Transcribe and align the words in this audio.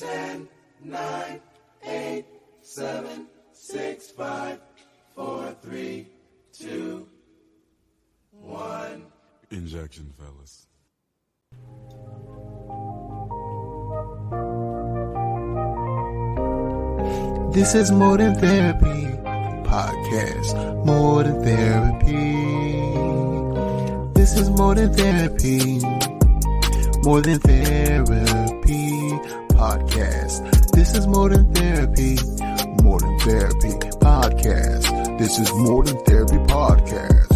10, 0.00 0.48
9, 0.82 1.40
8, 1.84 2.24
7, 2.62 3.26
6, 3.52 4.10
5, 4.12 4.58
4, 5.14 5.56
3, 5.60 6.06
2, 6.54 7.08
1. 8.30 9.02
Injection, 9.50 10.10
fellas. 10.16 10.66
This 17.52 17.74
is 17.74 17.92
More 17.92 18.16
Than 18.16 18.36
Therapy 18.36 19.18
podcast. 19.68 20.86
More 20.86 21.24
Than 21.24 21.44
Therapy. 21.44 22.38
This 24.18 24.34
is 24.38 24.48
More 24.48 24.74
Than 24.74 24.94
Therapy. 24.94 25.80
More 27.04 27.20
Than 27.20 27.38
Therapy 27.38 28.89
podcast. 29.60 30.70
This 30.70 30.94
is 30.94 31.06
More 31.06 31.28
Than 31.28 31.52
Therapy. 31.52 32.16
More 32.82 32.98
Than 32.98 33.18
Therapy 33.18 33.68
podcast. 34.00 35.18
This 35.18 35.38
is 35.38 35.52
More 35.52 35.84
Than 35.84 36.02
Therapy 36.06 36.38
podcast. 36.48 37.28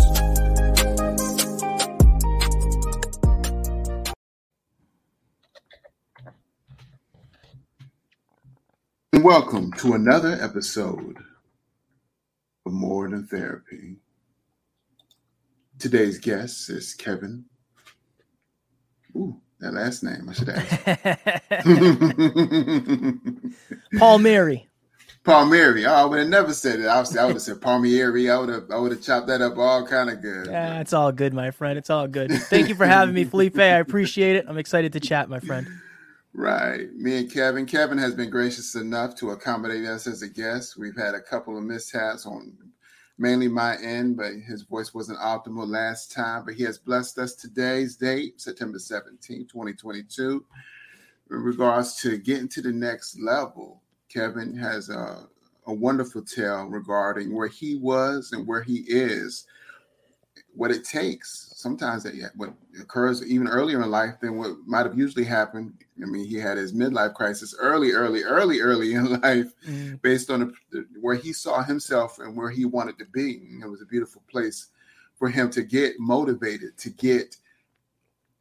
And 9.12 9.22
welcome 9.22 9.70
to 9.75 9.92
another 9.92 10.38
episode 10.41 11.19
of 12.64 12.72
More 12.72 13.11
Than 13.11 13.27
Therapy. 13.27 13.97
Today's 15.78 16.16
guest 16.16 16.70
is 16.70 16.94
Kevin. 16.94 17.44
Ooh, 19.14 19.42
that 19.65 19.73
last 19.75 20.03
name 20.03 20.29
I 20.29 20.33
should 20.33 20.48
ask. 20.51 20.69
Palmieri. 23.98 24.69
Palmieri. 25.25 25.87
Oh, 25.87 25.95
I 25.95 26.05
would 26.05 26.19
have 26.19 26.29
never 26.29 26.53
said 26.53 26.81
it. 26.81 26.87
I, 26.87 26.98
I 26.98 27.25
would 27.25 27.34
have 27.37 27.43
said 27.43 27.61
Palmieri. 27.61 28.31
I 28.31 28.39
would 28.39 28.51
have 28.51 28.71
I 28.71 28.77
would 28.77 28.93
have 28.93 29.01
chopped 29.01 29.27
that 29.29 29.41
up 29.41 29.56
all 29.56 29.87
kind 29.87 30.11
of 30.11 30.21
good. 30.21 30.48
Yeah, 30.48 30.81
it's 30.81 30.93
all 30.93 31.12
good, 31.12 31.33
my 31.33 31.51
friend. 31.51 31.79
It's 31.79 31.89
all 31.89 32.06
good. 32.06 32.31
Thank 32.31 32.69
you 32.69 32.75
for 32.75 32.87
having 32.87 33.15
me, 33.15 33.25
Felipe. 33.25 33.59
I 33.59 33.79
appreciate 33.79 34.37
it. 34.37 34.45
I'm 34.47 34.59
excited 34.59 34.93
to 34.93 35.01
chat, 35.01 35.31
my 35.31 35.41
friend. 35.41 35.67
Right. 36.34 36.93
Me 36.93 37.19
and 37.19 37.33
Kevin. 37.33 37.65
Kevin 37.65 37.97
has 37.97 38.15
been 38.15 38.28
gracious 38.28 38.75
enough 38.75 39.15
to 39.17 39.31
accommodate 39.31 39.87
us 39.87 40.06
as 40.06 40.21
a 40.21 40.28
guest. 40.28 40.77
We've 40.77 40.97
had 40.97 41.15
a 41.15 41.21
couple 41.21 41.56
of 41.56 41.65
mishaps 41.65 42.27
on 42.27 42.53
mainly 43.19 43.48
my 43.48 43.77
end, 43.81 44.17
but 44.17 44.33
his 44.47 44.62
voice 44.62 44.93
wasn't 44.93 45.19
optimal 45.20 45.69
last 45.69 46.12
time. 46.12 46.45
But 46.45 46.55
he 46.55 46.65
has 46.65 46.79
blessed 46.79 47.19
us 47.19 47.34
today's 47.34 47.97
date, 47.97 48.41
September 48.41 48.79
17, 48.79 49.47
2022. 49.47 50.45
In 51.31 51.37
regards 51.37 52.01
to 52.03 52.19
getting 52.19 52.48
to 52.48 52.62
the 52.62 52.73
next 52.73 53.19
level, 53.21 53.83
Kevin 54.09 54.56
has 54.56 54.91
a, 54.91 55.27
a 55.67 55.73
wonderful 55.73 56.23
tale 56.23 56.65
regarding 56.65 57.34
where 57.34 57.48
he 57.48 57.77
was 57.77 58.33
and 58.33 58.47
where 58.47 58.62
he 58.62 58.84
is, 58.87 59.47
what 60.55 60.70
it 60.70 60.84
takes. 60.84 61.52
Sometimes 61.56 62.02
that 62.05 62.14
what 62.36 62.55
occurs 62.80 63.24
even 63.27 63.48
earlier 63.48 63.83
in 63.83 63.91
life 63.91 64.20
than 64.20 64.36
what 64.38 64.56
might 64.66 64.86
have 64.86 64.97
usually 64.97 65.24
happened. 65.24 65.72
I 66.02 66.06
mean, 66.06 66.27
he 66.27 66.36
had 66.36 66.56
his 66.58 66.72
midlife 66.72 67.14
crisis 67.14 67.55
early, 67.58 67.92
early, 67.92 68.22
early, 68.22 68.60
early 68.60 68.94
in 68.94 69.20
life, 69.20 69.52
Mm. 69.66 70.00
based 70.02 70.30
on 70.30 70.55
the, 70.70 70.86
where 71.00 71.14
he 71.16 71.32
saw 71.32 71.62
himself 71.62 72.19
and 72.19 72.36
where 72.36 72.50
he 72.50 72.64
wanted 72.64 72.98
to 72.98 73.06
be. 73.06 73.38
And 73.50 73.62
it 73.62 73.69
was 73.69 73.82
a 73.82 73.86
beautiful 73.86 74.22
place 74.30 74.69
for 75.16 75.28
him 75.28 75.50
to 75.50 75.62
get 75.62 75.98
motivated, 75.98 76.77
to 76.78 76.91
get 76.91 77.36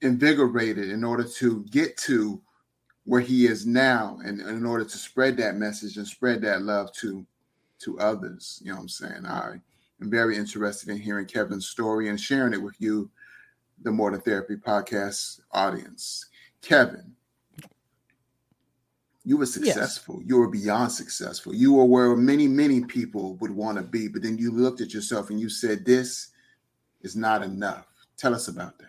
invigorated 0.02 0.90
in 0.90 1.04
order 1.04 1.24
to 1.24 1.64
get 1.72 1.96
to 1.98 2.42
where 3.06 3.22
he 3.22 3.46
is 3.48 3.66
now 3.66 4.20
and 4.24 4.42
in 4.42 4.66
order 4.66 4.84
to 4.84 4.98
spread 4.98 5.38
that 5.38 5.56
message 5.56 5.98
and 5.98 6.08
spread 6.08 6.42
that 6.42 6.62
love 6.62 6.92
to 6.94 7.26
to 7.80 8.00
others 8.00 8.62
you 8.64 8.70
know 8.70 8.76
what 8.76 8.82
i'm 8.84 8.90
saying 8.90 9.26
i 9.26 9.60
am 10.02 10.10
very 10.10 10.38
interested 10.38 10.90
in 10.90 10.98
hearing 10.98 11.26
kevin's 11.26 11.68
story 11.68 12.10
and 12.10 12.20
sharing 12.20 12.54
it 12.54 12.62
with 12.62 12.76
you 12.80 13.10
the 13.82 13.92
more 13.92 14.12
than 14.12 14.22
therapy 14.22 14.56
podcast 14.56 15.40
audience. 15.52 16.26
Kevin 16.62 17.14
you 19.26 19.38
were 19.38 19.46
successful. 19.46 20.22
You 20.26 20.38
were 20.38 20.50
beyond 20.50 20.92
successful. 20.92 21.56
You 21.56 21.74
were 21.74 21.86
where 21.86 22.16
many 22.16 22.48
many 22.48 22.82
people 22.82 23.36
would 23.36 23.52
want 23.52 23.78
to 23.78 23.84
be 23.84 24.08
but 24.08 24.22
then 24.22 24.38
you 24.38 24.52
looked 24.52 24.82
at 24.82 24.94
yourself 24.94 25.30
and 25.30 25.40
you 25.40 25.50
said 25.50 25.86
this 25.86 26.30
is 27.02 27.16
not 27.16 27.44
enough. 27.44 27.88
Tell 28.18 28.34
us 28.34 28.48
about 28.48 28.78
that. 28.80 28.88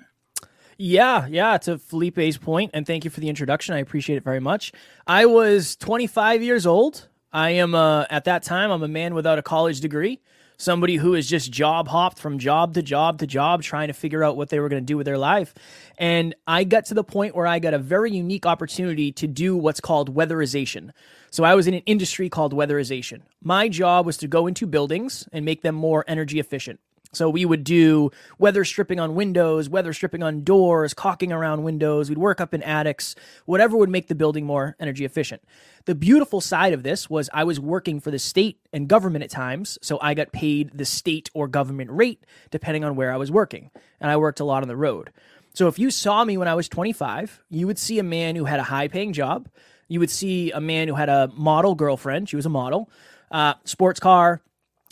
Yeah, 0.77 1.27
yeah, 1.29 1.57
to 1.59 1.79
Felipe's 1.79 2.37
point, 2.37 2.73
and 2.75 2.85
thank 2.87 3.05
you 3.05 3.11
for 3.11 3.21
the 3.21 3.29
introduction. 3.29 3.75
I 3.75 3.79
appreciate 3.79 4.17
it 4.17 4.25
very 4.25 4.41
much. 4.41 4.73
I 5.07 5.27
was 5.27 5.77
25 5.77 6.43
years 6.43 6.67
old. 6.67 7.09
I 7.33 7.51
am, 7.51 7.75
uh, 7.75 8.07
at 8.11 8.25
that 8.25 8.43
time, 8.43 8.71
I'm 8.71 8.83
a 8.83 8.89
man 8.89 9.15
without 9.15 9.39
a 9.39 9.43
college 9.43 9.81
degree, 9.81 10.21
somebody 10.57 10.97
who 10.97 11.13
has 11.15 11.27
just 11.27 11.51
job 11.51 11.89
hopped 11.89 12.19
from 12.19 12.39
job 12.39 12.75
to 12.75 12.83
job 12.83 13.19
to 13.19 13.27
job, 13.27 13.63
trying 13.63 13.89
to 13.89 13.95
figure 13.95 14.23
out 14.23 14.37
what 14.37 14.49
they 14.49 14.61
were 14.61 14.69
going 14.69 14.83
to 14.83 14.87
do 14.87 14.97
with 14.97 15.07
their 15.07 15.19
life. 15.19 15.55
And 15.99 16.35
I 16.47 16.65
got 16.65 16.87
to 16.87 16.95
the 16.95 17.05
point 17.05 17.35
where 17.35 17.47
I 17.47 17.59
got 17.59 17.75
a 17.75 17.79
very 17.79 18.13
unique 18.13 18.47
opportunity 18.47 19.13
to 19.13 19.27
do 19.27 19.57
what's 19.57 19.81
called 19.81 20.15
weatherization. 20.15 20.91
So 21.31 21.45
I 21.45 21.55
was 21.55 21.67
in 21.67 21.75
an 21.75 21.83
industry 21.87 22.29
called 22.29 22.53
weatherization. 22.53 23.23
My 23.43 23.69
job 23.69 24.07
was 24.07 24.17
to 24.19 24.29
go 24.29 24.47
into 24.47 24.67
buildings 24.67 25.29
and 25.33 25.45
make 25.45 25.63
them 25.63 25.75
more 25.75 26.05
energy 26.07 26.39
efficient. 26.39 26.81
So 27.15 27.29
we 27.29 27.45
would 27.45 27.65
do 27.65 28.11
weather 28.39 28.65
stripping 28.65 29.01
on 29.01 29.15
windows, 29.15 29.69
weather 29.69 29.93
stripping 29.93 30.23
on 30.23 30.45
doors, 30.45 30.95
caulking 30.95 31.33
around 31.33 31.63
windows. 31.63 32.09
We'd 32.09 32.19
work 32.19 32.41
up 32.41 32.55
in 32.55 32.63
attics, 32.63 33.15
whatever 33.47 33.77
would 33.77 33.91
make 33.91 34.09
the 34.09 34.15
building 34.15 34.45
more 34.45 34.77
energy 34.79 35.05
efficient. 35.05 35.43
The 35.87 35.95
beautiful 35.95 36.41
side 36.41 36.73
of 36.73 36.83
this 36.83 37.11
was 37.11 37.29
I 37.33 37.45
was 37.45 37.61
working 37.61 38.01
for 38.01 38.11
the 38.11 38.19
state 38.19 38.59
and 38.73 38.89
government 38.89 39.25
at 39.25 39.31
times, 39.31 39.79
so 39.83 39.99
I 40.01 40.15
got 40.15 40.33
paid 40.33 40.71
the 40.75 40.85
state 40.85 41.31
or 41.35 41.47
government 41.49 41.91
rate 41.91 42.25
depending 42.51 42.85
on 42.85 42.97
where 42.97 43.13
I 43.13 43.17
was 43.17 43.31
working. 43.31 43.71
And 44.01 44.11
I 44.11 44.17
worked 44.17 44.41
a 44.41 44.45
lot 44.45 44.63
on 44.63 44.69
the 44.69 44.77
road. 44.77 45.11
So 45.55 45.69
if 45.69 45.79
you 45.79 45.91
saw 45.91 46.25
me 46.25 46.37
when 46.37 46.49
I 46.49 46.55
was 46.55 46.69
25, 46.69 47.45
you 47.49 47.67
would 47.67 47.79
see 47.79 47.99
a 47.99 48.03
man 48.03 48.35
who 48.35 48.45
had 48.45 48.59
a 48.59 48.65
high 48.65 48.89
paying 48.89 49.13
job. 49.13 49.49
You 49.89 50.01
would 50.01 50.11
see 50.11 50.51
a 50.51 50.61
man 50.61 50.89
who 50.89 50.95
had 50.95 51.09
a 51.09 51.31
model 51.35 51.75
girlfriend. 51.75 52.29
She 52.29 52.37
was 52.37 52.47
a 52.47 52.51
model, 52.51 52.91
uh, 53.31 53.55
sports 53.65 54.01
car, 54.01 54.43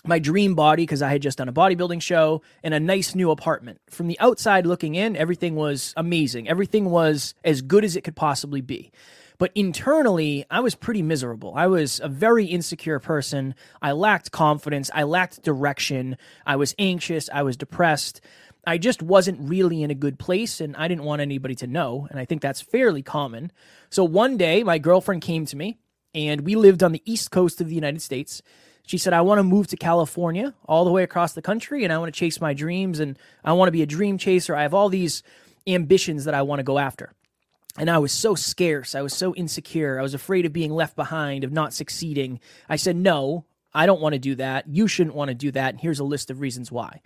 my 0.05 0.19
dream 0.19 0.55
body 0.55 0.83
because 0.83 1.03
I 1.03 1.11
had 1.11 1.23
just 1.23 1.39
done 1.39 1.49
a 1.49 1.53
bodybuilding 1.53 2.03
show 2.03 2.43
and 2.63 2.75
a 2.75 2.81
nice 2.81 3.15
new 3.15 3.31
apartment. 3.31 3.81
From 3.89 4.09
the 4.09 4.19
outside 4.19 4.67
looking 4.67 4.95
in, 4.95 5.17
everything 5.17 5.55
was 5.55 5.95
amazing. 5.97 6.49
Everything 6.49 6.91
was 6.91 7.35
as 7.45 7.63
good 7.63 7.85
as 7.85 7.95
it 7.95 8.03
could 8.03 8.17
possibly 8.17 8.61
be. 8.61 8.91
But 9.39 9.53
internally, 9.55 10.45
I 10.51 10.61
was 10.61 10.75
pretty 10.75 11.03
miserable. 11.03 11.53
I 11.57 11.67
was 11.67 12.01
a 12.01 12.09
very 12.09 12.47
insecure 12.47 12.99
person. 12.99 13.55
I 13.81 13.93
lacked 13.93 14.31
confidence. 14.31 14.91
I 14.95 15.05
lacked 15.05 15.43
direction. 15.43 16.17
I 16.47 16.57
was 16.57 16.75
anxious. 16.79 17.29
I 17.33 17.43
was 17.43 17.57
depressed. 17.57 18.21
I 18.65 18.79
just 18.79 19.03
wasn't 19.03 19.49
really 19.49 19.83
in 19.83 19.91
a 19.91 19.95
good 19.97 20.19
place 20.19 20.61
and 20.61 20.77
I 20.77 20.87
didn't 20.87 21.05
want 21.05 21.23
anybody 21.23 21.55
to 21.57 21.67
know. 21.67 22.07
And 22.11 22.21
I 22.21 22.25
think 22.25 22.43
that's 22.43 22.61
fairly 22.61 23.03
common. 23.03 23.51
So 23.91 24.05
one 24.05 24.37
day, 24.37 24.63
my 24.63 24.79
girlfriend 24.79 25.23
came 25.23 25.47
to 25.47 25.57
me 25.57 25.79
and 26.15 26.43
we 26.43 26.55
lived 26.55 26.83
on 26.83 26.93
the 26.93 27.03
east 27.05 27.31
coast 27.31 27.61
of 27.61 27.69
the 27.69 27.75
United 27.75 28.03
States. 28.03 28.43
She 28.87 28.99
said, 28.99 29.13
I 29.13 29.21
want 29.21 29.39
to 29.39 29.45
move 29.45 29.69
to 29.69 29.77
California 29.77 30.55
all 30.67 30.85
the 30.85 30.91
way 30.91 31.03
across 31.03 31.33
the 31.33 31.43
country 31.43 31.85
and 31.85 31.93
I 31.93 31.99
want 31.99 32.13
to 32.13 32.19
chase 32.19 32.41
my 32.41 32.53
dreams 32.53 33.01
and 33.01 33.19
I 33.45 33.53
want 33.53 33.69
to 33.69 33.73
be 33.73 33.83
a 33.83 33.87
dream 33.87 34.19
chaser. 34.19 34.57
I 34.57 34.63
have 34.63 34.75
all 34.75 34.89
these 34.89 35.23
ambitions 35.67 36.25
that 36.25 36.35
I 36.35 36.43
want 36.43 36.59
to 36.59 36.65
go 36.65 36.79
after. 36.79 37.13
And 37.79 37.89
I 37.89 37.99
was 37.99 38.13
so 38.13 38.35
scarce. 38.35 38.95
I 38.95 39.01
was 39.01 39.15
so 39.15 39.35
insecure. 39.35 39.99
I 39.99 40.03
was 40.03 40.15
afraid 40.15 40.45
of 40.45 40.53
being 40.53 40.73
left 40.73 40.95
behind, 40.95 41.43
of 41.43 41.53
not 41.53 41.73
succeeding. 41.73 42.39
I 42.69 42.77
said, 42.77 42.97
No, 42.97 43.47
I 43.73 43.87
don't 43.87 44.01
want 44.01 44.13
to 44.13 44.19
do 44.19 44.35
that. 44.35 44.69
You 44.69 44.87
shouldn't 44.87 45.17
want 45.17 45.29
to 45.29 45.35
do 45.35 45.51
that. 45.53 45.71
And 45.71 45.81
here's 45.81 45.99
a 45.99 46.05
list 46.05 46.31
of 46.31 46.41
reasons 46.41 46.71
why. 46.71 47.01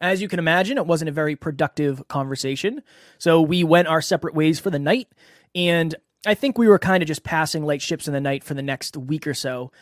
As 0.00 0.20
you 0.20 0.28
can 0.28 0.38
imagine, 0.38 0.78
it 0.78 0.86
wasn't 0.86 1.08
a 1.08 1.12
very 1.12 1.36
productive 1.36 2.06
conversation. 2.08 2.82
So 3.18 3.40
we 3.40 3.64
went 3.64 3.88
our 3.88 4.02
separate 4.02 4.34
ways 4.34 4.60
for 4.60 4.70
the 4.70 4.78
night. 4.78 5.08
And 5.54 5.94
I 6.24 6.34
think 6.34 6.56
we 6.56 6.68
were 6.68 6.78
kind 6.78 7.02
of 7.02 7.06
just 7.06 7.24
passing 7.24 7.64
light 7.64 7.82
ships 7.82 8.06
in 8.06 8.14
the 8.14 8.20
night 8.20 8.44
for 8.44 8.54
the 8.54 8.62
next 8.62 8.96
week 8.96 9.26
or 9.26 9.34
so. 9.34 9.72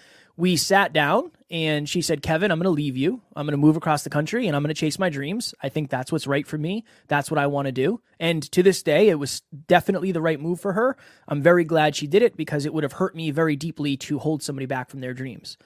We 0.40 0.56
sat 0.56 0.94
down 0.94 1.32
and 1.50 1.87
she 1.87 2.00
said, 2.00 2.22
Kevin, 2.22 2.50
I'm 2.50 2.58
going 2.58 2.64
to 2.64 2.70
leave 2.70 2.96
you. 2.96 3.20
I'm 3.37 3.44
going 3.44 3.52
to 3.52 3.58
move 3.58 3.76
across 3.76 4.04
the 4.04 4.08
country 4.08 4.46
and 4.46 4.56
I'm 4.56 4.62
going 4.62 4.75
to 4.75 4.81
chase 4.81 4.98
my 4.98 5.10
dreams. 5.10 5.54
I 5.62 5.69
think 5.69 5.90
that's 5.90 6.10
what's 6.10 6.26
right 6.26 6.46
for 6.46 6.56
me. 6.56 6.82
That's 7.08 7.31
what 7.31 7.37
I 7.37 7.46
want 7.46 7.66
to 7.66 7.72
do. 7.72 8.00
And 8.19 8.42
to 8.52 8.62
this 8.62 8.82
day, 8.82 9.10
it 9.10 9.16
was 9.16 9.42
definitely 9.66 10.12
the 10.12 10.22
right 10.22 10.40
move 10.40 10.58
for 10.58 10.72
her. 10.72 10.96
I'm 11.28 11.42
very 11.42 11.64
glad 11.64 11.94
she 11.94 12.06
did 12.06 12.22
it 12.22 12.38
because 12.38 12.64
it 12.64 12.72
would 12.72 12.84
have 12.84 12.94
hurt 12.94 13.14
me 13.14 13.31
very 13.31 13.54
deeply 13.54 13.98
to 13.98 14.19
hold 14.19 14.42
somebody 14.42 14.64
back 14.64 14.88
from 14.88 15.00
their 15.00 15.12
dreams. 15.12 15.58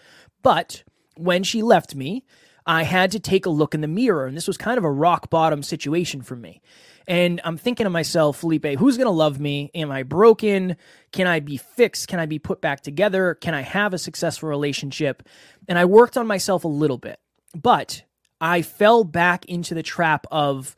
But 0.42 0.82
when 1.16 1.44
she 1.44 1.62
left 1.62 1.94
me, 1.94 2.24
I 2.66 2.82
had 2.84 3.10
to 3.12 3.20
take 3.20 3.46
a 3.46 3.50
look 3.50 3.74
in 3.74 3.80
the 3.80 3.88
mirror. 3.88 4.26
And 4.26 4.36
this 4.36 4.46
was 4.46 4.56
kind 4.56 4.78
of 4.78 4.84
a 4.84 4.90
rock 4.90 5.30
bottom 5.30 5.62
situation 5.62 6.22
for 6.22 6.36
me. 6.36 6.62
And 7.06 7.40
I'm 7.44 7.58
thinking 7.58 7.84
to 7.84 7.90
myself, 7.90 8.38
Felipe, 8.38 8.78
who's 8.78 8.96
going 8.96 9.06
to 9.06 9.10
love 9.10 9.38
me? 9.38 9.70
Am 9.74 9.90
I 9.90 10.02
broken? 10.02 10.76
Can 11.12 11.26
I 11.26 11.40
be 11.40 11.58
fixed? 11.58 12.08
Can 12.08 12.18
I 12.18 12.26
be 12.26 12.38
put 12.38 12.62
back 12.62 12.80
together? 12.80 13.34
Can 13.34 13.52
I 13.52 13.60
have 13.60 13.92
a 13.92 13.98
successful 13.98 14.48
relationship? 14.48 15.22
And 15.68 15.78
I 15.78 15.84
worked 15.84 16.16
on 16.16 16.26
myself 16.26 16.64
a 16.64 16.68
little 16.68 16.96
bit, 16.96 17.20
but 17.54 18.02
I 18.40 18.62
fell 18.62 19.04
back 19.04 19.44
into 19.44 19.74
the 19.74 19.82
trap 19.82 20.26
of 20.30 20.74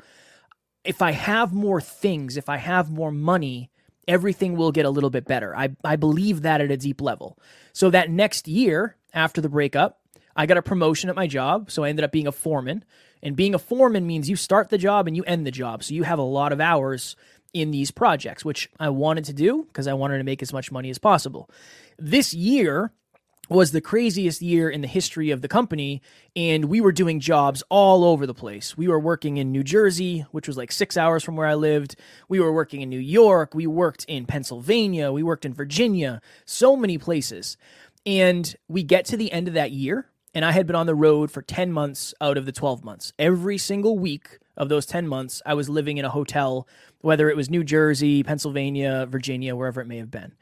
if 0.84 1.00
I 1.02 1.12
have 1.12 1.52
more 1.52 1.80
things, 1.80 2.36
if 2.36 2.48
I 2.48 2.56
have 2.56 2.90
more 2.90 3.12
money, 3.12 3.70
everything 4.08 4.56
will 4.56 4.72
get 4.72 4.86
a 4.86 4.90
little 4.90 5.10
bit 5.10 5.26
better. 5.26 5.56
I, 5.56 5.70
I 5.84 5.96
believe 5.96 6.42
that 6.42 6.60
at 6.60 6.70
a 6.70 6.76
deep 6.76 7.00
level. 7.00 7.38
So 7.72 7.90
that 7.90 8.10
next 8.10 8.48
year 8.48 8.96
after 9.12 9.40
the 9.40 9.48
breakup, 9.48 10.00
I 10.36 10.46
got 10.46 10.58
a 10.58 10.62
promotion 10.62 11.10
at 11.10 11.16
my 11.16 11.26
job. 11.26 11.70
So 11.70 11.84
I 11.84 11.88
ended 11.88 12.04
up 12.04 12.12
being 12.12 12.26
a 12.26 12.32
foreman. 12.32 12.84
And 13.22 13.34
being 13.34 13.54
a 13.54 13.58
foreman 13.58 14.06
means 14.06 14.28
you 14.28 14.36
start 14.36 14.68
the 14.68 14.78
job 14.78 15.06
and 15.06 15.16
you 15.16 15.24
end 15.24 15.46
the 15.46 15.50
job. 15.50 15.82
So 15.82 15.94
you 15.94 16.02
have 16.02 16.18
a 16.18 16.22
lot 16.22 16.52
of 16.52 16.60
hours 16.60 17.16
in 17.54 17.70
these 17.70 17.90
projects, 17.90 18.44
which 18.44 18.68
I 18.78 18.90
wanted 18.90 19.24
to 19.24 19.32
do 19.32 19.64
because 19.64 19.88
I 19.88 19.94
wanted 19.94 20.18
to 20.18 20.24
make 20.24 20.42
as 20.42 20.52
much 20.52 20.70
money 20.70 20.90
as 20.90 20.98
possible. 20.98 21.50
This 21.98 22.34
year, 22.34 22.92
was 23.48 23.70
the 23.70 23.80
craziest 23.80 24.42
year 24.42 24.68
in 24.68 24.80
the 24.80 24.88
history 24.88 25.30
of 25.30 25.40
the 25.40 25.48
company 25.48 26.02
and 26.34 26.66
we 26.66 26.80
were 26.80 26.92
doing 26.92 27.20
jobs 27.20 27.62
all 27.68 28.04
over 28.04 28.26
the 28.26 28.34
place. 28.34 28.76
We 28.76 28.88
were 28.88 28.98
working 28.98 29.36
in 29.36 29.52
New 29.52 29.62
Jersey, 29.62 30.26
which 30.32 30.48
was 30.48 30.56
like 30.56 30.72
6 30.72 30.96
hours 30.96 31.22
from 31.22 31.36
where 31.36 31.46
I 31.46 31.54
lived. 31.54 31.96
We 32.28 32.40
were 32.40 32.52
working 32.52 32.82
in 32.82 32.90
New 32.90 32.98
York, 32.98 33.54
we 33.54 33.66
worked 33.66 34.04
in 34.04 34.26
Pennsylvania, 34.26 35.12
we 35.12 35.22
worked 35.22 35.44
in 35.44 35.54
Virginia, 35.54 36.20
so 36.44 36.76
many 36.76 36.98
places. 36.98 37.56
And 38.04 38.54
we 38.68 38.82
get 38.82 39.04
to 39.06 39.16
the 39.16 39.32
end 39.32 39.48
of 39.48 39.54
that 39.54 39.72
year 39.72 40.06
and 40.36 40.44
I 40.44 40.52
had 40.52 40.66
been 40.66 40.76
on 40.76 40.84
the 40.84 40.94
road 40.94 41.30
for 41.30 41.40
10 41.40 41.72
months 41.72 42.12
out 42.20 42.36
of 42.36 42.44
the 42.44 42.52
12 42.52 42.84
months. 42.84 43.10
Every 43.18 43.56
single 43.56 43.98
week 43.98 44.38
of 44.54 44.68
those 44.68 44.84
10 44.84 45.08
months, 45.08 45.40
I 45.46 45.54
was 45.54 45.70
living 45.70 45.96
in 45.96 46.04
a 46.04 46.10
hotel, 46.10 46.68
whether 47.00 47.30
it 47.30 47.36
was 47.36 47.48
New 47.48 47.64
Jersey, 47.64 48.22
Pennsylvania, 48.22 49.06
Virginia, 49.08 49.56
wherever 49.56 49.80
it 49.80 49.86
may 49.86 49.96
have 49.96 50.10
been. 50.10 50.34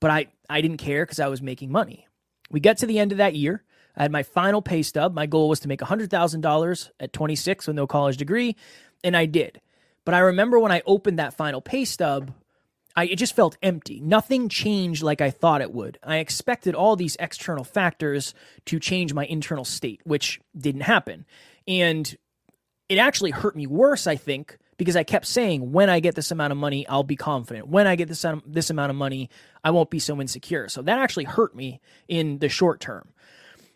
But 0.00 0.10
I, 0.10 0.26
I 0.50 0.60
didn't 0.60 0.76
care 0.76 1.02
because 1.02 1.18
I 1.18 1.28
was 1.28 1.40
making 1.40 1.72
money. 1.72 2.06
We 2.50 2.60
get 2.60 2.76
to 2.78 2.86
the 2.86 2.98
end 2.98 3.10
of 3.10 3.16
that 3.18 3.36
year. 3.36 3.64
I 3.96 4.02
had 4.02 4.12
my 4.12 4.22
final 4.22 4.60
pay 4.60 4.82
stub. 4.82 5.14
My 5.14 5.24
goal 5.24 5.48
was 5.48 5.60
to 5.60 5.68
make 5.68 5.80
$100,000 5.80 6.90
at 7.00 7.14
26 7.14 7.66
with 7.66 7.74
no 7.74 7.86
college 7.86 8.18
degree, 8.18 8.54
and 9.02 9.16
I 9.16 9.24
did. 9.24 9.62
But 10.04 10.12
I 10.12 10.18
remember 10.18 10.58
when 10.58 10.72
I 10.72 10.82
opened 10.84 11.20
that 11.20 11.32
final 11.32 11.62
pay 11.62 11.86
stub, 11.86 12.34
I, 12.98 13.04
it 13.04 13.14
just 13.14 13.36
felt 13.36 13.56
empty. 13.62 14.00
Nothing 14.00 14.48
changed 14.48 15.04
like 15.04 15.20
I 15.20 15.30
thought 15.30 15.60
it 15.60 15.72
would. 15.72 16.00
I 16.02 16.16
expected 16.16 16.74
all 16.74 16.96
these 16.96 17.16
external 17.20 17.62
factors 17.62 18.34
to 18.64 18.80
change 18.80 19.14
my 19.14 19.24
internal 19.24 19.64
state, 19.64 20.00
which 20.02 20.40
didn't 20.58 20.80
happen. 20.80 21.24
And 21.68 22.12
it 22.88 22.98
actually 22.98 23.30
hurt 23.30 23.54
me 23.54 23.68
worse, 23.68 24.08
I 24.08 24.16
think, 24.16 24.58
because 24.78 24.96
I 24.96 25.04
kept 25.04 25.26
saying, 25.26 25.70
when 25.70 25.88
I 25.88 26.00
get 26.00 26.16
this 26.16 26.32
amount 26.32 26.50
of 26.50 26.56
money, 26.56 26.88
I'll 26.88 27.04
be 27.04 27.14
confident. 27.14 27.68
When 27.68 27.86
I 27.86 27.94
get 27.94 28.08
this, 28.08 28.26
this 28.44 28.68
amount 28.68 28.90
of 28.90 28.96
money, 28.96 29.30
I 29.62 29.70
won't 29.70 29.90
be 29.90 30.00
so 30.00 30.20
insecure. 30.20 30.68
So 30.68 30.82
that 30.82 30.98
actually 30.98 31.26
hurt 31.26 31.54
me 31.54 31.80
in 32.08 32.40
the 32.40 32.48
short 32.48 32.80
term. 32.80 33.10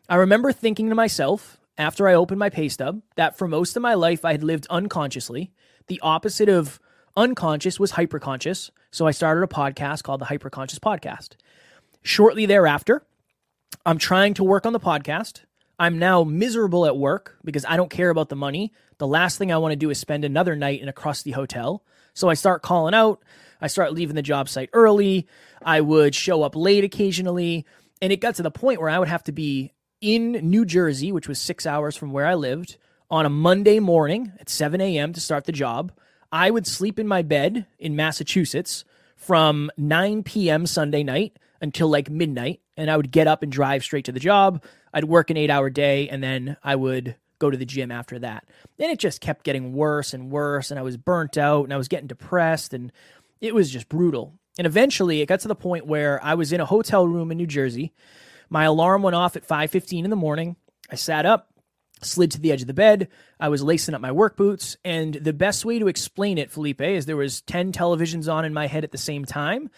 I 0.09 0.17
remember 0.17 0.51
thinking 0.51 0.89
to 0.89 0.97
myself 0.97 1.61
after 1.79 2.09
I 2.09 2.15
opened 2.15 2.41
my 2.41 2.51
pay 2.51 2.69
stub 2.69 3.03
that 3.15 3.39
for 3.39 3.47
most 3.47 3.77
of 3.77 3.83
my 3.83 3.95
life 3.95 4.25
I 4.25 4.33
had 4.33 4.43
lived 4.43 4.67
unconsciously. 4.69 5.53
The 5.87 6.01
opposite 6.01 6.49
of 6.49 6.81
unconscious 7.17 7.79
was 7.79 7.93
hyperconscious. 7.93 8.71
So 8.91 9.07
I 9.07 9.11
started 9.11 9.43
a 9.43 9.47
podcast 9.47 10.03
called 10.03 10.21
the 10.21 10.27
Hyperconscious 10.27 10.79
Podcast. 10.79 11.31
Shortly 12.03 12.47
thereafter, 12.47 13.05
I'm 13.87 13.99
trying 13.99 14.35
to 14.35 14.45
work 14.45 14.67
on 14.67 14.73
the 14.73 14.81
podcast. 14.81 15.43
I'm 15.79 15.99
now 15.99 16.25
miserable 16.25 16.87
at 16.87 16.97
work 16.97 17.39
because 17.45 17.65
I 17.65 17.77
don't 17.77 17.91
care 17.91 18.11
about 18.11 18.29
the 18.29 18.37
money. 18.37 18.73
The 18.99 19.07
last 19.07 19.39
thing 19.39 19.51
I 19.51 19.59
want 19.59 19.73
to 19.73 19.77
do 19.77 19.91
is 19.91 19.99
spend 19.99 20.25
another 20.25 20.55
night 20.55 20.81
in 20.81 20.89
a 20.89 20.93
crusty 20.93 21.33
hotel. 21.33 21.85
So 22.15 22.29
I 22.29 22.35
start 22.35 22.63
calling 22.63 22.95
out. 22.95 23.23
I 23.61 23.67
start 23.67 23.93
leaving 23.93 24.17
the 24.17 24.23
job 24.23 24.49
site 24.49 24.71
early. 24.73 25.27
I 25.63 25.81
would 25.81 26.15
show 26.15 26.43
up 26.43 26.55
late 26.55 26.85
occasionally. 26.85 27.65
And 28.01 28.13
it 28.13 28.21
got 28.21 28.35
to 28.37 28.43
the 28.43 28.51
point 28.51 28.81
where 28.81 28.91
I 28.91 28.99
would 28.99 29.09
have 29.09 29.25
to 29.25 29.33
be 29.33 29.73
in 30.01 30.33
New 30.33 30.65
Jersey, 30.65 31.13
which 31.13 31.29
was 31.29 31.39
six 31.39 31.65
hours 31.65 31.97
from 31.97 32.13
where 32.13 32.27
I 32.27 32.35
lived, 32.35 32.77
on 33.11 33.25
a 33.25 33.31
Monday 33.31 33.79
morning 33.79 34.33
at 34.41 34.49
7 34.49 34.81
a.m. 34.81 35.13
to 35.13 35.21
start 35.21 35.45
the 35.45 35.53
job. 35.53 35.93
I 36.33 36.51
would 36.51 36.67
sleep 36.67 36.99
in 36.99 37.07
my 37.07 37.21
bed 37.21 37.67
in 37.79 37.95
Massachusetts 37.95 38.85
from 39.17 39.71
9 39.77 40.23
p.m. 40.23 40.67
Sunday 40.67 41.05
night 41.05 41.39
until 41.61 41.89
like 41.89 42.11
midnight. 42.11 42.61
And 42.77 42.91
I 42.91 42.97
would 42.97 43.13
get 43.13 43.27
up 43.27 43.43
and 43.43 43.53
drive 43.53 43.85
straight 43.85 44.07
to 44.07 44.13
the 44.13 44.19
job. 44.19 44.65
I'd 44.95 45.05
work 45.05 45.29
an 45.29 45.37
eight 45.37 45.51
hour 45.51 45.69
day 45.69 46.09
and 46.09 46.25
then 46.25 46.57
I 46.65 46.75
would 46.75 47.17
go 47.39 47.51
to 47.51 47.57
the 47.57 47.67
gym 47.67 47.91
after 47.91 48.19
that. 48.21 48.45
And 48.79 48.91
it 48.91 48.99
just 48.99 49.21
kept 49.21 49.45
getting 49.45 49.75
worse 49.75 50.15
and 50.15 50.31
worse. 50.31 50.71
And 50.71 50.81
I 50.81 50.83
was 50.83 50.97
burnt 50.97 51.37
out 51.37 51.65
and 51.65 51.75
I 51.75 51.77
was 51.77 51.89
getting 51.89 52.07
depressed 52.07 52.73
and 52.73 52.91
it 53.41 53.55
was 53.55 53.71
just 53.71 53.91
brutal. 53.91 54.33
And 54.59 54.67
eventually 54.67 55.21
it 55.21 55.27
got 55.27 55.41
to 55.41 55.49
the 55.49 55.55
point 55.55 55.87
where 55.87 56.23
I 56.25 56.35
was 56.35 56.53
in 56.53 56.61
a 56.61 56.67
hotel 56.67 57.07
room 57.07 57.31
in 57.31 57.37
New 57.37 57.47
Jersey. 57.47 57.93
My 58.49 58.65
alarm 58.65 59.03
went 59.03 59.17
off 59.17 59.37
at 59.37 59.47
5:15 59.47 60.05
in 60.05 60.11
the 60.11 60.17
morning. 60.17 60.57
I 60.91 60.95
sat 60.95 61.27
up, 61.27 61.52
slid 62.05 62.31
to 62.33 62.41
the 62.41 62.53
edge 62.53 62.61
of 62.61 62.67
the 62.67 62.75
bed. 62.75 63.09
I 63.41 63.49
was 63.49 63.63
lacing 63.63 63.95
up 63.95 64.01
my 64.01 64.13
work 64.13 64.37
boots, 64.37 64.77
and 64.85 65.15
the 65.15 65.33
best 65.33 65.65
way 65.65 65.79
to 65.79 65.89
explain 65.89 66.39
it, 66.39 66.51
Felipe, 66.51 66.81
is 66.81 67.07
there 67.07 67.17
was 67.17 67.41
10 67.43 67.73
televisions 67.73 68.33
on 68.33 68.45
in 68.45 68.55
my 68.55 68.67
head 68.67 68.85
at 68.85 68.93
the 68.93 68.99
same 68.99 69.25
time, 69.25 69.71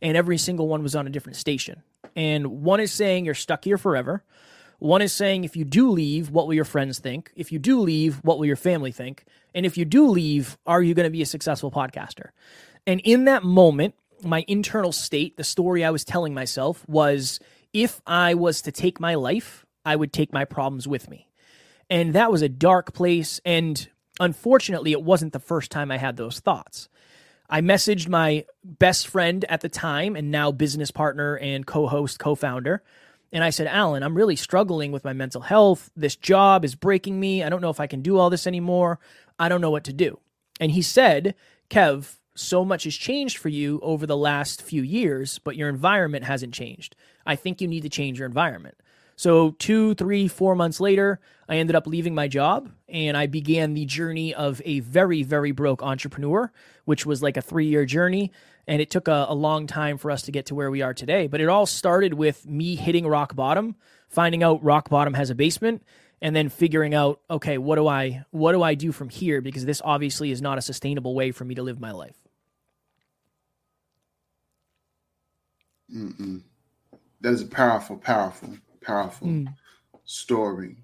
and 0.00 0.16
every 0.16 0.38
single 0.38 0.68
one 0.68 0.82
was 0.82 0.94
on 0.94 1.06
a 1.06 1.10
different 1.10 1.36
station. 1.36 1.82
And 2.16 2.62
one 2.62 2.80
is 2.80 2.92
saying 2.92 3.24
you're 3.24 3.34
stuck 3.34 3.64
here 3.64 3.78
forever. 3.78 4.24
One 4.78 5.00
is 5.00 5.12
saying 5.12 5.44
if 5.44 5.56
you 5.56 5.64
do 5.64 5.90
leave, 5.90 6.30
what 6.30 6.46
will 6.46 6.54
your 6.54 6.64
friends 6.64 6.98
think? 6.98 7.30
If 7.36 7.52
you 7.52 7.58
do 7.58 7.80
leave, 7.80 8.16
what 8.24 8.38
will 8.38 8.46
your 8.46 8.56
family 8.56 8.90
think? 8.90 9.24
And 9.54 9.64
if 9.64 9.78
you 9.78 9.84
do 9.84 10.08
leave, 10.08 10.58
are 10.66 10.82
you 10.82 10.94
going 10.94 11.04
to 11.06 11.10
be 11.10 11.22
a 11.22 11.26
successful 11.26 11.70
podcaster? 11.70 12.30
And 12.86 13.00
in 13.04 13.26
that 13.26 13.44
moment, 13.44 13.94
my 14.24 14.44
internal 14.48 14.92
state, 14.92 15.36
the 15.36 15.44
story 15.44 15.84
I 15.84 15.90
was 15.90 16.04
telling 16.04 16.34
myself 16.34 16.84
was 16.88 17.38
if 17.72 18.00
I 18.06 18.34
was 18.34 18.62
to 18.62 18.72
take 18.72 19.00
my 19.00 19.14
life, 19.14 19.64
I 19.84 19.96
would 19.96 20.12
take 20.12 20.32
my 20.32 20.44
problems 20.44 20.86
with 20.86 21.08
me. 21.08 21.28
And 21.92 22.14
that 22.14 22.32
was 22.32 22.40
a 22.40 22.48
dark 22.48 22.94
place. 22.94 23.38
And 23.44 23.86
unfortunately, 24.18 24.92
it 24.92 25.02
wasn't 25.02 25.34
the 25.34 25.38
first 25.38 25.70
time 25.70 25.90
I 25.90 25.98
had 25.98 26.16
those 26.16 26.40
thoughts. 26.40 26.88
I 27.50 27.60
messaged 27.60 28.08
my 28.08 28.46
best 28.64 29.08
friend 29.08 29.44
at 29.46 29.60
the 29.60 29.68
time 29.68 30.16
and 30.16 30.30
now 30.30 30.52
business 30.52 30.90
partner 30.90 31.36
and 31.36 31.66
co 31.66 31.86
host, 31.86 32.18
co 32.18 32.34
founder. 32.34 32.82
And 33.30 33.44
I 33.44 33.50
said, 33.50 33.66
Alan, 33.66 34.02
I'm 34.02 34.16
really 34.16 34.36
struggling 34.36 34.90
with 34.90 35.04
my 35.04 35.12
mental 35.12 35.42
health. 35.42 35.90
This 35.94 36.16
job 36.16 36.64
is 36.64 36.74
breaking 36.74 37.20
me. 37.20 37.42
I 37.42 37.50
don't 37.50 37.60
know 37.60 37.68
if 37.68 37.80
I 37.80 37.86
can 37.86 38.00
do 38.00 38.16
all 38.16 38.30
this 38.30 38.46
anymore. 38.46 38.98
I 39.38 39.50
don't 39.50 39.60
know 39.60 39.70
what 39.70 39.84
to 39.84 39.92
do. 39.92 40.18
And 40.60 40.72
he 40.72 40.80
said, 40.80 41.34
Kev, 41.68 42.16
so 42.34 42.64
much 42.64 42.84
has 42.84 42.96
changed 42.96 43.36
for 43.36 43.50
you 43.50 43.80
over 43.82 44.06
the 44.06 44.16
last 44.16 44.62
few 44.62 44.80
years, 44.80 45.40
but 45.40 45.56
your 45.56 45.68
environment 45.68 46.24
hasn't 46.24 46.54
changed. 46.54 46.96
I 47.26 47.36
think 47.36 47.60
you 47.60 47.68
need 47.68 47.82
to 47.82 47.90
change 47.90 48.18
your 48.18 48.26
environment. 48.28 48.78
So, 49.22 49.52
two, 49.52 49.94
three, 49.94 50.26
four 50.26 50.56
months 50.56 50.80
later, 50.80 51.20
I 51.48 51.58
ended 51.58 51.76
up 51.76 51.86
leaving 51.86 52.12
my 52.12 52.26
job 52.26 52.72
and 52.88 53.16
I 53.16 53.28
began 53.28 53.72
the 53.72 53.84
journey 53.84 54.34
of 54.34 54.60
a 54.64 54.80
very, 54.80 55.22
very 55.22 55.52
broke 55.52 55.80
entrepreneur, 55.80 56.50
which 56.86 57.06
was 57.06 57.22
like 57.22 57.36
a 57.36 57.40
three 57.40 57.68
year 57.68 57.84
journey. 57.84 58.32
And 58.66 58.82
it 58.82 58.90
took 58.90 59.06
a, 59.06 59.26
a, 59.28 59.34
long 59.34 59.68
time 59.68 59.96
for 59.96 60.10
us 60.10 60.22
to 60.22 60.32
get 60.32 60.46
to 60.46 60.56
where 60.56 60.72
we 60.72 60.82
are 60.82 60.92
today. 60.92 61.28
But 61.28 61.40
it 61.40 61.48
all 61.48 61.66
started 61.66 62.14
with 62.14 62.48
me 62.48 62.74
hitting 62.74 63.06
rock 63.06 63.36
bottom, 63.36 63.76
finding 64.08 64.42
out 64.42 64.64
rock 64.64 64.88
bottom 64.88 65.14
has 65.14 65.30
a 65.30 65.36
basement, 65.36 65.84
and 66.20 66.34
then 66.34 66.48
figuring 66.48 66.92
out, 66.92 67.20
okay, 67.30 67.58
what 67.58 67.76
do 67.76 67.86
I 67.86 68.24
what 68.32 68.50
do 68.50 68.62
I 68.64 68.74
do 68.74 68.90
from 68.90 69.08
here? 69.08 69.40
Because 69.40 69.64
this 69.64 69.80
obviously 69.84 70.32
is 70.32 70.42
not 70.42 70.58
a 70.58 70.62
sustainable 70.62 71.14
way 71.14 71.30
for 71.30 71.44
me 71.44 71.54
to 71.54 71.62
live 71.62 71.78
my 71.78 71.92
life. 71.92 72.16
Mm-mm. 75.94 76.42
That 77.20 77.34
is 77.34 77.44
powerful, 77.44 77.98
powerful, 77.98 78.56
powerful 78.82 79.28
mm. 79.28 79.54
story. 80.04 80.76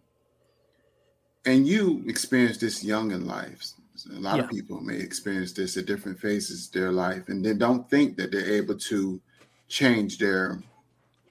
And 1.45 1.67
you 1.67 2.05
experienced 2.07 2.61
this 2.61 2.85
young 2.85 3.11
in 3.11 3.27
life. 3.27 3.73
A 4.11 4.21
lot 4.21 4.37
yeah. 4.37 4.45
of 4.45 4.51
people 4.51 4.81
may 4.81 4.97
experience 4.97 5.53
this 5.53 5.77
at 5.77 5.87
different 5.87 6.21
phases 6.21 6.67
of 6.67 6.73
their 6.73 6.93
life 6.93 7.29
and 7.29 7.45
then 7.45 7.59
don't 7.59 7.89
think 7.91 8.17
that 8.17 8.31
they're 8.31 8.53
able 8.53 8.77
to 8.79 9.21
change 9.69 10.19
their 10.19 10.63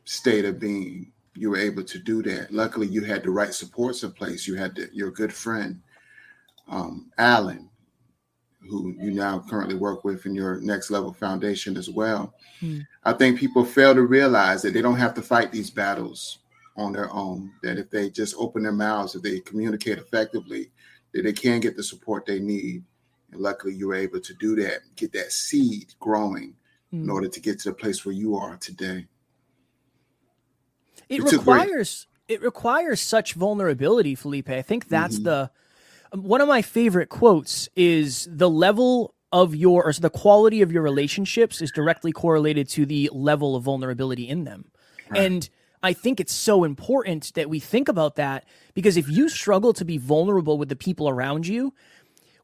state 0.05 0.45
of 0.45 0.59
being. 0.59 1.11
You 1.33 1.51
were 1.51 1.57
able 1.57 1.83
to 1.83 1.99
do 1.99 2.23
that. 2.23 2.51
Luckily, 2.51 2.87
you 2.87 3.03
had 3.03 3.23
the 3.23 3.29
right 3.29 3.53
supports 3.53 4.03
in 4.03 4.11
place. 4.11 4.47
You 4.47 4.55
had 4.55 4.75
the, 4.75 4.89
your 4.91 5.11
good 5.11 5.31
friend, 5.31 5.79
um, 6.67 7.11
Alan, 7.19 7.69
who 8.67 8.95
you 8.99 9.11
now 9.11 9.43
currently 9.47 9.75
work 9.75 10.03
with 10.03 10.25
in 10.25 10.33
your 10.33 10.59
next 10.61 10.89
level 10.89 11.13
foundation 11.13 11.77
as 11.77 11.89
well. 11.89 12.33
Hmm. 12.59 12.79
I 13.03 13.13
think 13.13 13.39
people 13.39 13.63
fail 13.63 13.93
to 13.93 14.01
realize 14.01 14.63
that 14.63 14.73
they 14.73 14.81
don't 14.81 14.97
have 14.97 15.13
to 15.13 15.21
fight 15.21 15.51
these 15.51 15.69
battles 15.69 16.39
on 16.77 16.93
their 16.93 17.11
own. 17.13 17.51
That 17.63 17.77
if 17.77 17.89
they 17.89 18.09
just 18.09 18.35
open 18.37 18.63
their 18.63 18.71
mouths, 18.71 19.15
if 19.15 19.21
they 19.21 19.39
communicate 19.39 19.97
effectively, 19.97 20.71
that 21.13 21.23
they 21.23 21.33
can 21.33 21.59
get 21.59 21.75
the 21.75 21.83
support 21.83 22.25
they 22.25 22.39
need. 22.39 22.83
And 23.31 23.41
luckily, 23.41 23.73
you 23.73 23.87
were 23.87 23.95
able 23.95 24.21
to 24.21 24.33
do 24.35 24.55
that, 24.57 24.79
get 24.95 25.11
that 25.13 25.31
seed 25.31 25.93
growing 25.99 26.55
mm. 26.93 27.03
in 27.03 27.09
order 27.09 27.27
to 27.27 27.39
get 27.39 27.59
to 27.59 27.69
the 27.69 27.75
place 27.75 28.05
where 28.05 28.15
you 28.15 28.35
are 28.35 28.57
today. 28.57 29.05
It 31.09 31.23
requires 31.23 32.07
it 32.27 32.41
requires 32.41 32.99
such 32.99 33.33
vulnerability, 33.33 34.15
Felipe. 34.15 34.49
I 34.49 34.61
think 34.61 34.89
that's 34.89 35.15
mm-hmm. 35.15 35.23
the 35.23 35.51
um, 36.11 36.23
one 36.23 36.41
of 36.41 36.47
my 36.47 36.61
favorite 36.61 37.09
quotes 37.09 37.69
is 37.75 38.27
the 38.31 38.49
level 38.49 39.13
of 39.31 39.55
your 39.55 39.85
or 39.85 39.93
so 39.93 40.01
the 40.01 40.09
quality 40.09 40.61
of 40.61 40.71
your 40.71 40.81
relationships 40.81 41.61
is 41.61 41.71
directly 41.71 42.11
correlated 42.11 42.69
to 42.69 42.85
the 42.85 43.09
level 43.13 43.55
of 43.55 43.63
vulnerability 43.63 44.27
in 44.27 44.43
them. 44.43 44.65
Right. 45.09 45.21
And 45.21 45.49
I 45.83 45.93
think 45.93 46.19
it's 46.19 46.33
so 46.33 46.63
important 46.63 47.33
that 47.35 47.49
we 47.49 47.59
think 47.59 47.87
about 47.87 48.15
that 48.15 48.45
because 48.73 48.97
if 48.97 49.09
you 49.09 49.29
struggle 49.29 49.73
to 49.73 49.85
be 49.85 49.97
vulnerable 49.97 50.57
with 50.57 50.69
the 50.69 50.75
people 50.75 51.07
around 51.07 51.47
you, 51.47 51.73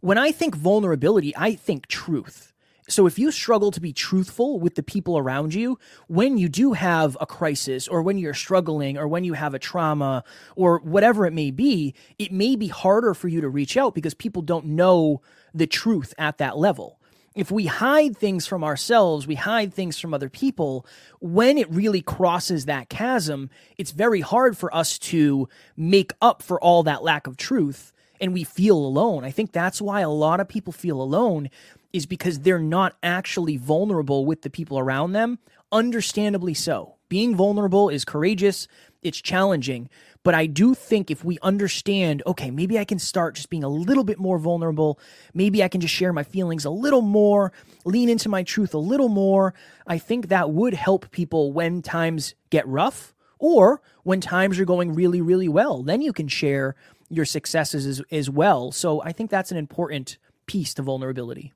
when 0.02 0.18
I 0.18 0.32
think 0.32 0.56
vulnerability, 0.56 1.36
I 1.36 1.56
think 1.56 1.88
truth. 1.88 2.54
So 2.90 3.08
if 3.08 3.18
you 3.18 3.32
struggle 3.32 3.72
to 3.72 3.80
be 3.80 3.94
truthful 3.94 4.60
with 4.60 4.76
the 4.76 4.84
people 4.84 5.18
around 5.18 5.54
you, 5.54 5.80
when 6.08 6.38
you 6.38 6.50
do 6.50 6.74
have 6.74 7.16
a 7.22 7.26
crisis 7.26 7.88
or 7.88 8.02
when 8.02 8.18
you're 8.18 8.34
struggling 8.34 8.98
or 8.98 9.08
when 9.08 9.24
you 9.24 9.34
have 9.34 9.54
a 9.54 9.60
trauma 9.60 10.24
or 10.56 10.80
whatever 10.80 11.26
it 11.26 11.32
may 11.32 11.50
be, 11.50 11.96
it 12.20 12.32
may 12.32 12.58
be 12.58 12.68
harder 12.68 13.14
for 13.14 13.30
you 13.30 13.40
to 13.40 13.48
reach 13.48 13.78
out 13.78 13.96
because 13.96 14.14
people 14.14 14.42
don't 14.42 14.66
know 14.66 15.22
the 15.54 15.68
truth 15.68 16.14
at 16.18 16.38
that 16.40 16.58
level. 16.58 17.00
If 17.36 17.50
we 17.50 17.66
hide 17.66 18.16
things 18.16 18.46
from 18.46 18.64
ourselves, 18.64 19.26
we 19.26 19.36
hide 19.36 19.74
things 19.74 20.00
from 20.00 20.14
other 20.14 20.30
people, 20.30 20.86
when 21.20 21.58
it 21.58 21.70
really 21.72 22.02
crosses 22.02 22.66
that 22.66 22.90
chasm, 22.90 23.50
it's 23.78 23.92
very 23.92 24.22
hard 24.22 24.56
for 24.56 24.74
us 24.76 25.00
to 25.00 25.50
make 25.76 26.14
up 26.22 26.44
for 26.44 26.62
all 26.62 26.84
that 26.84 27.04
lack 27.04 27.26
of 27.26 27.38
truth 27.38 27.92
and 28.22 28.34
we 28.34 28.44
feel 28.44 28.78
alone. 28.78 29.26
I 29.26 29.32
think 29.32 29.52
that's 29.52 29.82
why 29.82 30.02
a 30.02 30.10
lot 30.10 30.40
of 30.40 30.48
people 30.48 30.72
feel 30.72 31.02
alone 31.02 31.50
is 31.92 32.06
because 32.06 32.40
they're 32.40 32.60
not 32.60 32.96
actually 33.04 33.58
vulnerable 33.58 34.26
with 34.26 34.44
the 34.44 34.50
people 34.50 34.80
around 34.80 35.12
them. 35.14 35.40
Understandably 35.74 36.54
so. 36.54 36.98
Being 37.10 37.36
vulnerable 37.36 37.90
is 37.90 38.06
courageous, 38.06 38.68
it's 39.02 39.20
challenging. 39.20 39.90
But 40.22 40.36
I 40.36 40.46
do 40.46 40.76
think 40.76 41.10
if 41.10 41.26
we 41.26 41.40
understand, 41.42 42.22
okay, 42.28 42.52
maybe 42.52 42.78
I 42.78 42.86
can 42.86 43.00
start 43.00 43.34
just 43.36 43.50
being 43.50 43.64
a 43.64 43.70
little 43.70 44.04
bit 44.04 44.20
more 44.20 44.38
vulnerable. 44.38 45.00
Maybe 45.34 45.64
I 45.64 45.68
can 45.68 45.82
just 45.82 45.94
share 45.94 46.14
my 46.14 46.22
feelings 46.22 46.64
a 46.64 46.70
little 46.70 47.02
more, 47.02 47.52
lean 47.86 48.08
into 48.08 48.30
my 48.30 48.44
truth 48.44 48.76
a 48.76 48.78
little 48.78 49.10
more. 49.10 49.56
I 49.88 49.98
think 49.98 50.28
that 50.28 50.52
would 50.52 50.76
help 50.76 51.10
people 51.10 51.52
when 51.52 51.82
times 51.82 52.36
get 52.52 52.68
rough 52.68 53.16
or 53.40 53.82
when 54.04 54.22
times 54.22 54.60
are 54.60 54.66
going 54.66 54.94
really, 54.94 55.22
really 55.22 55.50
well. 55.50 55.82
Then 55.82 56.02
you 56.02 56.14
can 56.14 56.28
share 56.28 56.76
your 57.10 57.26
successes 57.26 57.88
as, 57.88 58.02
as 58.12 58.30
well. 58.30 58.72
So 58.72 59.02
I 59.02 59.12
think 59.12 59.32
that's 59.32 59.52
an 59.52 59.58
important 59.58 60.20
piece 60.46 60.76
to 60.76 60.84
vulnerability. 60.84 61.52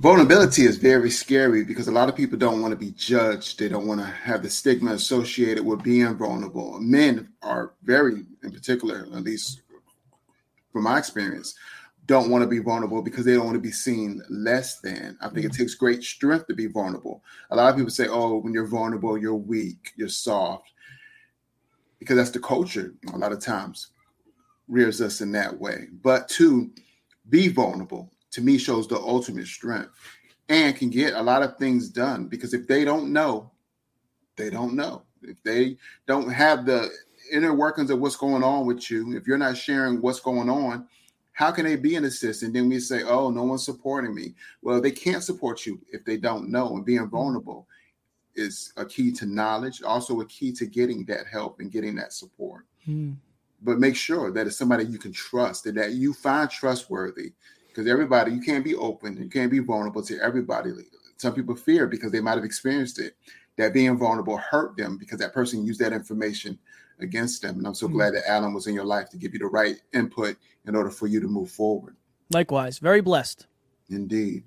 Vulnerability 0.00 0.64
is 0.64 0.76
very 0.76 1.10
scary 1.10 1.64
because 1.64 1.88
a 1.88 1.92
lot 1.92 2.08
of 2.08 2.14
people 2.14 2.38
don't 2.38 2.62
want 2.62 2.70
to 2.70 2.78
be 2.78 2.92
judged. 2.92 3.58
They 3.58 3.68
don't 3.68 3.88
want 3.88 4.00
to 4.00 4.06
have 4.06 4.44
the 4.44 4.50
stigma 4.50 4.92
associated 4.92 5.66
with 5.66 5.82
being 5.82 6.16
vulnerable. 6.16 6.78
Men 6.78 7.30
are 7.42 7.72
very, 7.82 8.24
in 8.44 8.52
particular, 8.52 9.08
at 9.12 9.24
least 9.24 9.62
from 10.72 10.84
my 10.84 10.98
experience, 10.98 11.56
don't 12.06 12.30
want 12.30 12.42
to 12.42 12.48
be 12.48 12.60
vulnerable 12.60 13.02
because 13.02 13.24
they 13.24 13.34
don't 13.34 13.46
want 13.46 13.56
to 13.56 13.60
be 13.60 13.72
seen 13.72 14.22
less 14.30 14.78
than. 14.78 15.18
I 15.20 15.30
think 15.30 15.46
it 15.46 15.52
mm. 15.52 15.58
takes 15.58 15.74
great 15.74 16.04
strength 16.04 16.46
to 16.46 16.54
be 16.54 16.68
vulnerable. 16.68 17.24
A 17.50 17.56
lot 17.56 17.70
of 17.70 17.76
people 17.76 17.90
say, 17.90 18.06
oh, 18.08 18.38
when 18.38 18.52
you're 18.52 18.68
vulnerable, 18.68 19.18
you're 19.18 19.34
weak, 19.34 19.92
you're 19.96 20.08
soft, 20.08 20.70
because 21.98 22.16
that's 22.16 22.30
the 22.30 22.38
culture 22.38 22.94
a 23.12 23.18
lot 23.18 23.32
of 23.32 23.40
times 23.40 23.88
rears 24.68 25.00
us 25.00 25.20
in 25.22 25.32
that 25.32 25.58
way. 25.58 25.88
But 26.02 26.28
to 26.30 26.70
be 27.28 27.48
vulnerable, 27.48 28.12
to 28.30 28.40
me 28.40 28.58
shows 28.58 28.86
the 28.86 28.98
ultimate 28.98 29.46
strength 29.46 29.90
and 30.48 30.76
can 30.76 30.90
get 30.90 31.14
a 31.14 31.22
lot 31.22 31.42
of 31.42 31.56
things 31.56 31.88
done 31.88 32.26
because 32.26 32.54
if 32.54 32.66
they 32.66 32.84
don't 32.84 33.12
know, 33.12 33.50
they 34.36 34.50
don't 34.50 34.74
know. 34.74 35.02
If 35.22 35.42
they 35.42 35.76
don't 36.06 36.30
have 36.30 36.64
the 36.64 36.90
inner 37.32 37.54
workings 37.54 37.90
of 37.90 38.00
what's 38.00 38.16
going 38.16 38.42
on 38.42 38.66
with 38.66 38.90
you, 38.90 39.16
if 39.16 39.26
you're 39.26 39.38
not 39.38 39.56
sharing 39.56 40.00
what's 40.00 40.20
going 40.20 40.48
on, 40.48 40.86
how 41.32 41.52
can 41.52 41.64
they 41.64 41.76
be 41.76 41.94
an 41.94 42.04
assistant? 42.04 42.54
Then 42.54 42.68
we 42.68 42.80
say, 42.80 43.02
oh, 43.04 43.30
no 43.30 43.44
one's 43.44 43.64
supporting 43.64 44.14
me. 44.14 44.34
Well, 44.62 44.80
they 44.80 44.90
can't 44.90 45.22
support 45.22 45.66
you 45.66 45.80
if 45.92 46.04
they 46.04 46.16
don't 46.16 46.50
know. 46.50 46.74
And 46.74 46.84
being 46.84 47.08
vulnerable 47.08 47.68
is 48.34 48.72
a 48.76 48.84
key 48.84 49.12
to 49.12 49.26
knowledge, 49.26 49.82
also 49.82 50.20
a 50.20 50.26
key 50.26 50.52
to 50.52 50.66
getting 50.66 51.04
that 51.04 51.26
help 51.26 51.60
and 51.60 51.70
getting 51.70 51.94
that 51.96 52.12
support. 52.12 52.64
Mm. 52.88 53.16
But 53.62 53.78
make 53.78 53.96
sure 53.96 54.32
that 54.32 54.46
it's 54.46 54.56
somebody 54.56 54.84
you 54.84 54.98
can 54.98 55.12
trust 55.12 55.66
and 55.66 55.76
that 55.76 55.92
you 55.92 56.12
find 56.12 56.48
trustworthy 56.50 57.32
because 57.78 57.92
everybody 57.92 58.32
you 58.32 58.40
can't 58.40 58.64
be 58.64 58.74
open 58.74 59.16
you 59.16 59.28
can't 59.28 59.52
be 59.52 59.60
vulnerable 59.60 60.02
to 60.02 60.18
everybody. 60.20 60.72
Some 61.16 61.32
people 61.32 61.54
fear 61.54 61.86
because 61.86 62.10
they 62.10 62.20
might 62.20 62.34
have 62.34 62.42
experienced 62.42 62.98
it 62.98 63.14
that 63.56 63.72
being 63.72 63.96
vulnerable 63.96 64.36
hurt 64.36 64.76
them 64.76 64.98
because 64.98 65.20
that 65.20 65.32
person 65.32 65.64
used 65.64 65.78
that 65.78 65.92
information 65.92 66.58
against 66.98 67.40
them. 67.40 67.56
And 67.58 67.66
i'm 67.68 67.74
so 67.74 67.86
mm-hmm. 67.86 67.94
glad 67.94 68.14
that 68.14 68.28
alan 68.28 68.52
was 68.52 68.66
in 68.66 68.74
your 68.74 68.84
life 68.84 69.08
to 69.10 69.16
give 69.16 69.32
you 69.32 69.38
the 69.38 69.46
right 69.46 69.76
input 69.94 70.36
in 70.66 70.74
order 70.74 70.90
for 70.90 71.06
you 71.06 71.20
to 71.20 71.28
move 71.28 71.52
forward. 71.52 71.94
Likewise 72.30 72.80
very 72.80 73.00
blessed. 73.00 73.46
Indeed. 73.90 74.42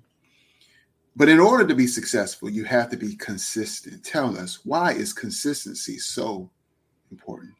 But 1.16 1.30
in 1.30 1.40
order 1.40 1.66
to 1.66 1.74
be 1.74 1.86
successful 1.86 2.50
you 2.50 2.64
have 2.64 2.90
to 2.90 2.98
be 2.98 3.16
consistent. 3.16 4.04
Tell 4.04 4.36
us 4.36 4.60
why 4.66 4.92
is 4.92 5.14
consistency 5.14 5.96
so 5.96 6.50
important 7.10 7.54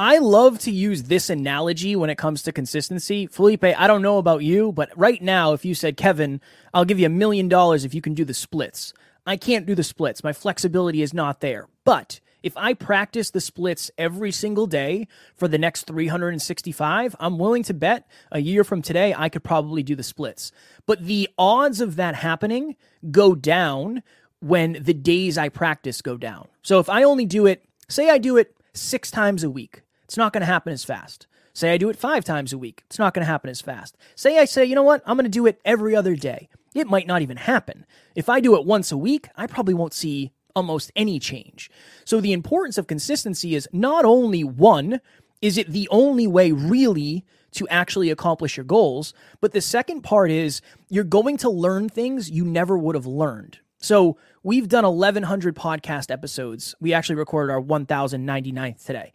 I 0.00 0.18
love 0.18 0.60
to 0.60 0.70
use 0.70 1.02
this 1.02 1.28
analogy 1.28 1.96
when 1.96 2.08
it 2.08 2.18
comes 2.18 2.42
to 2.42 2.52
consistency. 2.52 3.26
Felipe, 3.26 3.64
I 3.64 3.88
don't 3.88 4.00
know 4.00 4.18
about 4.18 4.44
you, 4.44 4.70
but 4.70 4.96
right 4.96 5.20
now, 5.20 5.54
if 5.54 5.64
you 5.64 5.74
said, 5.74 5.96
Kevin, 5.96 6.40
I'll 6.72 6.84
give 6.84 7.00
you 7.00 7.06
a 7.06 7.10
million 7.10 7.48
dollars 7.48 7.84
if 7.84 7.94
you 7.94 8.00
can 8.00 8.14
do 8.14 8.24
the 8.24 8.32
splits, 8.32 8.94
I 9.26 9.36
can't 9.36 9.66
do 9.66 9.74
the 9.74 9.82
splits. 9.82 10.22
My 10.22 10.32
flexibility 10.32 11.02
is 11.02 11.12
not 11.12 11.40
there. 11.40 11.66
But 11.84 12.20
if 12.44 12.56
I 12.56 12.74
practice 12.74 13.30
the 13.30 13.40
splits 13.40 13.90
every 13.98 14.30
single 14.30 14.68
day 14.68 15.08
for 15.34 15.48
the 15.48 15.58
next 15.58 15.88
365, 15.88 17.16
I'm 17.18 17.36
willing 17.36 17.64
to 17.64 17.74
bet 17.74 18.06
a 18.30 18.38
year 18.38 18.62
from 18.62 18.82
today 18.82 19.12
I 19.18 19.28
could 19.28 19.42
probably 19.42 19.82
do 19.82 19.96
the 19.96 20.04
splits. 20.04 20.52
But 20.86 21.06
the 21.06 21.28
odds 21.36 21.80
of 21.80 21.96
that 21.96 22.14
happening 22.14 22.76
go 23.10 23.34
down 23.34 24.04
when 24.38 24.78
the 24.80 24.94
days 24.94 25.36
I 25.36 25.48
practice 25.48 26.02
go 26.02 26.16
down. 26.16 26.46
So 26.62 26.78
if 26.78 26.88
I 26.88 27.02
only 27.02 27.26
do 27.26 27.46
it, 27.46 27.64
say 27.88 28.10
I 28.10 28.18
do 28.18 28.36
it 28.36 28.54
six 28.74 29.10
times 29.10 29.42
a 29.42 29.50
week, 29.50 29.82
it's 30.08 30.16
not 30.16 30.32
going 30.32 30.40
to 30.40 30.46
happen 30.46 30.72
as 30.72 30.84
fast. 30.84 31.26
Say 31.52 31.70
I 31.70 31.76
do 31.76 31.90
it 31.90 31.96
five 31.96 32.24
times 32.24 32.54
a 32.54 32.58
week. 32.58 32.82
It's 32.86 32.98
not 32.98 33.12
going 33.12 33.22
to 33.24 33.30
happen 33.30 33.50
as 33.50 33.60
fast. 33.60 33.94
Say 34.14 34.38
I 34.38 34.46
say, 34.46 34.64
you 34.64 34.74
know 34.74 34.82
what? 34.82 35.02
I'm 35.04 35.16
going 35.16 35.24
to 35.24 35.30
do 35.30 35.46
it 35.46 35.60
every 35.66 35.94
other 35.94 36.16
day. 36.16 36.48
It 36.74 36.86
might 36.86 37.06
not 37.06 37.20
even 37.20 37.36
happen. 37.36 37.84
If 38.14 38.30
I 38.30 38.40
do 38.40 38.56
it 38.56 38.64
once 38.64 38.90
a 38.90 38.96
week, 38.96 39.28
I 39.36 39.46
probably 39.46 39.74
won't 39.74 39.92
see 39.92 40.32
almost 40.56 40.90
any 40.96 41.18
change. 41.18 41.70
So 42.06 42.22
the 42.22 42.32
importance 42.32 42.78
of 42.78 42.86
consistency 42.86 43.54
is 43.54 43.68
not 43.70 44.06
only 44.06 44.44
one, 44.44 45.00
is 45.42 45.58
it 45.58 45.68
the 45.68 45.88
only 45.90 46.26
way 46.26 46.52
really 46.52 47.26
to 47.52 47.68
actually 47.68 48.10
accomplish 48.10 48.56
your 48.56 48.64
goals? 48.64 49.12
But 49.42 49.52
the 49.52 49.60
second 49.60 50.02
part 50.02 50.30
is 50.30 50.62
you're 50.88 51.04
going 51.04 51.36
to 51.38 51.50
learn 51.50 51.90
things 51.90 52.30
you 52.30 52.46
never 52.46 52.78
would 52.78 52.94
have 52.94 53.06
learned. 53.06 53.58
So 53.78 54.16
we've 54.42 54.68
done 54.68 54.84
1,100 54.84 55.54
podcast 55.54 56.10
episodes. 56.10 56.74
We 56.80 56.94
actually 56.94 57.16
recorded 57.16 57.52
our 57.52 57.60
1,099th 57.60 58.84
today 58.84 59.12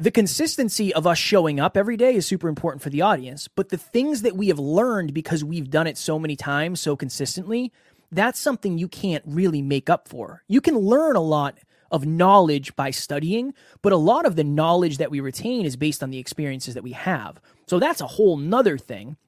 the 0.00 0.10
consistency 0.10 0.94
of 0.94 1.06
us 1.06 1.18
showing 1.18 1.60
up 1.60 1.76
every 1.76 1.98
day 1.98 2.14
is 2.14 2.26
super 2.26 2.48
important 2.48 2.82
for 2.82 2.88
the 2.88 3.02
audience, 3.02 3.48
but 3.48 3.68
the 3.68 3.76
things 3.76 4.22
that 4.22 4.34
we 4.34 4.48
have 4.48 4.58
learned 4.58 5.12
because 5.12 5.44
we've 5.44 5.68
done 5.68 5.86
it 5.86 5.98
so 5.98 6.18
many 6.18 6.36
times 6.36 6.80
so 6.80 6.96
consistently, 6.96 7.70
that's 8.10 8.40
something 8.40 8.78
you 8.78 8.88
can't 8.88 9.22
really 9.26 9.60
make 9.60 9.90
up 9.90 10.08
for. 10.08 10.42
You 10.48 10.62
can 10.62 10.78
learn 10.78 11.16
a 11.16 11.20
lot 11.20 11.58
of 11.90 12.06
knowledge 12.06 12.74
by 12.76 12.90
studying, 12.90 13.52
but 13.82 13.92
a 13.92 13.98
lot 13.98 14.24
of 14.24 14.36
the 14.36 14.44
knowledge 14.44 14.96
that 14.96 15.10
we 15.10 15.20
retain 15.20 15.66
is 15.66 15.76
based 15.76 16.02
on 16.02 16.10
the 16.10 16.18
experiences 16.18 16.72
that 16.74 16.82
we 16.82 16.92
have. 16.92 17.38
So 17.66 17.78
that's 17.78 18.00
a 18.00 18.06
whole 18.06 18.38
nother 18.38 18.78
thing. 18.78 19.18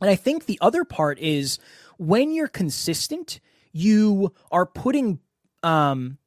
And 0.00 0.08
I 0.08 0.14
think 0.14 0.46
the 0.46 0.58
other 0.60 0.84
part 0.84 1.18
is 1.18 1.58
when 1.98 2.30
you're 2.30 2.46
consistent, 2.46 3.40
you 3.72 4.32
are 4.52 4.64
putting 4.64 5.18
um, 5.64 6.18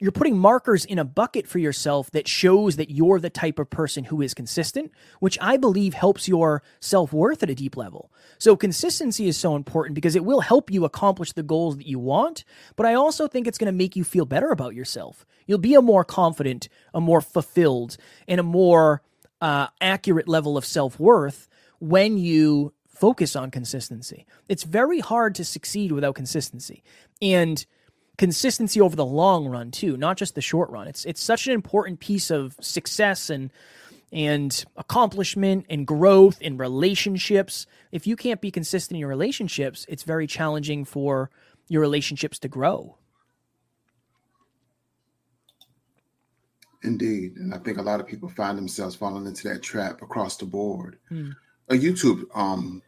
you're 0.00 0.12
putting 0.12 0.38
markers 0.38 0.84
in 0.84 0.98
a 0.98 1.04
bucket 1.04 1.46
for 1.46 1.58
yourself 1.58 2.10
that 2.10 2.26
shows 2.26 2.76
that 2.76 2.90
you're 2.90 3.20
the 3.20 3.30
type 3.30 3.58
of 3.58 3.70
person 3.70 4.04
who 4.04 4.20
is 4.20 4.34
consistent, 4.34 4.90
which 5.20 5.38
I 5.40 5.56
believe 5.56 5.94
helps 5.94 6.26
your 6.26 6.62
self 6.80 7.12
worth 7.12 7.42
at 7.42 7.50
a 7.50 7.54
deep 7.54 7.76
level. 7.76 8.10
So, 8.38 8.56
consistency 8.56 9.28
is 9.28 9.36
so 9.36 9.54
important 9.54 9.94
because 9.94 10.16
it 10.16 10.24
will 10.24 10.40
help 10.40 10.70
you 10.70 10.84
accomplish 10.84 11.32
the 11.32 11.42
goals 11.42 11.76
that 11.76 11.86
you 11.86 11.98
want, 11.98 12.44
but 12.76 12.86
I 12.86 12.94
also 12.94 13.28
think 13.28 13.46
it's 13.46 13.58
going 13.58 13.72
to 13.72 13.76
make 13.76 13.96
you 13.96 14.04
feel 14.04 14.26
better 14.26 14.50
about 14.50 14.74
yourself. 14.74 15.24
You'll 15.46 15.58
be 15.58 15.74
a 15.74 15.82
more 15.82 16.04
confident, 16.04 16.68
a 16.92 17.00
more 17.00 17.20
fulfilled, 17.20 17.96
and 18.26 18.40
a 18.40 18.44
more 18.44 19.02
uh, 19.40 19.68
accurate 19.80 20.26
level 20.26 20.56
of 20.56 20.64
self 20.64 20.98
worth 20.98 21.48
when 21.78 22.18
you 22.18 22.72
focus 22.88 23.36
on 23.36 23.50
consistency. 23.50 24.26
It's 24.48 24.62
very 24.62 25.00
hard 25.00 25.34
to 25.36 25.44
succeed 25.44 25.92
without 25.92 26.14
consistency. 26.14 26.82
And 27.20 27.64
consistency 28.18 28.80
over 28.80 28.96
the 28.96 29.04
long 29.04 29.46
run 29.46 29.70
too, 29.70 29.96
not 29.96 30.16
just 30.16 30.34
the 30.34 30.40
short 30.40 30.70
run. 30.70 30.86
It's 30.86 31.04
it's 31.04 31.22
such 31.22 31.46
an 31.46 31.52
important 31.52 32.00
piece 32.00 32.30
of 32.30 32.56
success 32.60 33.30
and 33.30 33.50
and 34.12 34.64
accomplishment 34.76 35.66
and 35.68 35.86
growth 35.86 36.40
in 36.40 36.56
relationships. 36.56 37.66
If 37.90 38.06
you 38.06 38.16
can't 38.16 38.40
be 38.40 38.50
consistent 38.50 38.96
in 38.96 39.00
your 39.00 39.08
relationships, 39.08 39.84
it's 39.88 40.04
very 40.04 40.26
challenging 40.26 40.84
for 40.84 41.30
your 41.68 41.80
relationships 41.80 42.38
to 42.40 42.48
grow. 42.48 42.96
Indeed. 46.84 47.36
And 47.36 47.52
I 47.54 47.58
think 47.58 47.78
a 47.78 47.82
lot 47.82 47.98
of 47.98 48.06
people 48.06 48.28
find 48.28 48.56
themselves 48.56 48.94
falling 48.94 49.26
into 49.26 49.48
that 49.48 49.62
trap 49.62 50.02
across 50.02 50.36
the 50.36 50.44
board. 50.44 50.98
Hmm. 51.08 51.30
A 51.70 51.74
YouTube 51.74 52.24
um, 52.34 52.82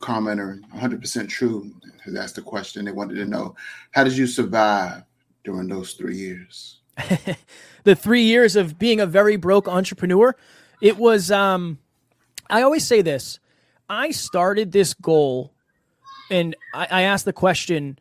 commenter, 0.00 0.60
100% 0.74 1.28
true, 1.28 1.70
has 2.04 2.14
asked 2.14 2.38
a 2.38 2.42
question. 2.42 2.84
They 2.84 2.92
wanted 2.92 3.16
to 3.16 3.26
know, 3.26 3.54
how 3.92 4.04
did 4.04 4.16
you 4.16 4.26
survive 4.26 5.02
during 5.44 5.68
those 5.68 5.92
three 5.92 6.16
years? 6.16 6.80
the 7.84 7.94
three 7.94 8.22
years 8.22 8.56
of 8.56 8.78
being 8.78 9.00
a 9.00 9.06
very 9.06 9.36
broke 9.36 9.68
entrepreneur, 9.68 10.34
it 10.80 10.96
was, 10.96 11.30
um, 11.30 11.78
I 12.48 12.62
always 12.62 12.86
say 12.86 13.02
this. 13.02 13.38
I 13.88 14.10
started 14.10 14.72
this 14.72 14.94
goal 14.94 15.52
and 16.30 16.56
I, 16.74 16.86
I 16.90 17.02
asked 17.02 17.24
the 17.24 17.32
question, 17.32 17.98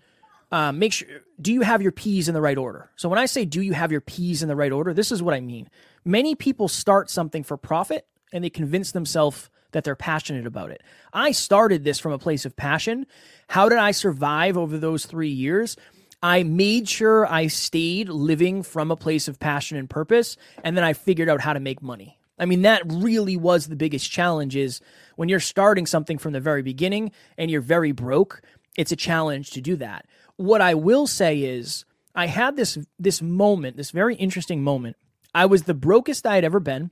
uh, 0.51 0.72
make 0.72 0.94
sure, 0.94 1.08
do 1.41 1.53
you 1.53 1.62
have 1.62 1.82
your 1.82 1.91
P's 1.91 2.27
in 2.27 2.34
the 2.34 2.41
right 2.41 2.58
order? 2.58 2.89
So 2.96 3.10
when 3.10 3.20
I 3.20 3.25
say, 3.25 3.46
do 3.46 3.62
you 3.62 3.74
have 3.74 3.91
your 3.91 4.01
P's 4.01 4.41
in 4.41 4.48
the 4.48 4.56
right 4.56 4.72
order? 4.72 4.94
This 4.94 5.12
is 5.12 5.22
what 5.22 5.34
I 5.34 5.39
mean. 5.39 5.70
Many 6.06 6.36
people 6.36 6.68
start 6.68 7.10
something 7.10 7.44
for 7.44 7.58
profit 7.58 8.08
and 8.32 8.44
they 8.44 8.50
convince 8.50 8.91
themselves 8.91 9.50
that 9.72 9.84
they're 9.84 9.96
passionate 9.96 10.46
about 10.46 10.72
it. 10.72 10.82
I 11.14 11.32
started 11.32 11.84
this 11.84 12.00
from 12.00 12.12
a 12.12 12.20
place 12.20 12.46
of 12.46 12.56
passion. 12.56 13.06
How 13.48 13.70
did 13.70 13.78
I 13.78 13.92
survive 13.92 14.58
over 14.58 14.78
those 14.78 15.06
three 15.06 15.30
years? 15.30 15.78
I 16.22 16.44
made 16.44 16.90
sure 16.90 17.26
I 17.32 17.48
stayed 17.48 18.10
living 18.10 18.64
from 18.64 18.92
a 18.92 18.98
place 18.98 19.28
of 19.28 19.40
passion 19.40 19.78
and 19.78 19.90
purpose, 19.90 20.36
and 20.64 20.76
then 20.76 20.84
I 20.84 20.94
figured 20.94 21.30
out 21.30 21.42
how 21.42 21.54
to 21.54 21.60
make 21.60 21.82
money. 21.82 22.20
I 22.38 22.46
mean, 22.46 22.62
that 22.64 22.84
really 22.86 23.38
was 23.38 23.68
the 23.68 23.76
biggest 23.76 24.10
challenge 24.10 24.56
is 24.56 24.82
when 25.18 25.30
you're 25.30 25.40
starting 25.40 25.86
something 25.86 26.18
from 26.18 26.34
the 26.34 26.40
very 26.40 26.62
beginning 26.62 27.12
and 27.38 27.52
you're 27.52 27.62
very 27.62 27.92
broke, 27.92 28.42
it's 28.78 28.92
a 28.92 28.98
challenge 28.98 29.52
to 29.52 29.62
do 29.62 29.76
that. 29.78 30.06
What 30.38 30.62
I 30.62 30.74
will 30.74 31.06
say 31.06 31.42
is 31.42 31.86
I 32.16 32.28
had 32.28 32.56
this 32.56 32.78
this 32.98 33.22
moment, 33.22 33.76
this 33.78 33.92
very 33.92 34.16
interesting 34.16 34.64
moment. 34.64 34.96
I 35.36 35.46
was 35.46 35.64
the 35.64 35.74
brokest 35.74 36.26
I 36.26 36.36
had 36.36 36.46
ever 36.46 36.60
been. 36.60 36.92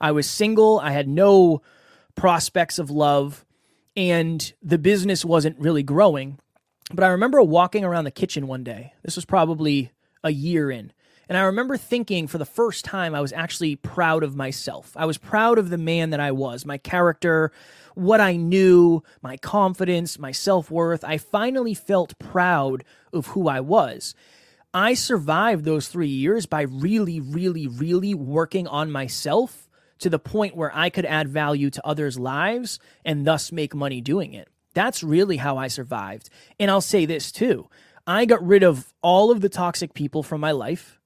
I 0.00 0.12
was 0.12 0.28
single, 0.28 0.80
I 0.80 0.90
had 0.90 1.08
no 1.08 1.62
prospects 2.18 2.78
of 2.78 2.90
love, 2.90 3.46
and 3.96 4.52
the 4.62 4.78
business 4.78 5.24
wasn't 5.24 5.58
really 5.58 5.82
growing. 5.84 6.38
But 6.92 7.04
I 7.04 7.08
remember 7.08 7.40
walking 7.42 7.84
around 7.84 8.04
the 8.04 8.10
kitchen 8.10 8.46
one 8.46 8.64
day. 8.64 8.92
This 9.02 9.16
was 9.16 9.24
probably 9.24 9.92
a 10.24 10.30
year 10.30 10.70
in. 10.70 10.92
And 11.28 11.36
I 11.36 11.42
remember 11.42 11.76
thinking 11.76 12.26
for 12.26 12.38
the 12.38 12.46
first 12.46 12.84
time, 12.84 13.14
I 13.14 13.20
was 13.20 13.32
actually 13.32 13.76
proud 13.76 14.22
of 14.22 14.34
myself. 14.34 14.92
I 14.96 15.04
was 15.04 15.18
proud 15.18 15.58
of 15.58 15.68
the 15.68 15.78
man 15.78 16.10
that 16.10 16.20
I 16.20 16.32
was, 16.32 16.64
my 16.64 16.78
character, 16.78 17.52
what 17.94 18.20
I 18.20 18.36
knew, 18.36 19.02
my 19.22 19.36
confidence, 19.36 20.18
my 20.18 20.32
self 20.32 20.70
worth. 20.70 21.04
I 21.04 21.18
finally 21.18 21.74
felt 21.74 22.18
proud 22.18 22.82
of 23.12 23.28
who 23.28 23.46
I 23.46 23.60
was. 23.60 24.14
I 24.72 24.94
survived 24.94 25.64
those 25.64 25.88
three 25.88 26.08
years 26.08 26.46
by 26.46 26.62
really, 26.62 27.20
really, 27.20 27.66
really 27.66 28.14
working 28.14 28.66
on 28.66 28.90
myself 28.90 29.67
to 29.98 30.10
the 30.10 30.18
point 30.18 30.56
where 30.56 30.74
I 30.74 30.90
could 30.90 31.04
add 31.04 31.28
value 31.28 31.70
to 31.70 31.86
others' 31.86 32.18
lives 32.18 32.78
and 33.04 33.26
thus 33.26 33.52
make 33.52 33.74
money 33.74 34.00
doing 34.00 34.34
it. 34.34 34.48
That's 34.74 35.02
really 35.02 35.38
how 35.38 35.56
I 35.56 35.68
survived. 35.68 36.30
And 36.60 36.70
I'll 36.70 36.80
say 36.80 37.06
this 37.06 37.32
too 37.32 37.68
I 38.06 38.24
got 38.24 38.46
rid 38.46 38.62
of 38.62 38.92
all 39.02 39.30
of 39.30 39.40
the 39.40 39.48
toxic 39.48 39.94
people 39.94 40.22
from 40.22 40.40
my 40.40 40.52
life. 40.52 40.98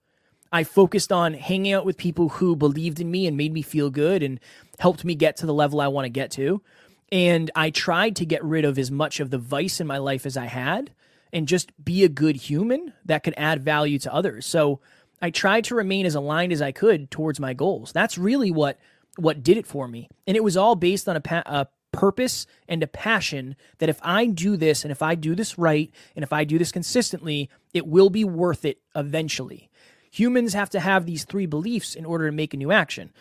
I 0.52 0.64
focused 0.64 1.10
on 1.10 1.32
hanging 1.34 1.72
out 1.72 1.86
with 1.86 1.96
people 1.96 2.28
who 2.28 2.54
believed 2.54 3.00
in 3.00 3.10
me 3.10 3.26
and 3.26 3.36
made 3.36 3.52
me 3.52 3.62
feel 3.62 3.88
good 3.88 4.22
and 4.22 4.38
helped 4.78 5.04
me 5.04 5.14
get 5.14 5.38
to 5.38 5.46
the 5.46 5.54
level 5.54 5.80
I 5.80 5.88
want 5.88 6.04
to 6.04 6.10
get 6.10 6.30
to. 6.32 6.62
And 7.10 7.50
I 7.54 7.70
tried 7.70 8.16
to 8.16 8.26
get 8.26 8.44
rid 8.44 8.64
of 8.64 8.78
as 8.78 8.90
much 8.90 9.18
of 9.20 9.30
the 9.30 9.38
vice 9.38 9.80
in 9.80 9.86
my 9.86 9.98
life 9.98 10.26
as 10.26 10.36
I 10.36 10.44
had 10.44 10.92
and 11.32 11.48
just 11.48 11.72
be 11.82 12.04
a 12.04 12.08
good 12.08 12.36
human 12.36 12.92
that 13.06 13.22
could 13.22 13.34
add 13.36 13.64
value 13.64 13.98
to 14.00 14.12
others. 14.12 14.44
So 14.44 14.80
I 15.22 15.30
tried 15.30 15.64
to 15.64 15.76
remain 15.76 16.04
as 16.04 16.16
aligned 16.16 16.52
as 16.52 16.60
I 16.60 16.72
could 16.72 17.10
towards 17.10 17.38
my 17.38 17.54
goals. 17.54 17.92
That's 17.92 18.18
really 18.18 18.50
what 18.50 18.78
what 19.16 19.42
did 19.42 19.56
it 19.56 19.66
for 19.66 19.86
me. 19.86 20.08
And 20.26 20.36
it 20.36 20.42
was 20.42 20.56
all 20.56 20.74
based 20.74 21.08
on 21.08 21.16
a, 21.16 21.20
pa- 21.20 21.42
a 21.44 21.66
purpose 21.92 22.46
and 22.66 22.82
a 22.82 22.86
passion 22.86 23.54
that 23.78 23.90
if 23.90 24.00
I 24.02 24.26
do 24.26 24.56
this 24.56 24.84
and 24.84 24.90
if 24.90 25.02
I 25.02 25.14
do 25.14 25.34
this 25.34 25.58
right 25.58 25.90
and 26.16 26.22
if 26.22 26.32
I 26.32 26.44
do 26.44 26.58
this 26.58 26.72
consistently, 26.72 27.50
it 27.74 27.86
will 27.86 28.08
be 28.08 28.24
worth 28.24 28.64
it 28.64 28.80
eventually. 28.96 29.68
Humans 30.10 30.54
have 30.54 30.70
to 30.70 30.80
have 30.80 31.04
these 31.04 31.24
three 31.24 31.46
beliefs 31.46 31.94
in 31.94 32.06
order 32.06 32.26
to 32.26 32.32
make 32.32 32.54
a 32.54 32.56
new 32.56 32.72
action. 32.72 33.12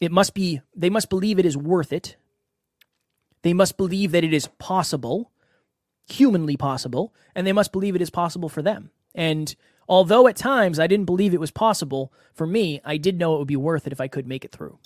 It 0.00 0.12
must 0.12 0.34
be 0.34 0.60
they 0.74 0.90
must 0.90 1.08
believe 1.08 1.38
it 1.38 1.46
is 1.46 1.56
worth 1.56 1.92
it. 1.92 2.16
They 3.42 3.52
must 3.52 3.76
believe 3.76 4.10
that 4.12 4.24
it 4.24 4.34
is 4.34 4.48
possible, 4.58 5.30
humanly 6.08 6.56
possible, 6.56 7.14
and 7.34 7.46
they 7.46 7.52
must 7.52 7.72
believe 7.72 7.94
it 7.94 8.02
is 8.02 8.10
possible 8.10 8.48
for 8.48 8.62
them. 8.62 8.90
And 9.14 9.54
although 9.88 10.26
at 10.26 10.36
times 10.36 10.78
I 10.78 10.86
didn't 10.86 11.06
believe 11.06 11.34
it 11.34 11.40
was 11.40 11.50
possible 11.50 12.12
for 12.34 12.46
me, 12.46 12.80
I 12.84 12.96
did 12.96 13.18
know 13.18 13.34
it 13.34 13.38
would 13.38 13.48
be 13.48 13.56
worth 13.56 13.86
it 13.86 13.92
if 13.92 14.00
I 14.00 14.08
could 14.08 14.26
make 14.26 14.44
it 14.44 14.52
through. 14.52 14.78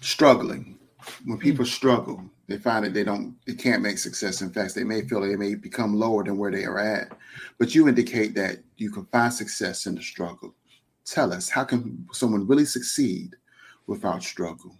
Struggling 0.00 0.78
when 1.24 1.38
people 1.38 1.64
struggle, 1.64 2.22
they 2.46 2.58
find 2.58 2.84
that 2.84 2.94
they 2.94 3.04
don't, 3.04 3.36
they 3.46 3.54
can't 3.54 3.82
make 3.82 3.98
success. 3.98 4.42
In 4.42 4.50
fact, 4.50 4.74
they 4.74 4.84
may 4.84 5.02
feel 5.02 5.20
they 5.20 5.36
may 5.36 5.54
become 5.54 5.94
lower 5.94 6.24
than 6.24 6.36
where 6.36 6.50
they 6.50 6.64
are 6.64 6.78
at. 6.78 7.12
But 7.58 7.74
you 7.74 7.88
indicate 7.88 8.34
that 8.34 8.58
you 8.76 8.90
can 8.90 9.06
find 9.06 9.32
success 9.32 9.86
in 9.86 9.94
the 9.94 10.02
struggle. 10.02 10.54
Tell 11.04 11.32
us, 11.32 11.48
how 11.48 11.64
can 11.64 12.06
someone 12.12 12.46
really 12.46 12.64
succeed 12.64 13.36
without 13.86 14.22
struggle? 14.22 14.76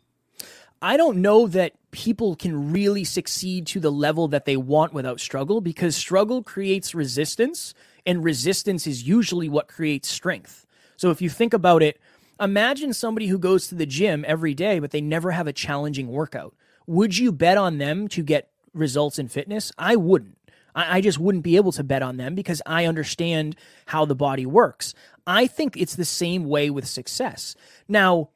I 0.85 0.97
don't 0.97 1.23
know 1.23 1.47
that 1.47 1.73
people 1.91 2.37
can 2.37 2.73
really 2.73 3.05
succeed 3.05 3.67
to 3.69 3.81
the 3.81 3.91
level 3.91 4.29
that 4.29 4.45
they 4.45 4.57
want 4.57 4.93
without 4.93 5.19
struggle 5.19 5.61
because 5.61 5.97
struggle 5.97 6.43
creates 6.43 6.95
resistance, 6.95 7.73
and 8.05 8.23
resistance 8.23 8.87
is 8.87 9.09
usually 9.09 9.49
what 9.49 9.67
creates 9.67 10.09
strength. 10.09 10.67
So 10.97 11.11
if 11.11 11.23
you 11.23 11.31
think 11.31 11.55
about 11.55 11.83
it, 11.83 11.99
Imagine 12.41 12.93
somebody 12.93 13.29
who 13.29 13.39
goes 13.39 13.69
to 13.69 13.77
the 13.77 13.87
gym 13.87 14.25
every 14.27 14.55
day, 14.55 14.81
but 14.81 14.91
they 14.91 15.01
never 15.01 15.31
have 15.31 15.47
a 15.47 15.53
challenging 15.53 16.09
workout. 16.09 16.55
Would 16.87 17.17
you 17.17 17.31
bet 17.31 17.57
on 17.57 17.79
them 17.79 18.09
to 18.09 18.23
get 18.23 18.51
results 18.73 19.19
in 19.19 19.29
fitness? 19.29 19.71
I 19.79 19.97
wouldn't. 19.97 20.39
I, 20.77 21.01
just 21.01 21.21
wouldn't 21.21 21.45
be 21.45 21.55
able 21.55 21.71
to 21.71 21.85
bet 21.85 22.03
on 22.03 22.17
them 22.17 22.35
because 22.35 22.61
I 22.67 22.87
understand 22.87 23.55
how 23.87 24.05
the 24.05 24.17
body 24.17 24.45
works. 24.45 24.93
I 25.25 25.47
think 25.47 25.77
it's 25.77 25.95
the 25.95 26.05
same 26.05 26.47
way 26.47 26.69
with 26.69 26.85
success. 26.89 27.55
Now, 27.87 28.31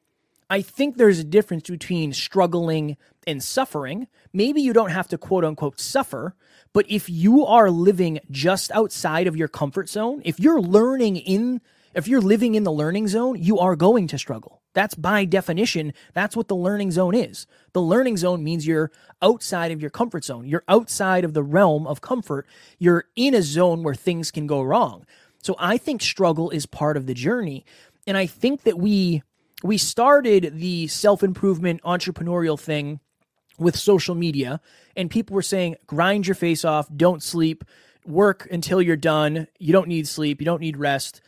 I 0.50 0.62
think 0.62 0.96
there's 0.96 1.18
a 1.18 1.24
difference 1.24 1.68
between 1.68 2.12
struggling 2.12 2.96
and 3.26 3.42
suffering. 3.42 4.08
Maybe 4.32 4.62
you 4.62 4.72
don't 4.72 4.90
have 4.90 5.08
to 5.08 5.18
quote 5.18 5.44
unquote 5.44 5.78
suffer, 5.78 6.34
but 6.72 6.86
if 6.88 7.10
you 7.10 7.44
are 7.44 7.70
living 7.70 8.20
just 8.30 8.70
outside 8.72 9.26
of 9.26 9.36
your 9.36 9.48
comfort 9.48 9.88
zone, 9.88 10.22
if 10.24 10.40
you're 10.40 10.60
learning 10.60 11.16
in 11.16 11.60
if 11.94 12.06
you're 12.06 12.20
living 12.20 12.54
in 12.54 12.64
the 12.64 12.72
learning 12.72 13.08
zone, 13.08 13.42
you 13.42 13.58
are 13.58 13.74
going 13.74 14.06
to 14.08 14.18
struggle. 14.18 14.62
That's 14.74 14.94
by 14.94 15.24
definition, 15.24 15.94
that's 16.14 16.36
what 16.36 16.46
the 16.46 16.54
learning 16.54 16.92
zone 16.92 17.14
is. 17.14 17.46
The 17.72 17.82
learning 17.82 18.18
zone 18.18 18.44
means 18.44 18.66
you're 18.66 18.92
outside 19.20 19.72
of 19.72 19.80
your 19.80 19.90
comfort 19.90 20.24
zone. 20.24 20.46
You're 20.46 20.64
outside 20.68 21.24
of 21.24 21.34
the 21.34 21.42
realm 21.42 21.86
of 21.86 22.00
comfort. 22.00 22.46
You're 22.78 23.06
in 23.16 23.34
a 23.34 23.42
zone 23.42 23.82
where 23.82 23.94
things 23.94 24.30
can 24.30 24.46
go 24.46 24.62
wrong. 24.62 25.06
So 25.42 25.56
I 25.58 25.78
think 25.78 26.02
struggle 26.02 26.50
is 26.50 26.66
part 26.66 26.96
of 26.96 27.06
the 27.06 27.14
journey. 27.14 27.64
And 28.06 28.16
I 28.16 28.26
think 28.26 28.62
that 28.62 28.78
we 28.78 29.22
we 29.62 29.78
started 29.78 30.58
the 30.58 30.86
self-improvement 30.86 31.82
entrepreneurial 31.82 32.58
thing 32.58 33.00
with 33.58 33.76
social 33.76 34.14
media 34.14 34.60
and 34.96 35.10
people 35.10 35.34
were 35.34 35.42
saying 35.42 35.76
grind 35.86 36.26
your 36.26 36.34
face 36.34 36.64
off, 36.64 36.88
don't 36.96 37.22
sleep, 37.22 37.64
work 38.06 38.46
until 38.50 38.80
you're 38.80 38.96
done. 38.96 39.48
You 39.58 39.72
don't 39.72 39.88
need 39.88 40.06
sleep, 40.06 40.40
you 40.40 40.44
don't 40.44 40.60
need 40.60 40.76
rest 40.76 41.20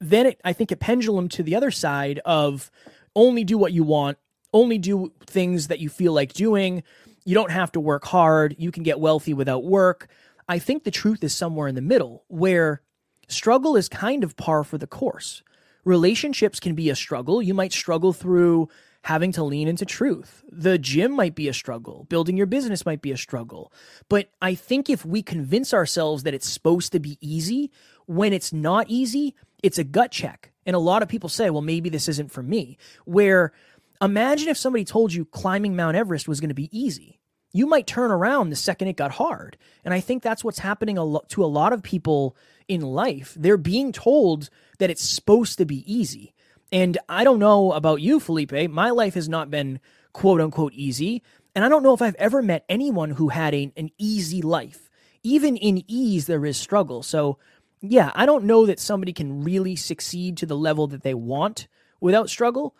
then 0.00 0.26
it, 0.26 0.40
I 0.44 0.52
think 0.52 0.70
a 0.70 0.76
pendulum 0.76 1.28
to 1.30 1.42
the 1.42 1.56
other 1.56 1.70
side 1.70 2.20
of 2.24 2.70
only 3.14 3.44
do 3.44 3.56
what 3.56 3.72
you 3.72 3.84
want, 3.84 4.18
only 4.52 4.78
do 4.78 5.12
things 5.26 5.68
that 5.68 5.80
you 5.80 5.88
feel 5.88 6.12
like 6.12 6.32
doing. 6.32 6.82
You 7.24 7.34
don't 7.34 7.50
have 7.50 7.72
to 7.72 7.80
work 7.80 8.04
hard. 8.04 8.54
You 8.58 8.70
can 8.70 8.82
get 8.82 9.00
wealthy 9.00 9.32
without 9.34 9.64
work. 9.64 10.08
I 10.48 10.58
think 10.58 10.84
the 10.84 10.90
truth 10.90 11.24
is 11.24 11.34
somewhere 11.34 11.68
in 11.68 11.74
the 11.74 11.80
middle 11.80 12.24
where 12.28 12.82
struggle 13.28 13.76
is 13.76 13.88
kind 13.88 14.22
of 14.22 14.36
par 14.36 14.62
for 14.62 14.76
the 14.76 14.86
course. 14.86 15.42
Relationships 15.84 16.60
can 16.60 16.74
be 16.74 16.90
a 16.90 16.96
struggle. 16.96 17.42
You 17.42 17.54
might 17.54 17.72
struggle 17.72 18.12
through 18.12 18.68
having 19.04 19.32
to 19.32 19.44
lean 19.44 19.68
into 19.68 19.84
truth. 19.84 20.42
The 20.50 20.78
gym 20.78 21.12
might 21.12 21.34
be 21.34 21.46
a 21.48 21.52
struggle. 21.52 22.06
Building 22.08 22.38
your 22.38 22.46
business 22.46 22.86
might 22.86 23.02
be 23.02 23.12
a 23.12 23.18
struggle. 23.18 23.70
But 24.08 24.30
I 24.40 24.54
think 24.54 24.88
if 24.88 25.04
we 25.04 25.22
convince 25.22 25.74
ourselves 25.74 26.22
that 26.22 26.32
it's 26.32 26.48
supposed 26.48 26.92
to 26.92 27.00
be 27.00 27.18
easy 27.20 27.70
when 28.06 28.32
it's 28.32 28.52
not 28.52 28.86
easy, 28.88 29.34
it's 29.62 29.78
a 29.78 29.84
gut 29.84 30.10
check. 30.10 30.52
And 30.64 30.74
a 30.74 30.78
lot 30.78 31.02
of 31.02 31.08
people 31.08 31.28
say, 31.28 31.50
well, 31.50 31.60
maybe 31.60 31.90
this 31.90 32.08
isn't 32.08 32.32
for 32.32 32.42
me. 32.42 32.78
Where 33.04 33.52
imagine 34.00 34.48
if 34.48 34.56
somebody 34.56 34.84
told 34.84 35.12
you 35.12 35.26
climbing 35.26 35.76
Mount 35.76 35.96
Everest 35.96 36.26
was 36.26 36.40
going 36.40 36.48
to 36.48 36.54
be 36.54 36.70
easy. 36.76 37.20
You 37.52 37.66
might 37.66 37.86
turn 37.86 38.10
around 38.10 38.50
the 38.50 38.56
second 38.56 38.88
it 38.88 38.96
got 38.96 39.12
hard. 39.12 39.58
And 39.84 39.92
I 39.92 40.00
think 40.00 40.22
that's 40.22 40.42
what's 40.42 40.58
happening 40.58 40.96
a 40.96 41.18
to 41.28 41.44
a 41.44 41.46
lot 41.46 41.74
of 41.74 41.82
people 41.82 42.36
in 42.68 42.80
life. 42.80 43.36
They're 43.38 43.58
being 43.58 43.92
told 43.92 44.48
that 44.78 44.90
it's 44.90 45.04
supposed 45.04 45.58
to 45.58 45.64
be 45.64 45.84
easy. 45.92 46.34
And 46.72 46.98
I 47.08 47.24
don't 47.24 47.38
know 47.38 47.72
about 47.72 48.00
you, 48.00 48.20
Felipe. 48.20 48.70
My 48.70 48.90
life 48.90 49.14
has 49.14 49.28
not 49.28 49.50
been 49.50 49.80
quote 50.12 50.40
unquote 50.40 50.72
easy. 50.74 51.22
And 51.54 51.64
I 51.64 51.68
don't 51.68 51.82
know 51.82 51.94
if 51.94 52.02
I've 52.02 52.16
ever 52.16 52.42
met 52.42 52.64
anyone 52.68 53.10
who 53.10 53.28
had 53.28 53.54
a, 53.54 53.72
an 53.76 53.90
easy 53.98 54.42
life. 54.42 54.90
Even 55.22 55.56
in 55.56 55.84
ease, 55.86 56.26
there 56.26 56.44
is 56.44 56.56
struggle. 56.56 57.02
So 57.02 57.38
yeah, 57.80 58.10
I 58.14 58.26
don't 58.26 58.44
know 58.44 58.66
that 58.66 58.80
somebody 58.80 59.12
can 59.12 59.44
really 59.44 59.76
succeed 59.76 60.38
to 60.38 60.46
the 60.46 60.56
level 60.56 60.86
that 60.88 61.02
they 61.02 61.14
want 61.14 61.68
without 62.00 62.30
struggle, 62.30 62.74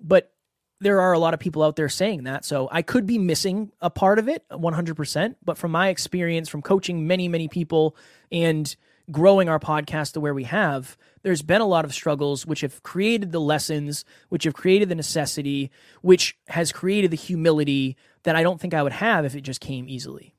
but 0.00 0.32
there 0.80 1.00
are 1.00 1.12
a 1.12 1.18
lot 1.18 1.34
of 1.34 1.40
people 1.40 1.62
out 1.62 1.76
there 1.76 1.88
saying 1.88 2.24
that. 2.24 2.44
So 2.44 2.68
I 2.70 2.82
could 2.82 3.06
be 3.06 3.18
missing 3.18 3.72
a 3.80 3.90
part 3.90 4.18
of 4.18 4.28
it 4.28 4.44
100%. 4.50 5.34
But 5.44 5.58
from 5.58 5.70
my 5.70 5.88
experience, 5.88 6.48
from 6.48 6.62
coaching 6.62 7.06
many, 7.06 7.26
many 7.26 7.48
people 7.48 7.96
and 8.30 8.74
growing 9.10 9.48
our 9.48 9.58
podcast 9.58 10.12
to 10.12 10.20
where 10.20 10.34
we 10.34 10.44
have, 10.44 10.96
there's 11.24 11.42
been 11.42 11.62
a 11.62 11.66
lot 11.66 11.86
of 11.86 11.94
struggles 11.94 12.46
which 12.46 12.60
have 12.60 12.82
created 12.82 13.32
the 13.32 13.40
lessons, 13.40 14.04
which 14.28 14.44
have 14.44 14.52
created 14.54 14.90
the 14.90 14.94
necessity, 14.94 15.70
which 16.02 16.36
has 16.48 16.70
created 16.70 17.10
the 17.10 17.16
humility 17.16 17.96
that 18.22 18.36
I 18.36 18.42
don't 18.42 18.60
think 18.60 18.74
I 18.74 18.82
would 18.82 18.92
have 18.92 19.24
if 19.24 19.34
it 19.34 19.40
just 19.40 19.60
came 19.60 19.88
easily. 19.88 20.34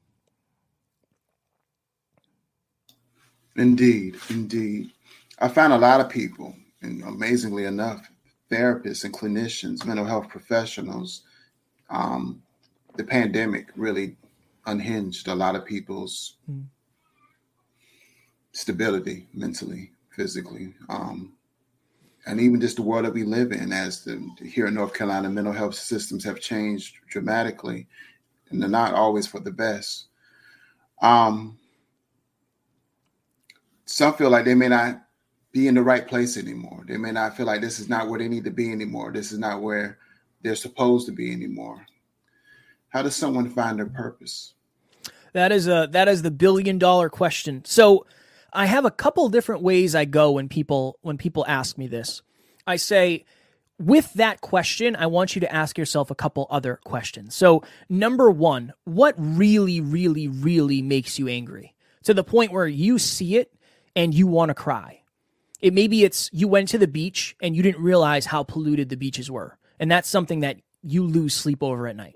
Indeed, 3.56 4.18
indeed. 4.30 4.92
I 5.40 5.48
find 5.48 5.74
a 5.74 5.78
lot 5.78 6.02
of 6.02 6.10
people, 6.10 6.56
and 6.82 7.04
amazingly 7.04 7.66
enough, 7.66 8.08
therapists 8.52 9.04
and 9.04 9.14
clinicians, 9.14 9.86
mental 9.86 10.06
health 10.06 10.30
professionals, 10.30 11.24
um, 11.90 12.44
the 12.96 13.04
pandemic 13.04 13.70
really 13.76 14.18
unhinged 14.68 15.28
a 15.28 15.36
lot 15.36 15.56
of 15.56 15.66
people's 15.66 16.36
mm. 16.50 16.64
stability 18.52 19.28
mentally, 19.34 19.92
physically, 20.16 20.74
um, 20.90 21.34
and 22.26 22.40
even 22.40 22.62
just 22.62 22.78
the 22.78 22.82
world 22.82 23.06
that 23.06 23.14
we 23.14 23.24
live 23.24 23.52
in. 23.52 23.72
As 23.72 24.04
the 24.04 24.28
here 24.44 24.68
in 24.68 24.74
North 24.74 24.94
Carolina, 24.94 25.30
mental 25.30 25.54
health 25.54 25.76
systems 25.76 26.24
have 26.24 26.40
changed 26.40 26.96
dramatically, 27.08 27.88
and 28.50 28.62
they're 28.62 28.70
not 28.70 28.94
always 28.94 29.28
for 29.28 29.40
the 29.40 29.52
best. 29.52 30.08
Um, 31.02 31.58
some 33.86 34.14
feel 34.14 34.30
like 34.30 34.46
they 34.46 34.56
may 34.56 34.70
not 34.70 35.04
be 35.52 35.68
in 35.68 35.76
the 35.76 35.84
right 35.84 36.08
place 36.08 36.38
anymore. 36.38 36.84
They 36.88 36.98
may 36.98 37.12
not 37.12 37.38
feel 37.38 37.46
like 37.46 37.62
this 37.62 37.80
is 37.80 37.88
not 37.88 38.10
where 38.10 38.20
they 38.20 38.28
need 38.28 38.44
to 38.46 38.52
be 38.52 38.72
anymore. 38.72 39.12
This 39.12 39.32
is 39.32 39.40
not 39.40 39.62
where 39.62 40.00
they're 40.42 40.56
supposed 40.56 41.06
to 41.08 41.12
be 41.12 41.32
anymore. 41.32 41.86
How 42.90 43.02
does 43.02 43.16
someone 43.16 43.50
find 43.50 43.80
their 43.80 43.86
purpose? 43.86 44.54
That 45.34 45.52
is 45.52 45.68
a 45.68 45.88
that 45.92 46.08
is 46.08 46.22
the 46.22 46.32
billion 46.32 46.78
dollar 46.78 47.10
question. 47.10 47.64
So 47.66 48.06
I 48.56 48.66
have 48.68 48.86
a 48.86 48.92
couple 48.92 49.28
different 49.30 49.62
ways 49.62 49.96
I 49.96 50.06
go 50.06 50.32
when 50.32 50.50
people 50.50 50.98
when 51.02 51.18
people 51.18 51.46
ask 51.48 51.78
me 51.78 51.88
this. 51.88 52.22
I 52.66 52.78
say 52.78 53.26
with 53.78 54.14
that 54.14 54.40
question, 54.42 54.96
I 54.96 55.08
want 55.08 55.36
you 55.36 55.42
to 55.42 55.54
ask 55.54 55.78
yourself 55.78 56.10
a 56.10 56.16
couple 56.16 56.48
other 56.50 56.80
questions. 56.86 57.36
So, 57.36 57.64
number 57.90 58.32
1, 58.32 58.74
what 58.86 59.16
really 59.18 59.82
really 59.82 60.28
really 60.28 60.82
makes 60.82 61.20
you 61.20 61.28
angry? 61.28 61.76
To 62.04 62.14
the 62.14 62.24
point 62.24 62.52
where 62.52 62.68
you 62.68 62.98
see 62.98 63.36
it 63.36 63.54
and 63.96 64.14
you 64.14 64.28
want 64.28 64.50
to 64.50 64.56
cry. 64.56 65.02
It 65.62 65.74
maybe 65.74 66.04
it's 66.04 66.30
you 66.32 66.48
went 66.48 66.70
to 66.70 66.78
the 66.78 66.88
beach 66.88 67.36
and 67.42 67.56
you 67.56 67.64
didn't 67.64 67.84
realize 67.84 68.28
how 68.28 68.44
polluted 68.44 68.90
the 68.90 68.98
beaches 68.98 69.30
were. 69.30 69.58
And 69.80 69.92
that's 69.92 70.10
something 70.10 70.40
that 70.42 70.58
you 70.84 71.04
lose 71.04 71.34
sleep 71.34 71.62
over 71.62 71.88
at 71.88 71.96
night. 71.96 72.16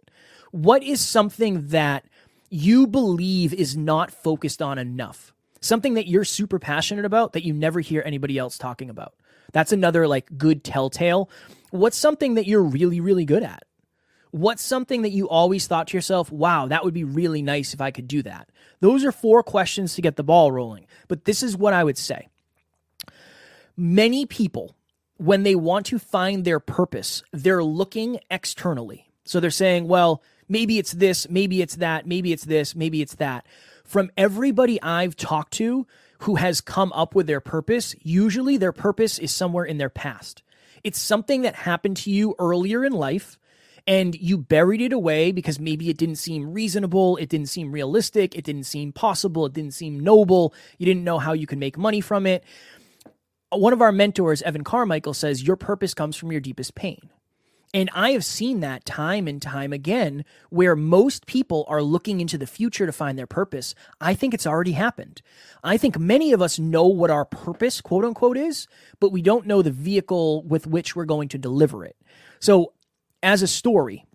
What 0.51 0.83
is 0.83 1.01
something 1.01 1.67
that 1.67 2.05
you 2.49 2.87
believe 2.87 3.53
is 3.53 3.75
not 3.75 4.11
focused 4.11 4.61
on 4.61 4.77
enough? 4.77 5.33
Something 5.61 5.95
that 5.95 6.07
you're 6.07 6.23
super 6.23 6.59
passionate 6.59 7.05
about 7.05 7.33
that 7.33 7.45
you 7.45 7.53
never 7.53 7.79
hear 7.79 8.01
anybody 8.05 8.37
else 8.37 8.57
talking 8.57 8.89
about. 8.89 9.13
That's 9.51 9.71
another 9.71 10.07
like 10.07 10.37
good 10.37 10.63
telltale. 10.63 11.29
What's 11.71 11.97
something 11.97 12.35
that 12.35 12.47
you're 12.47 12.63
really, 12.63 12.99
really 12.99 13.25
good 13.25 13.43
at? 13.43 13.63
What's 14.31 14.63
something 14.63 15.01
that 15.01 15.09
you 15.09 15.27
always 15.27 15.65
thought 15.65 15.87
to 15.87 15.97
yourself, 15.97 16.31
wow, 16.31 16.67
that 16.67 16.85
would 16.85 16.93
be 16.93 17.03
really 17.03 17.41
nice 17.41 17.73
if 17.73 17.81
I 17.81 17.91
could 17.91 18.07
do 18.07 18.21
that? 18.23 18.49
Those 18.79 19.03
are 19.03 19.11
four 19.11 19.41
questions 19.41 19.95
to 19.95 20.01
get 20.01 20.17
the 20.17 20.23
ball 20.23 20.51
rolling. 20.51 20.85
But 21.07 21.25
this 21.25 21.41
is 21.41 21.57
what 21.57 21.73
I 21.73 21.83
would 21.83 21.97
say. 21.97 22.27
Many 23.75 24.25
people, 24.25 24.75
when 25.17 25.43
they 25.43 25.55
want 25.55 25.87
to 25.87 25.97
find 25.97 26.45
their 26.45 26.59
purpose, 26.59 27.23
they're 27.33 27.63
looking 27.63 28.19
externally. 28.29 29.09
So 29.25 29.39
they're 29.39 29.51
saying, 29.51 29.87
well, 29.87 30.21
maybe 30.47 30.77
it's 30.77 30.91
this, 30.91 31.29
maybe 31.29 31.61
it's 31.61 31.77
that, 31.77 32.05
maybe 32.05 32.31
it's 32.31 32.45
this, 32.45 32.75
maybe 32.75 33.01
it's 33.01 33.15
that. 33.15 33.45
From 33.89 34.11
everybody 34.15 34.79
I've 34.83 35.15
talked 35.15 35.53
to 35.53 35.87
who 36.19 36.35
has 36.35 36.61
come 36.61 36.93
up 36.93 37.15
with 37.15 37.25
their 37.25 37.39
purpose, 37.39 37.95
usually 38.03 38.55
their 38.55 38.71
purpose 38.71 39.17
is 39.17 39.33
somewhere 39.33 39.65
in 39.65 39.79
their 39.79 39.89
past. 39.89 40.43
It's 40.83 40.99
something 40.99 41.41
that 41.41 41.55
happened 41.55 41.97
to 41.97 42.11
you 42.11 42.35
earlier 42.37 42.85
in 42.85 42.93
life 42.93 43.39
and 43.87 44.13
you 44.13 44.37
buried 44.37 44.81
it 44.81 44.93
away 44.93 45.31
because 45.31 45.59
maybe 45.59 45.89
it 45.89 45.97
didn't 45.97 46.17
seem 46.17 46.53
reasonable, 46.53 47.17
it 47.17 47.29
didn't 47.29 47.49
seem 47.49 47.71
realistic, 47.71 48.35
it 48.35 48.43
didn't 48.43 48.65
seem 48.65 48.91
possible, 48.91 49.47
it 49.47 49.53
didn't 49.53 49.73
seem 49.73 49.99
noble, 49.99 50.53
you 50.77 50.85
didn't 50.85 51.03
know 51.03 51.17
how 51.17 51.33
you 51.33 51.47
could 51.47 51.57
make 51.57 51.75
money 51.75 51.99
from 51.99 52.27
it. 52.27 52.43
One 53.49 53.73
of 53.73 53.81
our 53.81 53.91
mentors, 53.91 54.43
Evan 54.43 54.63
Carmichael, 54.63 55.15
says 55.15 55.41
your 55.41 55.55
purpose 55.55 55.95
comes 55.95 56.15
from 56.15 56.31
your 56.31 56.41
deepest 56.41 56.75
pain. 56.75 57.09
And 57.71 57.89
I 57.93 58.11
have 58.11 58.25
seen 58.25 58.61
that 58.61 58.83
time 58.83 59.27
and 59.27 59.39
time 59.39 59.71
again 59.71 60.25
where 60.49 60.75
most 60.75 61.27
people 61.27 61.65
are 61.67 61.83
looking 61.83 62.19
into 62.19 62.37
the 62.37 62.47
future 62.47 62.87
to 62.87 62.91
find 62.91 63.17
their 63.17 63.27
purpose. 63.27 63.75
I 64.01 64.15
think 64.15 64.33
it's 64.33 64.47
already 64.47 64.71
happened. 64.71 65.21
I 65.63 65.77
think 65.77 65.99
many 65.99 66.31
of 66.33 66.41
us 66.41 66.57
know 66.57 66.87
what 66.87 67.11
our 67.11 67.25
purpose, 67.25 67.79
quote 67.79 68.05
unquote, 68.05 68.37
is, 68.37 68.67
but 68.99 69.11
we 69.11 69.21
don't 69.21 69.45
know 69.45 69.61
the 69.61 69.69
vehicle 69.69 70.43
with 70.43 70.65
which 70.65 70.95
we're 70.95 71.05
going 71.05 71.29
to 71.29 71.37
deliver 71.37 71.85
it. 71.85 71.95
So 72.39 72.73
as 73.21 73.43
a 73.43 73.47
story, 73.47 74.05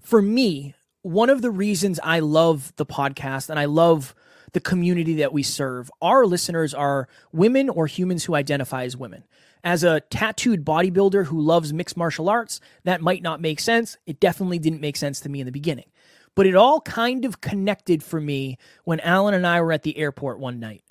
for 0.00 0.22
me, 0.22 0.74
one 1.02 1.28
of 1.28 1.42
the 1.42 1.50
reasons 1.50 2.00
I 2.02 2.20
love 2.20 2.72
the 2.76 2.86
podcast 2.86 3.50
and 3.50 3.58
I 3.58 3.66
love 3.66 4.14
the 4.52 4.60
community 4.60 5.16
that 5.16 5.34
we 5.34 5.42
serve, 5.42 5.90
our 6.00 6.24
listeners 6.24 6.72
are 6.72 7.08
women 7.30 7.68
or 7.68 7.86
humans 7.86 8.24
who 8.24 8.34
identify 8.34 8.84
as 8.84 8.96
women. 8.96 9.24
As 9.64 9.82
a 9.82 10.00
tattooed 10.00 10.64
bodybuilder 10.64 11.26
who 11.26 11.40
loves 11.40 11.72
mixed 11.72 11.96
martial 11.96 12.28
arts, 12.28 12.60
that 12.84 13.00
might 13.00 13.22
not 13.22 13.40
make 13.40 13.60
sense. 13.60 13.96
It 14.06 14.20
definitely 14.20 14.58
didn't 14.58 14.80
make 14.80 14.96
sense 14.96 15.20
to 15.20 15.28
me 15.28 15.40
in 15.40 15.46
the 15.46 15.52
beginning. 15.52 15.86
But 16.34 16.46
it 16.46 16.54
all 16.54 16.80
kind 16.80 17.24
of 17.24 17.40
connected 17.40 18.02
for 18.02 18.20
me 18.20 18.58
when 18.84 19.00
Alan 19.00 19.34
and 19.34 19.46
I 19.46 19.60
were 19.60 19.72
at 19.72 19.82
the 19.82 19.98
airport 19.98 20.38
one 20.38 20.60
night 20.60 20.84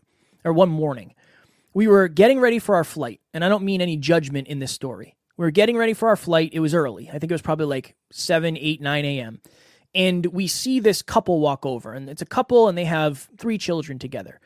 or 0.44 0.52
one 0.52 0.70
morning. 0.70 1.14
We 1.74 1.88
were 1.88 2.08
getting 2.08 2.40
ready 2.40 2.60
for 2.60 2.76
our 2.76 2.84
flight, 2.84 3.22
and 3.34 3.46
I 3.46 3.50
don't 3.50 3.64
mean 3.64 3.82
any 3.82 3.98
judgment 3.98 4.48
in 4.48 4.60
this 4.60 4.72
story. 4.72 5.16
We 5.38 5.46
were 5.46 5.52
getting 5.52 5.78
ready 5.78 5.94
for 5.94 6.10
our 6.10 6.16
flight. 6.16 6.50
It 6.52 6.60
was 6.60 6.74
early. 6.74 7.08
I 7.10 7.20
think 7.20 7.32
it 7.32 7.36
was 7.36 7.42
probably 7.42 7.68
like 7.68 7.96
7, 8.12 8.58
8, 8.58 8.82
9 8.82 9.06
a.m. 9.06 9.40
And 9.94 10.26
we 10.28 10.48
see 10.48 10.80
this 10.80 11.02
couple 11.02 11.40
walk 11.40 11.66
over, 11.66 11.94
and 11.94 12.10
it's 12.10 12.22
a 12.22 12.26
couple, 12.26 12.68
and 12.68 12.78
they 12.78 12.86
have 12.86 13.30
three 13.38 13.58
children 13.58 14.00
together. 14.00 14.40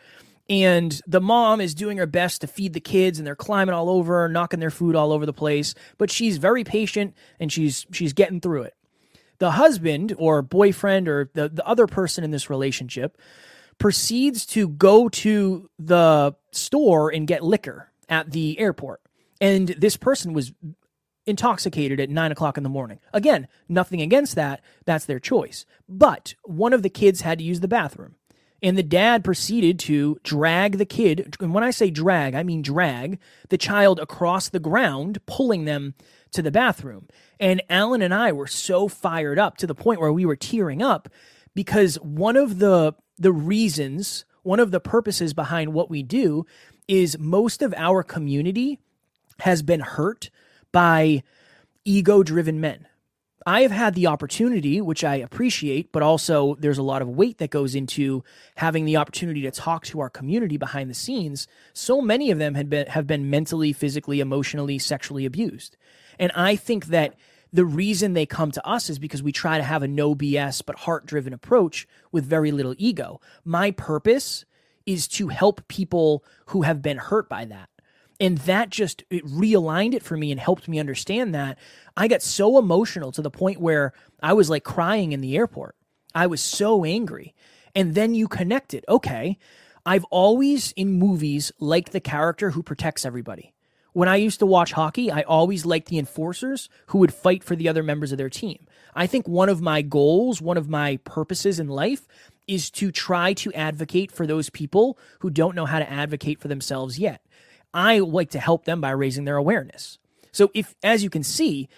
And 0.49 0.99
the 1.07 1.21
mom 1.21 1.61
is 1.61 1.73
doing 1.73 1.97
her 1.97 2.05
best 2.05 2.41
to 2.41 2.47
feed 2.47 2.73
the 2.73 2.79
kids, 2.79 3.17
and 3.19 3.25
they're 3.25 3.35
climbing 3.35 3.73
all 3.73 3.89
over, 3.89 4.27
knocking 4.27 4.59
their 4.59 4.71
food 4.71 4.95
all 4.95 5.11
over 5.11 5.25
the 5.25 5.33
place. 5.33 5.73
But 5.97 6.11
she's 6.11 6.37
very 6.37 6.63
patient, 6.63 7.15
and 7.39 7.51
she's 7.51 7.85
she's 7.91 8.13
getting 8.13 8.41
through 8.41 8.63
it. 8.63 8.75
The 9.39 9.51
husband 9.51 10.13
or 10.17 10.41
boyfriend 10.41 11.07
or 11.07 11.31
the, 11.33 11.49
the 11.49 11.65
other 11.65 11.87
person 11.87 12.23
in 12.23 12.31
this 12.31 12.49
relationship 12.49 13.17
proceeds 13.77 14.45
to 14.45 14.67
go 14.67 15.09
to 15.09 15.69
the 15.79 16.35
store 16.51 17.11
and 17.11 17.25
get 17.27 17.43
liquor 17.43 17.91
at 18.09 18.31
the 18.31 18.59
airport. 18.59 19.01
And 19.39 19.69
this 19.69 19.97
person 19.97 20.33
was 20.33 20.53
intoxicated 21.25 21.99
at 21.99 22.09
nine 22.09 22.31
o'clock 22.31 22.57
in 22.57 22.63
the 22.63 22.69
morning. 22.69 22.99
Again, 23.13 23.47
nothing 23.67 24.01
against 24.01 24.35
that. 24.35 24.61
That's 24.85 25.05
their 25.05 25.19
choice. 25.19 25.65
But 25.87 26.35
one 26.43 26.73
of 26.73 26.83
the 26.83 26.89
kids 26.89 27.21
had 27.21 27.39
to 27.39 27.43
use 27.43 27.59
the 27.59 27.67
bathroom. 27.67 28.15
And 28.61 28.77
the 28.77 28.83
dad 28.83 29.23
proceeded 29.23 29.79
to 29.79 30.19
drag 30.23 30.77
the 30.77 30.85
kid, 30.85 31.35
and 31.39 31.53
when 31.53 31.63
I 31.63 31.71
say 31.71 31.89
drag, 31.89 32.35
I 32.35 32.43
mean 32.43 32.61
drag 32.61 33.19
the 33.49 33.57
child 33.57 33.99
across 33.99 34.49
the 34.49 34.59
ground, 34.59 35.19
pulling 35.25 35.65
them 35.65 35.95
to 36.31 36.41
the 36.41 36.51
bathroom. 36.51 37.07
And 37.39 37.63
Alan 37.69 38.01
and 38.01 38.13
I 38.13 38.31
were 38.31 38.47
so 38.47 38.87
fired 38.87 39.39
up 39.39 39.57
to 39.57 39.67
the 39.67 39.75
point 39.75 39.99
where 39.99 40.13
we 40.13 40.25
were 40.25 40.35
tearing 40.35 40.81
up 40.81 41.09
because 41.53 41.95
one 41.95 42.37
of 42.37 42.59
the 42.59 42.93
the 43.17 43.31
reasons, 43.31 44.25
one 44.43 44.59
of 44.59 44.71
the 44.71 44.79
purposes 44.79 45.33
behind 45.33 45.73
what 45.73 45.89
we 45.89 46.01
do 46.01 46.45
is 46.87 47.19
most 47.19 47.61
of 47.61 47.73
our 47.77 48.03
community 48.03 48.79
has 49.39 49.61
been 49.61 49.79
hurt 49.79 50.29
by 50.71 51.21
ego 51.85 52.23
driven 52.23 52.59
men. 52.59 52.87
I 53.45 53.61
have 53.61 53.71
had 53.71 53.95
the 53.95 54.07
opportunity, 54.07 54.81
which 54.81 55.03
I 55.03 55.15
appreciate, 55.15 55.91
but 55.91 56.03
also 56.03 56.55
there's 56.59 56.77
a 56.77 56.83
lot 56.83 57.01
of 57.01 57.09
weight 57.09 57.39
that 57.39 57.49
goes 57.49 57.75
into 57.75 58.23
having 58.55 58.85
the 58.85 58.97
opportunity 58.97 59.41
to 59.41 59.51
talk 59.51 59.85
to 59.85 59.99
our 59.99 60.09
community 60.09 60.57
behind 60.57 60.89
the 60.89 60.95
scenes. 60.95 61.47
So 61.73 62.01
many 62.01 62.29
of 62.31 62.37
them 62.37 62.53
had 62.53 62.69
been 62.69 62.87
have 62.87 63.07
been 63.07 63.29
mentally, 63.29 63.73
physically, 63.73 64.19
emotionally, 64.19 64.77
sexually 64.77 65.25
abused. 65.25 65.77
And 66.19 66.31
I 66.35 66.55
think 66.55 66.87
that 66.87 67.15
the 67.51 67.65
reason 67.65 68.13
they 68.13 68.25
come 68.25 68.51
to 68.51 68.65
us 68.65 68.89
is 68.89 68.99
because 68.99 69.23
we 69.23 69.31
try 69.31 69.57
to 69.57 69.63
have 69.63 69.83
a 69.83 69.87
no 69.87 70.15
BS 70.15 70.63
but 70.65 70.79
heart 70.79 71.05
driven 71.05 71.33
approach 71.33 71.87
with 72.11 72.25
very 72.25 72.51
little 72.51 72.75
ego. 72.77 73.19
My 73.43 73.71
purpose 73.71 74.45
is 74.85 75.07
to 75.07 75.27
help 75.27 75.67
people 75.67 76.23
who 76.47 76.61
have 76.61 76.81
been 76.81 76.97
hurt 76.97 77.27
by 77.27 77.45
that 77.45 77.69
and 78.21 78.37
that 78.39 78.69
just 78.69 79.03
it 79.09 79.25
realigned 79.25 79.95
it 79.95 80.03
for 80.03 80.15
me 80.15 80.31
and 80.31 80.39
helped 80.39 80.69
me 80.69 80.79
understand 80.79 81.35
that 81.35 81.57
i 81.97 82.07
got 82.07 82.21
so 82.21 82.57
emotional 82.57 83.11
to 83.11 83.21
the 83.21 83.31
point 83.31 83.59
where 83.59 83.91
i 84.21 84.31
was 84.31 84.49
like 84.49 84.63
crying 84.63 85.11
in 85.11 85.19
the 85.19 85.35
airport. 85.35 85.75
I 86.13 86.27
was 86.27 86.41
so 86.41 86.83
angry. 86.83 87.33
And 87.73 87.95
then 87.95 88.13
you 88.15 88.27
connect 88.27 88.73
it. 88.73 88.85
Okay 88.87 89.37
i've 89.83 90.05
always 90.05 90.71
in 90.73 90.91
movies 90.93 91.51
liked 91.59 91.91
the 91.91 91.99
character 91.99 92.51
who 92.51 92.61
protects 92.61 93.03
everybody. 93.03 93.53
When 93.93 94.07
i 94.07 94.15
used 94.15 94.39
to 94.39 94.45
watch 94.45 94.71
hockey 94.73 95.11
i 95.11 95.23
always 95.23 95.65
liked 95.65 95.89
the 95.89 95.97
enforcers 95.97 96.69
who 96.87 96.99
would 96.99 97.13
fight 97.13 97.43
for 97.43 97.55
the 97.55 97.67
other 97.67 97.83
members 97.83 98.11
of 98.11 98.19
their 98.19 98.29
team. 98.29 98.67
I 98.93 99.07
think 99.07 99.27
one 99.27 99.49
of 99.49 99.61
my 99.61 99.81
goals 99.81 100.41
one 100.41 100.57
of 100.57 100.69
my 100.69 100.97
purposes 101.03 101.59
in 101.59 101.67
life 101.67 102.07
is 102.47 102.69
to 102.71 102.91
try 102.91 103.33
to 103.33 103.53
advocate 103.53 104.11
for 104.11 104.27
those 104.27 104.49
people 104.49 104.97
who 105.19 105.29
don't 105.29 105.55
know 105.55 105.65
how 105.65 105.79
to 105.79 105.89
advocate 105.89 106.39
for 106.39 106.47
themselves 106.47 106.99
yet. 106.99 107.25
I 107.73 107.99
like 107.99 108.31
to 108.31 108.39
help 108.39 108.65
them 108.65 108.81
by 108.81 108.91
raising 108.91 109.25
their 109.25 109.37
awareness. 109.37 109.97
So 110.31 110.51
if 110.53 110.75
as 110.83 111.03
you 111.03 111.09
can 111.09 111.23
see, 111.23 111.69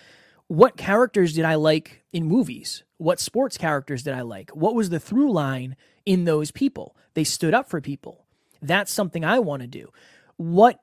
what 0.48 0.78
characters 0.78 1.34
did 1.34 1.46
I 1.46 1.56
like 1.56 2.04
in 2.12 2.26
movies? 2.26 2.84
What 2.98 3.20
sports 3.20 3.58
characters 3.58 4.04
did 4.04 4.14
I 4.14 4.22
like? 4.22 4.52
What 4.52 4.76
was 4.76 4.90
the 4.90 5.00
through 5.00 5.32
line 5.32 5.76
in 6.06 6.26
those 6.26 6.52
people? 6.52 6.96
They 7.14 7.24
stood 7.24 7.54
up 7.54 7.70
for 7.70 7.82
people. 7.82 8.26
That's 8.62 8.92
something 8.92 9.26
I 9.26 9.40
want 9.40 9.62
to 9.62 9.68
do. 9.68 9.92
What 10.38 10.80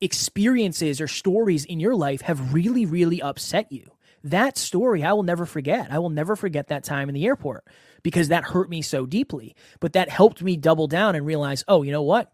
experiences 0.00 1.00
or 1.00 1.08
stories 1.08 1.64
in 1.64 1.80
your 1.80 1.94
life 1.94 2.22
have 2.22 2.54
really, 2.54 2.86
really 2.86 3.20
upset 3.22 3.70
you? 3.72 3.92
That 4.24 4.56
story 4.56 5.02
I 5.02 5.12
will 5.12 5.24
never 5.24 5.46
forget. 5.46 5.90
I 5.90 5.98
will 5.98 6.10
never 6.10 6.36
forget 6.36 6.68
that 6.68 6.84
time 6.84 7.08
in 7.08 7.14
the 7.14 7.26
airport 7.26 7.66
because 8.02 8.28
that 8.28 8.44
hurt 8.44 8.70
me 8.70 8.82
so 8.82 9.04
deeply. 9.04 9.56
But 9.80 9.94
that 9.94 10.08
helped 10.08 10.42
me 10.42 10.56
double 10.56 10.86
down 10.86 11.16
and 11.16 11.26
realize, 11.26 11.64
oh, 11.66 11.82
you 11.82 11.90
know 11.90 12.02
what? 12.02 12.32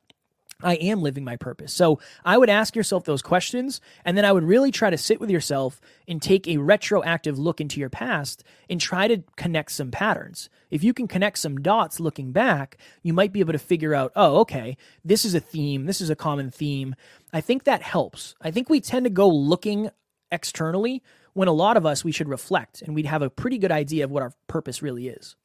I 0.61 0.75
am 0.75 1.03
living 1.03 1.23
my 1.23 1.37
purpose. 1.37 1.73
So 1.73 2.01
I 2.25 2.37
would 2.37 2.51
ask 2.51 2.75
yourself 2.75 3.05
those 3.05 3.23
questions, 3.23 3.81
and 4.05 4.17
then 4.17 4.25
I 4.25 4.33
would 4.33 4.43
really 4.43 4.73
try 4.73 4.91
to 4.91 4.99
sit 4.99 5.21
with 5.21 5.31
yourself 5.31 5.81
and 6.09 6.21
take 6.21 6.49
a 6.49 6.57
retroactive 6.57 7.39
look 7.39 7.61
into 7.61 7.79
your 7.79 7.91
past 7.91 8.43
and 8.69 8.81
try 8.81 9.07
to 9.07 9.23
connect 9.37 9.71
some 9.71 9.93
patterns. 9.93 10.51
If 10.69 10.83
you 10.83 10.93
can 10.93 11.07
connect 11.07 11.39
some 11.39 11.59
dots 11.59 12.01
looking 12.01 12.33
back, 12.33 12.77
you 13.05 13.13
might 13.13 13.33
be 13.33 13.39
able 13.39 13.53
to 13.53 13.59
figure 13.59 13.95
out, 13.95 14.11
oh, 14.17 14.41
okay, 14.41 14.77
this 15.05 15.25
is 15.25 15.35
a 15.35 15.41
theme, 15.41 15.87
this 15.87 16.01
is 16.01 16.11
a 16.11 16.17
common 16.17 16.51
theme. 16.51 16.97
I 17.33 17.41
think 17.41 17.63
that 17.65 17.83
helps. 17.83 18.35
I 18.41 18.51
think 18.51 18.69
we 18.69 18.81
tend 18.81 19.05
to 19.05 19.11
go 19.11 19.29
looking 19.29 19.91
externally 20.33 21.05
when 21.35 21.47
a 21.47 21.53
lot 21.53 21.77
of 21.77 21.87
us 21.87 22.03
we 22.03 22.13
should 22.13 22.29
reflect 22.29 22.83
and 22.83 22.97
we'd 22.97 23.07
have 23.07 23.23
a 23.23 23.31
pretty 23.31 23.59
good 23.59 23.71
idea 23.71 24.03
of 24.03 24.11
what 24.11 24.25
our 24.25 24.33
purpose 24.49 24.83
really 24.83 25.07
is. 25.07 25.37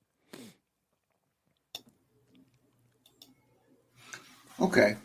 Okay. 4.63 4.95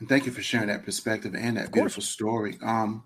And 0.00 0.08
thank 0.08 0.26
you 0.26 0.32
for 0.32 0.42
sharing 0.42 0.68
that 0.68 0.84
perspective 0.84 1.34
and 1.34 1.56
that 1.56 1.72
beautiful 1.72 2.02
story. 2.02 2.58
Um, 2.62 3.04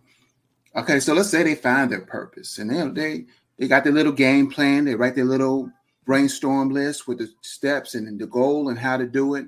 okay, 0.74 0.98
so 0.98 1.14
let's 1.14 1.30
say 1.30 1.44
they 1.44 1.54
find 1.54 1.92
their 1.92 2.00
purpose 2.00 2.58
and 2.58 2.70
they 2.70 2.88
they 2.88 3.24
they 3.56 3.68
got 3.68 3.84
their 3.84 3.92
little 3.92 4.12
game 4.12 4.50
plan, 4.50 4.84
they 4.84 4.96
write 4.96 5.14
their 5.14 5.24
little 5.24 5.70
brainstorm 6.04 6.70
list 6.70 7.06
with 7.06 7.18
the 7.18 7.28
steps 7.42 7.94
and 7.94 8.18
the 8.18 8.26
goal 8.26 8.68
and 8.68 8.78
how 8.78 8.96
to 8.96 9.06
do 9.06 9.36
it, 9.36 9.46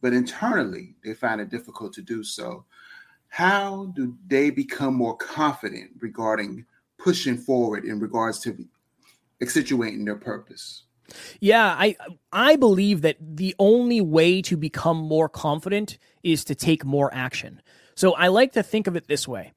but 0.00 0.12
internally 0.14 0.94
they 1.04 1.12
find 1.12 1.40
it 1.40 1.50
difficult 1.50 1.92
to 1.94 2.02
do 2.02 2.24
so. 2.24 2.64
How 3.28 3.92
do 3.94 4.16
they 4.26 4.48
become 4.48 4.94
more 4.94 5.16
confident 5.16 5.90
regarding 5.98 6.64
pushing 6.98 7.36
forward 7.36 7.84
in 7.84 8.00
regards 8.00 8.40
to 8.40 8.56
accentuating 9.42 10.04
their 10.06 10.16
purpose? 10.16 10.84
Yeah, 11.40 11.66
I 11.66 11.96
I 12.32 12.56
believe 12.56 13.02
that 13.02 13.16
the 13.20 13.54
only 13.58 14.00
way 14.00 14.42
to 14.42 14.56
become 14.56 14.96
more 14.96 15.28
confident 15.28 15.98
is 16.22 16.44
to 16.44 16.54
take 16.54 16.84
more 16.84 17.12
action. 17.12 17.60
So 17.94 18.14
I 18.14 18.28
like 18.28 18.52
to 18.52 18.62
think 18.62 18.86
of 18.86 18.96
it 18.96 19.06
this 19.06 19.28
way. 19.28 19.52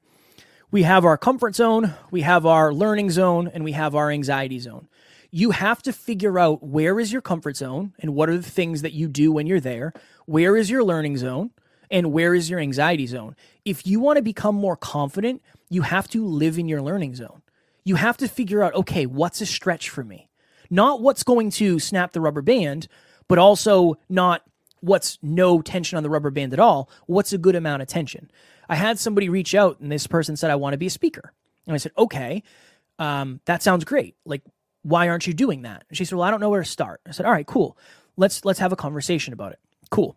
We 0.70 0.82
have 0.82 1.04
our 1.04 1.16
comfort 1.16 1.54
zone, 1.54 1.94
we 2.10 2.20
have 2.20 2.44
our 2.44 2.72
learning 2.74 3.10
zone, 3.10 3.50
and 3.52 3.64
we 3.64 3.72
have 3.72 3.94
our 3.94 4.10
anxiety 4.10 4.58
zone. 4.58 4.88
You 5.30 5.50
have 5.50 5.82
to 5.82 5.92
figure 5.92 6.38
out 6.38 6.62
where 6.62 7.00
is 7.00 7.12
your 7.12 7.22
comfort 7.22 7.56
zone 7.56 7.94
and 7.98 8.14
what 8.14 8.28
are 8.28 8.36
the 8.36 8.50
things 8.50 8.82
that 8.82 8.92
you 8.92 9.08
do 9.08 9.32
when 9.32 9.46
you're 9.46 9.60
there, 9.60 9.92
where 10.26 10.56
is 10.56 10.70
your 10.70 10.84
learning 10.84 11.16
zone, 11.16 11.50
and 11.90 12.12
where 12.12 12.34
is 12.34 12.50
your 12.50 12.60
anxiety 12.60 13.06
zone. 13.06 13.34
If 13.64 13.86
you 13.86 14.00
want 14.00 14.16
to 14.16 14.22
become 14.22 14.54
more 14.54 14.76
confident, 14.76 15.42
you 15.70 15.82
have 15.82 16.08
to 16.08 16.24
live 16.24 16.58
in 16.58 16.68
your 16.68 16.82
learning 16.82 17.14
zone. 17.14 17.42
You 17.84 17.96
have 17.96 18.18
to 18.18 18.28
figure 18.28 18.62
out, 18.62 18.74
okay, 18.74 19.06
what's 19.06 19.40
a 19.40 19.46
stretch 19.46 19.88
for 19.88 20.04
me? 20.04 20.27
Not 20.70 21.00
what's 21.00 21.22
going 21.22 21.50
to 21.52 21.78
snap 21.78 22.12
the 22.12 22.20
rubber 22.20 22.42
band, 22.42 22.88
but 23.26 23.38
also 23.38 23.96
not 24.08 24.42
what's 24.80 25.18
no 25.22 25.60
tension 25.60 25.96
on 25.96 26.02
the 26.02 26.10
rubber 26.10 26.30
band 26.30 26.52
at 26.52 26.60
all. 26.60 26.88
What's 27.06 27.32
a 27.32 27.38
good 27.38 27.56
amount 27.56 27.82
of 27.82 27.88
tension? 27.88 28.30
I 28.68 28.76
had 28.76 28.98
somebody 28.98 29.28
reach 29.28 29.54
out 29.54 29.80
and 29.80 29.90
this 29.90 30.06
person 30.06 30.36
said, 30.36 30.50
I 30.50 30.56
want 30.56 30.74
to 30.74 30.78
be 30.78 30.86
a 30.86 30.90
speaker. 30.90 31.32
And 31.66 31.74
I 31.74 31.78
said, 31.78 31.92
okay, 31.96 32.42
um, 32.98 33.40
that 33.46 33.62
sounds 33.62 33.84
great. 33.84 34.16
Like, 34.24 34.42
why 34.82 35.08
aren't 35.08 35.26
you 35.26 35.34
doing 35.34 35.62
that? 35.62 35.84
And 35.88 35.96
she 35.96 36.04
said, 36.04 36.16
well, 36.16 36.26
I 36.26 36.30
don't 36.30 36.40
know 36.40 36.50
where 36.50 36.62
to 36.62 36.68
start. 36.68 37.00
I 37.06 37.12
said, 37.12 37.26
all 37.26 37.32
right, 37.32 37.46
cool. 37.46 37.76
Let's, 38.16 38.44
let's 38.44 38.58
have 38.58 38.72
a 38.72 38.76
conversation 38.76 39.32
about 39.32 39.52
it. 39.52 39.60
Cool. 39.90 40.16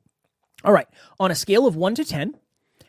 All 0.64 0.74
right. 0.74 0.88
On 1.20 1.32
a 1.32 1.36
scale 1.36 1.66
of 1.66 1.76
one 1.76 1.96
to 1.96 2.06
10, 2.06 2.36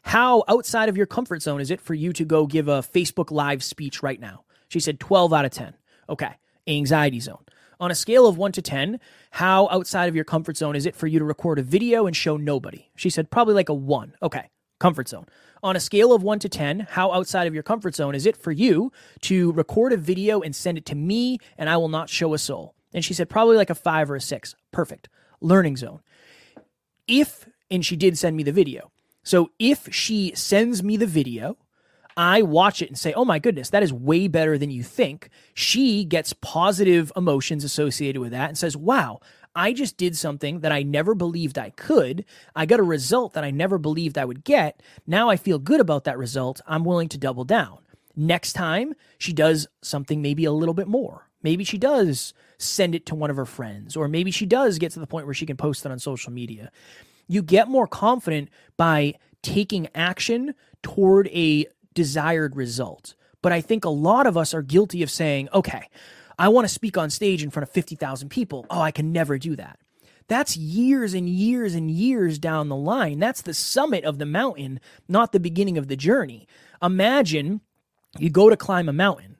how 0.02 0.44
outside 0.48 0.88
of 0.88 0.96
your 0.96 1.06
comfort 1.06 1.42
zone 1.42 1.60
is 1.60 1.70
it 1.70 1.80
for 1.80 1.94
you 1.94 2.12
to 2.12 2.24
go 2.24 2.46
give 2.46 2.68
a 2.68 2.80
Facebook 2.80 3.30
live 3.30 3.62
speech 3.62 4.02
right 4.02 4.20
now? 4.20 4.44
She 4.68 4.80
said 4.80 5.00
12 5.00 5.32
out 5.32 5.44
of 5.44 5.52
10. 5.52 5.74
Okay. 6.08 6.32
Anxiety 6.66 7.20
zone. 7.20 7.44
On 7.82 7.90
a 7.90 7.96
scale 7.96 8.28
of 8.28 8.38
1 8.38 8.52
to 8.52 8.62
10, 8.62 9.00
how 9.32 9.68
outside 9.70 10.08
of 10.08 10.14
your 10.14 10.22
comfort 10.22 10.56
zone 10.56 10.76
is 10.76 10.86
it 10.86 10.94
for 10.94 11.08
you 11.08 11.18
to 11.18 11.24
record 11.24 11.58
a 11.58 11.64
video 11.64 12.06
and 12.06 12.14
show 12.14 12.36
nobody? 12.36 12.88
She 12.94 13.10
said 13.10 13.28
probably 13.28 13.54
like 13.54 13.68
a 13.68 13.74
1. 13.74 14.14
Okay, 14.22 14.50
comfort 14.78 15.08
zone. 15.08 15.26
On 15.64 15.74
a 15.74 15.80
scale 15.80 16.12
of 16.12 16.22
1 16.22 16.38
to 16.38 16.48
10, 16.48 16.86
how 16.90 17.10
outside 17.10 17.48
of 17.48 17.54
your 17.54 17.64
comfort 17.64 17.96
zone 17.96 18.14
is 18.14 18.24
it 18.24 18.36
for 18.36 18.52
you 18.52 18.92
to 19.22 19.50
record 19.50 19.92
a 19.92 19.96
video 19.96 20.42
and 20.42 20.54
send 20.54 20.78
it 20.78 20.86
to 20.86 20.94
me 20.94 21.38
and 21.58 21.68
I 21.68 21.76
will 21.76 21.88
not 21.88 22.08
show 22.08 22.34
a 22.34 22.38
soul? 22.38 22.76
And 22.94 23.04
she 23.04 23.14
said 23.14 23.28
probably 23.28 23.56
like 23.56 23.68
a 23.68 23.74
5 23.74 24.12
or 24.12 24.14
a 24.14 24.20
6. 24.20 24.54
Perfect. 24.70 25.08
Learning 25.40 25.76
zone. 25.76 26.02
If, 27.08 27.48
and 27.68 27.84
she 27.84 27.96
did 27.96 28.16
send 28.16 28.36
me 28.36 28.44
the 28.44 28.52
video. 28.52 28.92
So 29.24 29.50
if 29.58 29.92
she 29.92 30.30
sends 30.36 30.84
me 30.84 30.96
the 30.96 31.08
video 31.08 31.56
I 32.16 32.42
watch 32.42 32.82
it 32.82 32.88
and 32.88 32.98
say, 32.98 33.12
oh 33.14 33.24
my 33.24 33.38
goodness, 33.38 33.70
that 33.70 33.82
is 33.82 33.92
way 33.92 34.28
better 34.28 34.58
than 34.58 34.70
you 34.70 34.82
think. 34.82 35.30
She 35.54 36.04
gets 36.04 36.32
positive 36.34 37.12
emotions 37.16 37.64
associated 37.64 38.20
with 38.20 38.32
that 38.32 38.48
and 38.48 38.58
says, 38.58 38.76
wow, 38.76 39.20
I 39.54 39.72
just 39.72 39.96
did 39.96 40.16
something 40.16 40.60
that 40.60 40.72
I 40.72 40.82
never 40.82 41.14
believed 41.14 41.58
I 41.58 41.70
could. 41.70 42.24
I 42.56 42.66
got 42.66 42.80
a 42.80 42.84
result 42.84 43.34
that 43.34 43.44
I 43.44 43.50
never 43.50 43.78
believed 43.78 44.16
I 44.16 44.24
would 44.24 44.44
get. 44.44 44.82
Now 45.06 45.28
I 45.28 45.36
feel 45.36 45.58
good 45.58 45.80
about 45.80 46.04
that 46.04 46.18
result. 46.18 46.60
I'm 46.66 46.84
willing 46.84 47.08
to 47.10 47.18
double 47.18 47.44
down. 47.44 47.78
Next 48.16 48.52
time, 48.52 48.94
she 49.18 49.32
does 49.32 49.66
something 49.82 50.20
maybe 50.20 50.44
a 50.44 50.52
little 50.52 50.74
bit 50.74 50.88
more. 50.88 51.28
Maybe 51.42 51.64
she 51.64 51.78
does 51.78 52.34
send 52.58 52.94
it 52.94 53.06
to 53.06 53.14
one 53.14 53.30
of 53.30 53.36
her 53.36 53.46
friends, 53.46 53.96
or 53.96 54.06
maybe 54.06 54.30
she 54.30 54.46
does 54.46 54.78
get 54.78 54.92
to 54.92 55.00
the 55.00 55.06
point 55.06 55.26
where 55.26 55.34
she 55.34 55.46
can 55.46 55.56
post 55.56 55.84
it 55.84 55.92
on 55.92 55.98
social 55.98 56.32
media. 56.32 56.70
You 57.26 57.42
get 57.42 57.68
more 57.68 57.86
confident 57.86 58.48
by 58.76 59.14
taking 59.42 59.88
action 59.94 60.54
toward 60.82 61.28
a 61.28 61.66
desired 61.94 62.56
result. 62.56 63.14
But 63.42 63.52
I 63.52 63.60
think 63.60 63.84
a 63.84 63.90
lot 63.90 64.26
of 64.26 64.36
us 64.36 64.54
are 64.54 64.62
guilty 64.62 65.02
of 65.02 65.10
saying, 65.10 65.48
okay, 65.52 65.88
I 66.38 66.48
want 66.48 66.66
to 66.66 66.72
speak 66.72 66.96
on 66.96 67.10
stage 67.10 67.42
in 67.42 67.50
front 67.50 67.68
of 67.68 67.74
50,000 67.74 68.28
people. 68.28 68.66
Oh, 68.70 68.80
I 68.80 68.90
can 68.90 69.12
never 69.12 69.38
do 69.38 69.56
that. 69.56 69.78
That's 70.28 70.56
years 70.56 71.14
and 71.14 71.28
years 71.28 71.74
and 71.74 71.90
years 71.90 72.38
down 72.38 72.68
the 72.68 72.76
line. 72.76 73.18
That's 73.18 73.42
the 73.42 73.54
summit 73.54 74.04
of 74.04 74.18
the 74.18 74.26
mountain, 74.26 74.80
not 75.08 75.32
the 75.32 75.40
beginning 75.40 75.76
of 75.76 75.88
the 75.88 75.96
journey. 75.96 76.46
Imagine 76.80 77.60
you 78.18 78.30
go 78.30 78.48
to 78.48 78.56
climb 78.56 78.88
a 78.88 78.92
mountain. 78.92 79.36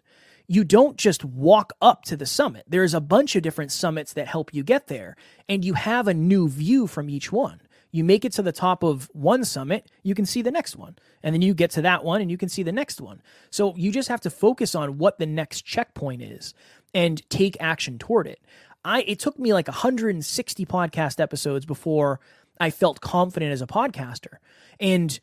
You 0.49 0.65
don't 0.65 0.99
just 0.99 1.25
walk 1.25 1.73
up 1.81 2.05
to 2.05 2.17
the 2.17 2.27
summit. 2.27 2.65
There's 2.69 2.95
a 2.95 3.01
bunch 3.01 3.37
of 3.37 3.43
different 3.43 3.73
summits 3.73 4.13
that 4.15 4.27
help 4.29 4.53
you 4.53 4.63
get 4.63 4.89
there, 4.89 5.17
and 5.49 5.65
you 5.65 5.75
have 5.75 6.09
a 6.09 6.15
new 6.15 6.49
view 6.49 6.87
from 6.87 7.09
each 7.09 7.33
one. 7.33 7.61
You 7.93 8.05
make 8.05 8.25
it 8.25 8.33
to 8.33 8.43
the 8.43 8.53
top 8.53 8.83
of 8.83 9.09
one 9.13 9.45
summit, 9.45 9.91
you 10.03 10.15
can 10.15 10.27
see 10.27 10.43
the 10.43 10.51
next 10.51 10.77
one. 10.77 10.97
And 11.23 11.35
then 11.35 11.43
you 11.43 11.55
get 11.55 11.71
to 11.73 11.83
that 11.83 12.03
one 12.05 12.21
and 12.21 12.31
you 12.31 12.39
can 12.39 12.49
see 12.49 12.63
the 12.63 12.73
next 12.73 13.01
one. 13.01 13.23
So 13.51 13.77
you 13.77 13.93
just 13.93 14.09
have 14.09 14.23
to 14.23 14.31
focus 14.31 14.75
on 14.75 14.99
what 14.99 15.19
the 15.19 15.27
next 15.27 15.63
checkpoint 15.63 16.23
is 16.23 16.55
and 16.95 17.29
take 17.29 17.57
action 17.61 17.99
toward 17.99 18.27
it. 18.27 18.41
I 18.85 19.03
it 19.03 19.21
took 19.21 19.39
me 19.39 19.53
like 19.53 19.69
160 19.69 20.67
podcast 20.67 21.21
episodes 21.21 21.67
before 21.67 22.19
I 22.59 22.71
felt 22.71 23.01
confident 23.01 23.53
as 23.53 23.63
a 23.63 23.67
podcaster. 23.67 24.39
And 24.81 25.21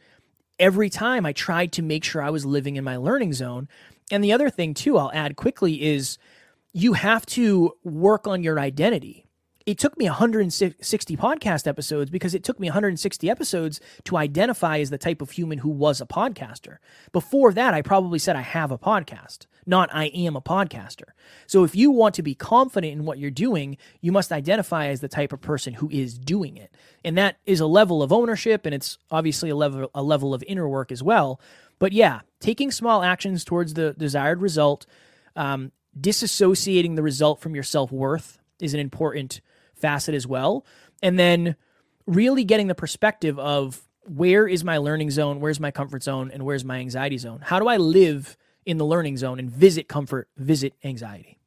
every 0.59 0.89
time 0.89 1.25
I 1.25 1.33
tried 1.33 1.71
to 1.73 1.81
make 1.81 2.03
sure 2.03 2.21
I 2.21 2.29
was 2.29 2.45
living 2.45 2.75
in 2.75 2.83
my 2.83 2.97
learning 2.97 3.33
zone. 3.33 3.67
And 4.11 4.23
the 4.23 4.33
other 4.33 4.49
thing 4.49 4.73
too, 4.73 4.97
I'll 4.97 5.11
add 5.13 5.35
quickly 5.35 5.81
is 5.81 6.17
you 6.73 6.93
have 6.93 7.25
to 7.27 7.73
work 7.83 8.27
on 8.27 8.43
your 8.43 8.59
identity 8.59 9.25
it 9.69 9.77
took 9.77 9.99
me 9.99 10.05
160 10.05 11.15
podcast 11.15 11.67
episodes 11.67 12.09
because 12.09 12.33
it 12.33 12.43
took 12.43 12.59
me 12.59 12.69
160 12.69 13.29
episodes 13.29 13.79
to 14.03 14.17
identify 14.17 14.79
as 14.79 14.89
the 14.89 14.97
type 14.97 15.21
of 15.21 15.29
human 15.29 15.59
who 15.59 15.69
was 15.69 16.01
a 16.01 16.07
podcaster. 16.07 16.77
Before 17.11 17.53
that, 17.53 17.75
I 17.75 17.83
probably 17.83 18.17
said 18.17 18.35
I 18.35 18.41
have 18.41 18.71
a 18.71 18.79
podcast, 18.79 19.45
not 19.67 19.93
I 19.93 20.05
am 20.05 20.35
a 20.35 20.41
podcaster. 20.41 21.09
So 21.45 21.63
if 21.63 21.75
you 21.75 21.91
want 21.91 22.15
to 22.15 22.23
be 22.23 22.33
confident 22.33 22.93
in 22.93 23.05
what 23.05 23.19
you're 23.19 23.29
doing, 23.29 23.77
you 24.01 24.11
must 24.11 24.31
identify 24.31 24.87
as 24.87 25.01
the 25.01 25.07
type 25.07 25.31
of 25.31 25.39
person 25.39 25.75
who 25.75 25.87
is 25.91 26.17
doing 26.17 26.57
it. 26.57 26.73
And 27.05 27.15
that 27.19 27.37
is 27.45 27.59
a 27.59 27.67
level 27.67 28.01
of 28.01 28.11
ownership 28.11 28.65
and 28.65 28.73
it's 28.73 28.97
obviously 29.11 29.51
a 29.51 29.55
level 29.55 29.91
a 29.93 30.01
level 30.01 30.33
of 30.33 30.43
inner 30.47 30.67
work 30.67 30.91
as 30.91 31.03
well. 31.03 31.39
But 31.77 31.93
yeah, 31.93 32.21
taking 32.39 32.71
small 32.71 33.03
actions 33.03 33.45
towards 33.45 33.75
the 33.75 33.93
desired 33.93 34.41
result, 34.41 34.87
um, 35.35 35.73
disassociating 35.99 36.95
the 36.95 37.03
result 37.03 37.39
from 37.39 37.53
your 37.53 37.63
self 37.63 37.91
worth 37.91 38.39
is 38.59 38.73
an 38.73 38.79
important 38.79 39.41
facet 39.79 40.15
as 40.15 40.27
well. 40.27 40.65
And 41.01 41.17
then 41.17 41.55
really 42.05 42.43
getting 42.43 42.67
the 42.67 42.75
perspective 42.75 43.39
of 43.39 43.81
where 44.05 44.47
is 44.47 44.63
my 44.63 44.77
learning 44.77 45.11
zone, 45.11 45.39
where's 45.39 45.59
my 45.59 45.71
comfort 45.71 46.03
zone, 46.03 46.31
and 46.33 46.43
where's 46.43 46.65
my 46.65 46.77
anxiety 46.79 47.17
zone? 47.17 47.41
How 47.43 47.59
do 47.59 47.67
I 47.67 47.77
live 47.77 48.35
in 48.65 48.77
the 48.77 48.85
learning 48.85 49.17
zone 49.17 49.39
and 49.39 49.49
visit 49.49 49.87
comfort, 49.87 50.27
visit 50.37 50.73
anxiety? 50.83 51.39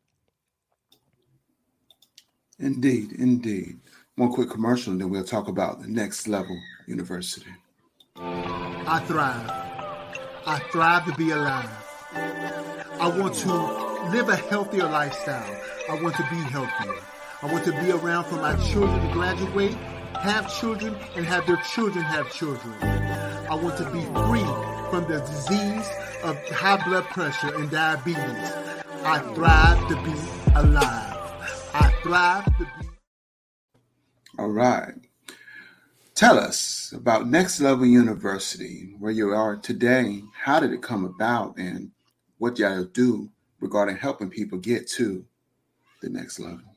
Indeed, 2.58 3.12
indeed. 3.12 3.80
One 4.16 4.32
quick 4.32 4.50
commercial, 4.50 4.92
and 4.92 5.00
then 5.00 5.10
we'll 5.10 5.24
talk 5.24 5.48
about 5.48 5.80
the 5.80 5.88
next 5.88 6.28
level 6.28 6.56
university. 6.86 7.50
I 8.16 9.02
thrive. 9.06 9.50
I 10.46 10.58
thrive 10.70 11.06
to 11.06 11.14
be 11.14 11.30
alive. 11.30 11.70
I 12.14 13.08
want 13.18 13.34
to 13.36 13.54
live 14.10 14.28
a 14.28 14.36
healthier 14.36 14.84
lifestyle. 14.84 15.60
I 15.88 16.00
want 16.00 16.14
to 16.16 16.22
be 16.30 16.36
healthier. 16.36 17.11
I 17.42 17.46
want 17.46 17.64
to 17.64 17.72
be 17.72 17.90
around 17.90 18.26
for 18.26 18.36
my 18.36 18.54
children 18.70 19.04
to 19.04 19.12
graduate, 19.12 19.74
have 20.14 20.48
children, 20.60 20.94
and 21.16 21.26
have 21.26 21.44
their 21.44 21.56
children 21.74 22.04
have 22.04 22.32
children. 22.32 22.72
I 22.80 23.56
want 23.56 23.76
to 23.78 23.84
be 23.86 24.00
free 24.28 24.46
from 24.90 25.10
the 25.10 25.18
disease 25.26 25.90
of 26.22 26.38
high 26.50 26.76
blood 26.84 27.02
pressure 27.06 27.52
and 27.56 27.68
diabetes. 27.68 28.16
I 29.04 29.18
thrive 29.34 29.88
to 29.88 29.96
be 30.04 30.12
alive. 30.54 31.16
I 31.74 31.92
thrive 32.04 32.44
to 32.44 32.64
be. 32.80 32.88
All 34.38 34.50
right. 34.50 34.94
Tell 36.14 36.38
us 36.38 36.92
about 36.94 37.26
Next 37.26 37.60
Level 37.60 37.86
University, 37.86 38.94
where 39.00 39.10
you 39.10 39.30
are 39.30 39.56
today. 39.56 40.22
How 40.32 40.60
did 40.60 40.72
it 40.72 40.80
come 40.80 41.04
about, 41.04 41.56
and 41.58 41.90
what 42.38 42.60
y'all 42.60 42.84
do 42.84 43.28
regarding 43.58 43.96
helping 43.96 44.30
people 44.30 44.58
get 44.58 44.86
to 44.90 45.24
the 46.02 46.08
next 46.08 46.38
level? 46.38 46.71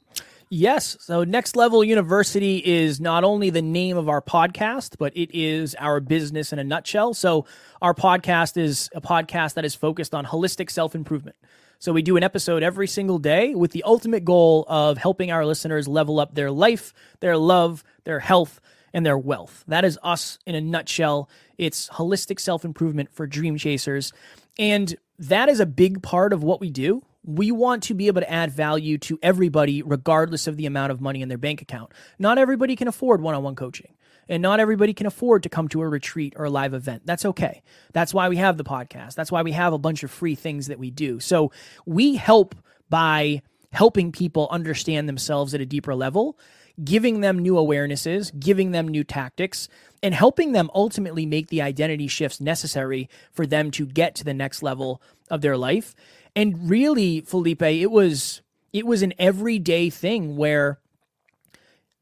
Yes. 0.49 0.97
So, 0.99 1.23
Next 1.23 1.55
Level 1.55 1.83
University 1.83 2.57
is 2.63 3.01
not 3.01 3.23
only 3.23 3.49
the 3.49 3.63
name 3.63 3.97
of 3.97 4.07
our 4.07 4.21
podcast, 4.21 4.97
but 4.99 5.15
it 5.17 5.31
is 5.33 5.73
our 5.75 5.99
business 5.99 6.53
in 6.53 6.59
a 6.59 6.63
nutshell. 6.63 7.13
So, 7.15 7.45
our 7.81 7.95
podcast 7.95 8.55
is 8.55 8.89
a 8.93 9.01
podcast 9.01 9.55
that 9.55 9.65
is 9.65 9.73
focused 9.73 10.13
on 10.13 10.25
holistic 10.25 10.69
self 10.69 10.93
improvement. 10.93 11.35
So, 11.79 11.91
we 11.93 12.03
do 12.03 12.15
an 12.15 12.21
episode 12.23 12.61
every 12.61 12.87
single 12.87 13.17
day 13.17 13.55
with 13.55 13.71
the 13.71 13.83
ultimate 13.83 14.23
goal 14.23 14.65
of 14.67 14.99
helping 14.99 15.31
our 15.31 15.45
listeners 15.45 15.87
level 15.87 16.19
up 16.19 16.35
their 16.35 16.51
life, 16.51 16.93
their 17.21 17.37
love, 17.37 17.83
their 18.03 18.19
health, 18.19 18.61
and 18.93 19.03
their 19.03 19.17
wealth. 19.17 19.63
That 19.67 19.83
is 19.83 19.97
us 20.03 20.37
in 20.45 20.53
a 20.53 20.61
nutshell. 20.61 21.27
It's 21.57 21.89
holistic 21.89 22.39
self 22.39 22.63
improvement 22.63 23.09
for 23.11 23.25
dream 23.25 23.57
chasers. 23.57 24.13
And 24.57 24.95
that 25.19 25.49
is 25.49 25.59
a 25.59 25.65
big 25.65 26.01
part 26.01 26.33
of 26.33 26.43
what 26.43 26.59
we 26.59 26.69
do. 26.69 27.01
We 27.23 27.51
want 27.51 27.83
to 27.83 27.93
be 27.93 28.07
able 28.07 28.21
to 28.21 28.31
add 28.31 28.51
value 28.51 28.97
to 28.99 29.17
everybody, 29.23 29.81
regardless 29.81 30.47
of 30.47 30.57
the 30.57 30.65
amount 30.65 30.91
of 30.91 31.01
money 31.01 31.21
in 31.21 31.29
their 31.29 31.37
bank 31.37 31.61
account. 31.61 31.91
Not 32.19 32.37
everybody 32.37 32.75
can 32.75 32.87
afford 32.87 33.21
one 33.21 33.33
on 33.33 33.41
one 33.41 33.55
coaching, 33.55 33.95
and 34.29 34.43
not 34.43 34.59
everybody 34.59 34.93
can 34.93 35.07
afford 35.07 35.43
to 35.43 35.49
come 35.49 35.67
to 35.69 35.81
a 35.81 35.89
retreat 35.89 36.33
or 36.37 36.45
a 36.45 36.49
live 36.49 36.73
event. 36.73 37.03
That's 37.05 37.25
okay. 37.25 37.63
That's 37.93 38.13
why 38.13 38.29
we 38.29 38.37
have 38.37 38.57
the 38.57 38.63
podcast. 38.63 39.15
That's 39.15 39.31
why 39.31 39.41
we 39.41 39.53
have 39.53 39.73
a 39.73 39.79
bunch 39.79 40.03
of 40.03 40.11
free 40.11 40.35
things 40.35 40.67
that 40.67 40.77
we 40.77 40.91
do. 40.91 41.19
So 41.19 41.51
we 41.85 42.15
help 42.15 42.55
by 42.89 43.41
helping 43.71 44.11
people 44.11 44.47
understand 44.51 45.09
themselves 45.09 45.53
at 45.53 45.61
a 45.61 45.65
deeper 45.65 45.95
level 45.95 46.37
giving 46.83 47.21
them 47.21 47.39
new 47.39 47.53
awarenesses, 47.53 48.37
giving 48.37 48.71
them 48.71 48.87
new 48.87 49.03
tactics, 49.03 49.67
and 50.03 50.13
helping 50.13 50.51
them 50.51 50.69
ultimately 50.73 51.25
make 51.25 51.47
the 51.47 51.61
identity 51.61 52.07
shifts 52.07 52.41
necessary 52.41 53.09
for 53.31 53.45
them 53.45 53.71
to 53.71 53.85
get 53.85 54.15
to 54.15 54.23
the 54.23 54.33
next 54.33 54.61
level 54.61 55.01
of 55.29 55.41
their 55.41 55.57
life. 55.57 55.95
And 56.35 56.69
really, 56.69 57.21
Felipe, 57.21 57.61
it 57.61 57.91
was 57.91 58.41
it 58.73 58.85
was 58.85 59.01
an 59.01 59.13
everyday 59.17 59.89
thing 59.89 60.35
where 60.35 60.79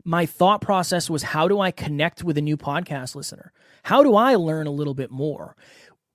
my 0.04 0.26
thought 0.26 0.60
process 0.60 1.10
was 1.10 1.24
how 1.24 1.48
do 1.48 1.60
I 1.60 1.72
connect 1.72 2.24
with 2.24 2.38
a 2.38 2.42
new 2.42 2.58
podcast 2.58 3.16
listener? 3.16 3.54
How 3.84 4.04
do 4.04 4.16
I 4.16 4.36
learn 4.36 4.68
a 4.68 4.72
little 4.72 4.96
bit 4.96 5.12
more? 5.12 5.56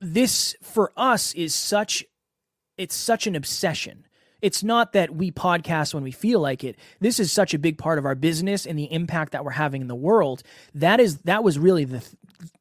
This 0.01 0.57
for 0.63 0.93
us 0.97 1.33
is 1.35 1.55
such 1.55 2.05
it's 2.77 2.95
such 2.95 3.27
an 3.27 3.35
obsession 3.35 4.05
it's 4.41 4.63
not 4.63 4.93
that 4.93 5.15
we 5.15 5.31
podcast 5.31 5.95
when 5.95 6.03
we 6.03 6.11
feel 6.11 6.41
like 6.41 6.65
it. 6.65 6.77
This 7.01 7.19
is 7.19 7.33
such 7.33 7.55
a 7.55 7.59
big 7.59 7.79
part 7.79 7.99
of 7.99 8.07
our 8.07 8.15
business 8.15 8.67
and 8.67 8.79
the 8.79 8.93
impact 8.93 9.33
that 9.33 9.45
we're 9.45 9.51
having 9.51 9.83
in 9.83 9.89
the 9.89 9.95
world. 9.95 10.43
That 10.75 11.01
is 11.01 11.19
that 11.19 11.43
was 11.43 11.59
really 11.59 11.85
the 11.85 12.09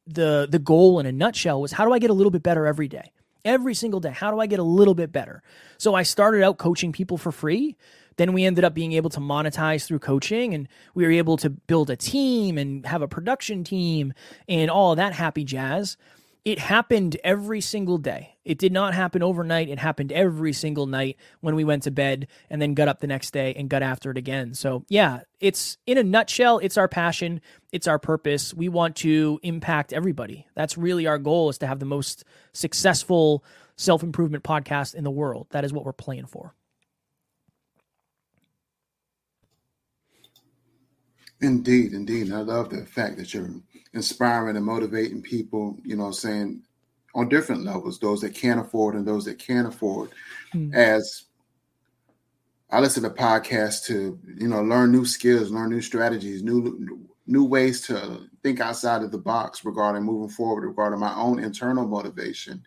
the 0.08 0.48
the 0.50 0.60
goal 0.60 1.00
in 1.00 1.06
a 1.06 1.12
nutshell 1.12 1.62
was 1.62 1.72
how 1.72 1.86
do 1.86 1.94
I 1.94 2.00
get 2.00 2.10
a 2.10 2.14
little 2.14 2.32
bit 2.32 2.44
better 2.44 2.66
every 2.66 2.88
day? 2.88 3.12
Every 3.46 3.74
single 3.74 4.00
day. 4.00 4.12
How 4.12 4.32
do 4.32 4.40
I 4.40 4.48
get 4.48 4.60
a 4.60 4.64
little 4.64 4.96
bit 4.96 5.12
better? 5.12 5.44
So 5.78 5.94
I 5.94 6.04
started 6.04 6.44
out 6.44 6.58
coaching 6.58 6.92
people 6.92 7.18
for 7.18 7.32
free. 7.32 7.76
Then 8.18 8.34
we 8.34 8.46
ended 8.46 8.64
up 8.64 8.74
being 8.74 8.94
able 8.94 9.12
to 9.12 9.20
monetize 9.20 9.86
through 9.86 10.00
coaching 10.00 10.56
and 10.56 10.68
we 10.96 11.06
were 11.06 11.12
able 11.12 11.38
to 11.38 11.52
build 11.52 11.92
a 11.92 11.96
team 11.96 12.58
and 12.58 12.84
have 12.86 13.04
a 13.04 13.08
production 13.08 13.64
team 13.64 14.14
and 14.50 14.72
all 14.72 14.96
that 14.96 15.14
happy 15.14 15.44
jazz 15.44 15.98
it 16.46 16.60
happened 16.60 17.18
every 17.24 17.62
single 17.62 17.98
day. 17.98 18.38
It 18.46 18.58
did 18.58 18.72
not 18.72 18.94
happen 18.94 19.22
overnight. 19.22 19.70
It 19.70 19.80
happened 19.80 20.12
every 20.12 20.54
single 20.54 20.86
night 20.86 21.18
when 21.42 21.56
we 21.56 21.64
went 21.64 21.84
to 21.84 21.92
bed 21.92 22.28
and 22.50 22.62
then 22.62 22.74
got 22.74 22.88
up 22.88 23.00
the 23.00 23.08
next 23.08 23.32
day 23.32 23.54
and 23.56 23.70
got 23.70 23.84
after 23.84 24.12
it 24.12 24.18
again. 24.18 24.54
So, 24.54 24.86
yeah, 24.88 25.22
it's 25.40 25.78
in 25.86 25.98
a 25.98 26.04
nutshell, 26.04 26.60
it's 26.60 26.78
our 26.78 26.88
passion, 26.88 27.42
it's 27.72 27.88
our 27.88 28.00
purpose. 28.00 28.54
We 28.54 28.70
want 28.70 28.96
to 28.98 29.40
impact 29.44 29.92
everybody. 29.92 30.48
That's 30.56 30.78
really 30.78 31.08
our 31.08 31.18
goal 31.18 31.50
is 31.50 31.58
to 31.58 31.68
have 31.68 31.80
the 31.80 31.86
most 31.86 32.24
successful 32.54 33.44
self-improvement 33.76 34.44
podcast 34.44 34.96
in 34.96 35.04
the 35.04 35.12
world. 35.12 35.48
That 35.52 35.66
is 35.66 35.74
what 35.74 35.86
we're 35.86 35.94
playing 35.94 36.28
for. 36.28 36.54
Indeed, 41.42 41.94
indeed. 41.94 42.32
I 42.32 42.40
love 42.40 42.70
the 42.70 42.86
fact 42.86 43.18
that 43.18 43.34
you're 43.34 43.50
inspiring 43.94 44.56
and 44.56 44.66
motivating 44.66 45.22
people, 45.22 45.78
you 45.84 45.96
know, 45.96 46.12
saying 46.12 46.64
on 47.14 47.30
different 47.30 47.64
levels, 47.64 48.00
those 48.00 48.22
that 48.22 48.34
can't 48.34 48.60
afford 48.60 48.96
and 48.96 49.08
those 49.08 49.26
that 49.26 49.40
can 49.40 49.66
afford. 49.66 50.10
Mm. 50.54 50.74
As 50.74 51.26
I 52.70 52.80
listen 52.80 53.04
to 53.04 53.10
podcasts 53.10 53.86
to, 53.86 54.20
you 54.38 54.48
know, 54.48 54.62
learn 54.62 54.92
new 54.92 55.06
skills, 55.06 55.52
learn 55.52 55.70
new 55.70 55.82
strategies, 55.82 56.44
new 56.44 57.08
new 57.28 57.44
ways 57.44 57.82
to 57.82 58.22
think 58.42 58.60
outside 58.60 59.04
of 59.04 59.12
the 59.12 59.18
box 59.18 59.66
regarding 59.66 60.04
moving 60.04 60.34
forward, 60.34 60.66
regarding 60.66 61.00
my 61.00 61.14
own 61.16 61.40
internal 61.40 61.86
motivation. 61.86 62.64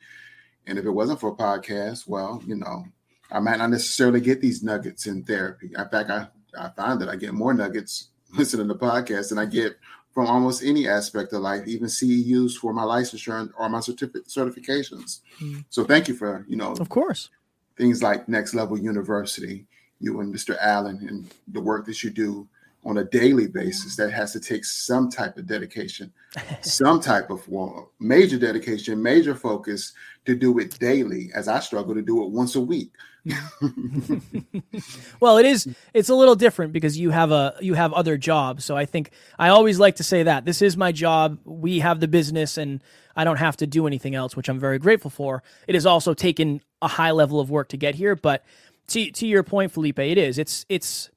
And 0.67 0.79
if 0.79 0.85
it 0.85 0.91
wasn't 0.91 1.19
for 1.19 1.31
a 1.31 1.35
podcast, 1.35 2.07
well, 2.07 2.43
you 2.47 2.57
know, 2.57 2.85
I 3.33 3.41
might 3.41 3.59
not 3.59 3.71
necessarily 3.71 4.21
get 4.21 4.41
these 4.41 4.63
nuggets 4.63 5.07
in 5.07 5.25
therapy. 5.25 5.71
In 5.77 5.89
fact, 5.89 6.11
I, 6.11 6.29
I 6.59 6.69
find 6.77 7.01
that 7.01 7.09
I 7.09 7.17
get 7.17 7.33
more 7.33 7.55
nuggets 7.55 8.10
listening 8.33 8.69
to 8.69 8.75
podcasts 8.75 9.31
than 9.31 9.39
I 9.39 9.47
get 9.47 9.79
from 10.13 10.27
almost 10.27 10.65
any 10.65 10.89
aspect 10.89 11.33
of 11.33 11.43
life, 11.43 11.67
even 11.67 11.87
CEUs 11.87 12.55
for 12.55 12.73
my 12.73 12.83
licensure 12.83 13.51
or 13.57 13.69
my 13.69 13.81
certificate 13.81 14.27
certifications. 14.27 15.21
Mm. 15.41 15.65
So 15.71 15.85
thank 15.85 16.09
you 16.09 16.15
for, 16.15 16.45
you 16.49 16.57
know, 16.57 16.73
of 16.73 16.89
course, 16.89 17.31
things 17.77 18.03
like 18.03 18.29
Next 18.29 18.55
Level 18.55 18.79
University, 18.79 19.67
you 20.01 20.21
and 20.21 20.35
Mr. 20.35 20.57
Alan, 20.61 20.97
and 21.09 21.33
the 21.49 21.61
work 21.61 21.87
that 21.87 22.03
you 22.03 22.11
do 22.11 22.49
on 22.85 22.99
a 22.99 23.05
daily 23.05 23.47
basis 23.47 23.95
that 23.97 24.11
has 24.11 24.33
to 24.33 24.41
take 24.41 24.65
some 24.65 25.11
type 25.11 25.37
of 25.37 25.47
dedication, 25.47 26.13
some 26.63 27.01
type 27.01 27.31
of 27.31 27.47
well, 27.49 27.93
major 28.01 28.39
dedication, 28.39 29.03
major 29.03 29.35
focus 29.35 29.93
to 30.25 30.35
do 30.35 30.59
it 30.59 30.79
daily, 30.79 31.31
as 31.35 31.47
I 31.47 31.61
struggle 31.61 31.95
to 31.95 32.03
do 32.03 32.25
it 32.25 32.31
once 32.31 32.57
a 32.57 32.61
week. 32.61 32.93
well, 35.21 35.39
it 35.39 35.47
is 35.47 35.69
it's 35.95 36.09
a 36.09 36.15
little 36.15 36.35
different 36.35 36.73
because 36.73 36.99
you 36.99 37.11
have 37.11 37.33
a 37.33 37.55
you 37.61 37.75
have 37.75 37.93
other 37.93 38.17
jobs. 38.17 38.65
So 38.65 38.77
I 38.77 38.87
think 38.87 39.11
I 39.39 39.49
always 39.49 39.79
like 39.79 39.97
to 39.97 40.05
say 40.05 40.23
that 40.23 40.45
this 40.45 40.63
is 40.63 40.77
my 40.77 40.93
job. 40.93 41.39
We 41.45 41.81
have 41.81 42.01
the 42.01 42.09
business 42.09 42.57
and 42.57 42.83
I 43.17 43.25
don't 43.25 43.37
have 43.39 43.57
to 43.59 43.67
do 43.67 43.87
anything 43.87 44.15
else, 44.15 44.37
which 44.37 44.49
I'm 44.49 44.59
very 44.59 44.79
grateful 44.79 45.11
for. 45.11 45.43
It 45.67 45.75
has 45.75 45.87
also 45.87 46.15
taken 46.15 46.63
a 46.81 46.89
high 46.89 47.11
level 47.11 47.41
of 47.41 47.51
work 47.51 47.69
to 47.69 47.77
get 47.77 47.95
here, 47.95 48.17
but 48.17 48.45
to 48.89 49.11
to 49.11 49.27
your 49.27 49.43
point, 49.43 49.73
Felipe, 49.73 49.99
it 49.99 50.19
is. 50.19 50.39
It's 50.39 50.65
it's 50.69 51.11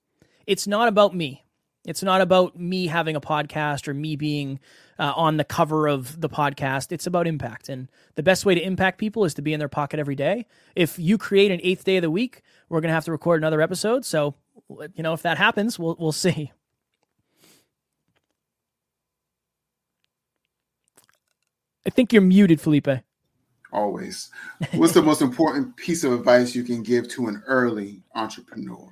it's 0.45 0.67
not 0.67 0.87
about 0.87 1.15
me. 1.15 1.43
It's 1.85 2.01
not 2.01 2.21
about 2.21 2.57
me 2.57 2.87
having 2.87 3.15
a 3.15 3.21
podcast 3.21 3.87
or 3.87 3.93
me 3.93 4.15
being 4.15 4.59
uh, 4.97 5.11
on 5.15 5.35
the 5.35 5.43
cover 5.43 5.87
of 5.87 6.21
the 6.21 6.29
podcast. 6.29 6.93
It's 6.93 7.07
about 7.07 7.27
impact. 7.27 7.67
And 7.67 7.89
the 8.15 8.23
best 8.23 8.45
way 8.45 8.55
to 8.55 8.61
impact 8.61 8.99
people 8.99 9.25
is 9.25 9.33
to 9.33 9.41
be 9.41 9.51
in 9.51 9.59
their 9.59 9.67
pocket 9.67 9.99
every 9.99 10.15
day. 10.15 10.45
If 10.75 10.97
you 10.97 11.17
create 11.17 11.51
an 11.51 11.59
eighth 11.61 11.83
day 11.83 11.97
of 11.97 12.01
the 12.01 12.11
week, 12.11 12.41
we're 12.69 12.79
going 12.79 12.89
to 12.89 12.95
have 12.95 13.05
to 13.05 13.11
record 13.11 13.41
another 13.41 13.61
episode. 13.61 14.05
So, 14.05 14.35
you 14.69 15.03
know, 15.03 15.13
if 15.13 15.23
that 15.23 15.37
happens, 15.37 15.77
we'll, 15.77 15.97
we'll 15.99 16.13
see. 16.13 16.53
I 21.85 21.89
think 21.89 22.13
you're 22.13 22.21
muted, 22.21 22.61
Felipe. 22.61 22.87
Always. 23.73 24.29
What's 24.73 24.93
the 24.93 25.01
most 25.01 25.21
important 25.21 25.75
piece 25.75 26.05
of 26.05 26.13
advice 26.13 26.55
you 26.55 26.63
can 26.63 26.81
give 26.81 27.09
to 27.09 27.27
an 27.27 27.43
early 27.45 28.03
entrepreneur? 28.15 28.89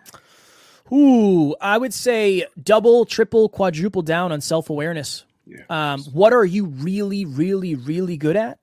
Ooh, 0.94 1.56
I 1.62 1.78
would 1.78 1.94
say 1.94 2.46
double, 2.62 3.06
triple, 3.06 3.50
quadruple 3.50 4.02
down 4.02 4.32
on 4.32 4.42
self 4.42 4.70
awareness. 4.70 5.26
Yeah. 5.46 5.64
Um, 5.70 6.04
what 6.06 6.34
are 6.34 6.46
you 6.46 6.66
really, 6.66 7.26
really, 7.26 7.76
really 7.76 8.18
good 8.18 8.36
at, 8.36 8.60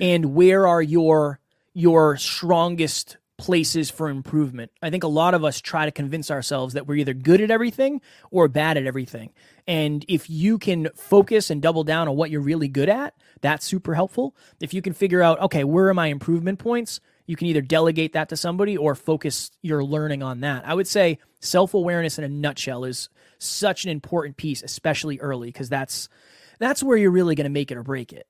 and 0.00 0.34
where 0.34 0.66
are 0.66 0.82
your 0.82 1.40
your 1.74 2.16
strongest 2.16 3.16
places 3.36 3.90
for 3.90 4.08
improvement? 4.08 4.70
I 4.80 4.90
think 4.90 5.02
a 5.02 5.08
lot 5.08 5.34
of 5.34 5.44
us 5.44 5.60
try 5.60 5.84
to 5.84 5.90
convince 5.90 6.30
ourselves 6.30 6.74
that 6.74 6.86
we're 6.86 6.96
either 6.96 7.14
good 7.14 7.40
at 7.40 7.50
everything 7.50 8.00
or 8.30 8.46
bad 8.48 8.76
at 8.76 8.86
everything. 8.86 9.32
And 9.66 10.04
if 10.08 10.30
you 10.30 10.58
can 10.58 10.88
focus 10.94 11.50
and 11.50 11.60
double 11.60 11.84
down 11.84 12.08
on 12.08 12.16
what 12.16 12.30
you're 12.30 12.40
really 12.40 12.68
good 12.68 12.88
at, 12.88 13.14
that's 13.40 13.66
super 13.66 13.94
helpful. 13.94 14.36
If 14.60 14.72
you 14.72 14.82
can 14.82 14.92
figure 14.92 15.22
out, 15.22 15.40
okay, 15.40 15.64
where 15.64 15.88
are 15.88 15.94
my 15.94 16.06
improvement 16.06 16.58
points? 16.60 17.00
You 17.32 17.36
can 17.36 17.46
either 17.46 17.62
delegate 17.62 18.12
that 18.12 18.28
to 18.28 18.36
somebody 18.36 18.76
or 18.76 18.94
focus 18.94 19.50
your 19.62 19.82
learning 19.82 20.22
on 20.22 20.40
that. 20.40 20.68
I 20.68 20.74
would 20.74 20.86
say 20.86 21.18
self 21.40 21.72
awareness 21.72 22.18
in 22.18 22.24
a 22.24 22.28
nutshell 22.28 22.84
is 22.84 23.08
such 23.38 23.84
an 23.84 23.90
important 23.90 24.36
piece, 24.36 24.62
especially 24.62 25.18
early, 25.18 25.48
because 25.48 25.70
that's 25.70 26.10
that's 26.58 26.82
where 26.82 26.98
you're 26.98 27.10
really 27.10 27.34
going 27.34 27.46
to 27.46 27.48
make 27.50 27.70
it 27.70 27.78
or 27.78 27.82
break 27.82 28.12
it. 28.12 28.26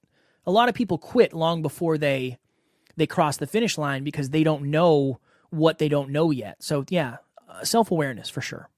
A 0.47 0.53
lot 0.53 0.69
of 0.69 0.77
people 0.77 0.99
quit 0.99 1.33
long 1.33 1.63
before 1.63 1.99
they 1.99 2.39
they 2.95 3.09
cross 3.09 3.39
the 3.39 3.47
finish 3.49 3.77
line 3.77 4.05
because 4.05 4.31
they 4.31 4.45
don't 4.45 4.71
know 4.71 5.19
what 5.51 5.79
they 5.79 5.89
don't 5.89 6.11
know 6.11 6.31
yet. 6.31 6.63
So 6.63 6.85
yeah, 6.89 7.17
uh, 7.49 7.65
self 7.65 7.91
awareness 7.91 8.29
for 8.29 8.41
sure. 8.41 8.69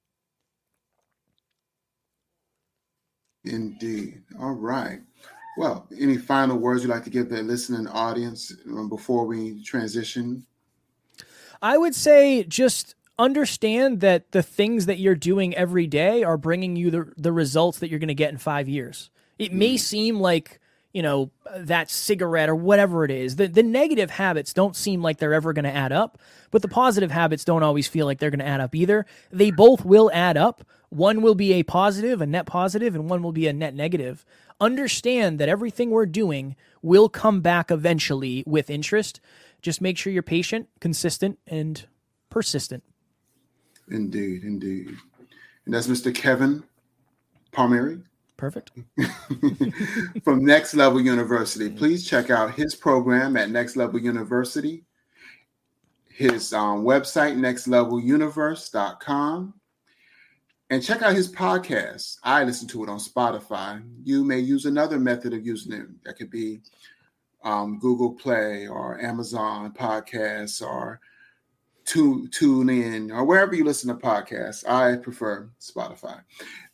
Indeed. 3.44 4.22
All 4.40 4.52
right. 4.54 5.00
Well, 5.56 5.86
any 5.98 6.16
final 6.16 6.58
words 6.58 6.82
you'd 6.82 6.90
like 6.90 7.04
to 7.04 7.10
give 7.10 7.28
the 7.28 7.42
listening 7.42 7.86
audience 7.86 8.52
um, 8.66 8.88
before 8.88 9.24
we 9.24 9.62
transition? 9.62 10.44
I 11.62 11.78
would 11.78 11.94
say 11.94 12.44
just 12.44 12.94
understand 13.18 14.00
that 14.00 14.32
the 14.32 14.42
things 14.42 14.86
that 14.86 14.98
you're 14.98 15.14
doing 15.14 15.54
every 15.54 15.86
day 15.86 16.24
are 16.24 16.36
bringing 16.36 16.76
you 16.76 16.90
the, 16.90 17.12
the 17.16 17.32
results 17.32 17.78
that 17.78 17.88
you're 17.88 18.00
going 18.00 18.08
to 18.08 18.14
get 18.14 18.32
in 18.32 18.38
five 18.38 18.68
years. 18.68 19.10
It 19.38 19.52
may 19.52 19.76
seem 19.76 20.20
like, 20.20 20.60
you 20.92 21.02
know, 21.02 21.30
that 21.56 21.90
cigarette 21.90 22.48
or 22.48 22.54
whatever 22.54 23.04
it 23.04 23.10
is. 23.10 23.36
The, 23.36 23.46
the 23.48 23.62
negative 23.62 24.10
habits 24.10 24.52
don't 24.52 24.76
seem 24.76 25.02
like 25.02 25.18
they're 25.18 25.34
ever 25.34 25.52
going 25.52 25.64
to 25.64 25.74
add 25.74 25.92
up, 25.92 26.18
but 26.50 26.62
the 26.62 26.68
positive 26.68 27.10
habits 27.10 27.44
don't 27.44 27.62
always 27.62 27.88
feel 27.88 28.06
like 28.06 28.18
they're 28.18 28.30
going 28.30 28.40
to 28.40 28.46
add 28.46 28.60
up 28.60 28.74
either. 28.74 29.06
They 29.30 29.50
both 29.50 29.84
will 29.84 30.10
add 30.12 30.36
up. 30.36 30.64
One 30.94 31.22
will 31.22 31.34
be 31.34 31.54
a 31.54 31.64
positive, 31.64 32.20
a 32.20 32.26
net 32.26 32.46
positive, 32.46 32.94
and 32.94 33.10
one 33.10 33.20
will 33.20 33.32
be 33.32 33.48
a 33.48 33.52
net 33.52 33.74
negative. 33.74 34.24
Understand 34.60 35.40
that 35.40 35.48
everything 35.48 35.90
we're 35.90 36.06
doing 36.06 36.54
will 36.82 37.08
come 37.08 37.40
back 37.40 37.72
eventually 37.72 38.44
with 38.46 38.70
interest. 38.70 39.18
Just 39.60 39.80
make 39.80 39.98
sure 39.98 40.12
you're 40.12 40.22
patient, 40.22 40.68
consistent, 40.78 41.40
and 41.48 41.84
persistent. 42.30 42.84
Indeed, 43.90 44.44
indeed. 44.44 44.96
And 45.64 45.74
that's 45.74 45.88
Mr. 45.88 46.14
Kevin 46.14 46.62
Palmieri 47.50 47.98
Perfect. 48.36 48.70
from 50.22 50.44
Next 50.44 50.74
Level 50.74 51.00
University. 51.00 51.70
Please 51.70 52.06
check 52.06 52.30
out 52.30 52.54
his 52.54 52.76
program 52.76 53.36
at 53.36 53.50
Next 53.50 53.74
Level 53.74 53.98
University, 53.98 54.84
his 56.08 56.52
um, 56.52 56.84
website, 56.84 57.36
nextleveluniverse.com, 57.36 59.54
and 60.70 60.82
check 60.82 61.02
out 61.02 61.14
his 61.14 61.30
podcast. 61.30 62.18
I 62.22 62.44
listen 62.44 62.68
to 62.68 62.82
it 62.84 62.88
on 62.88 62.98
Spotify. 62.98 63.82
You 64.02 64.24
may 64.24 64.38
use 64.38 64.64
another 64.64 64.98
method 64.98 65.32
of 65.32 65.46
using 65.46 65.72
it. 65.72 65.86
That 66.04 66.16
could 66.16 66.30
be 66.30 66.60
um, 67.44 67.78
Google 67.78 68.12
Play 68.12 68.66
or 68.66 69.00
Amazon 69.00 69.72
Podcasts 69.72 70.62
or 70.66 71.00
Tune 71.84 72.28
Tune 72.28 72.70
In 72.70 73.10
or 73.10 73.24
wherever 73.24 73.54
you 73.54 73.64
listen 73.64 73.88
to 73.88 73.94
podcasts. 73.94 74.66
I 74.66 74.96
prefer 74.96 75.50
Spotify 75.60 76.22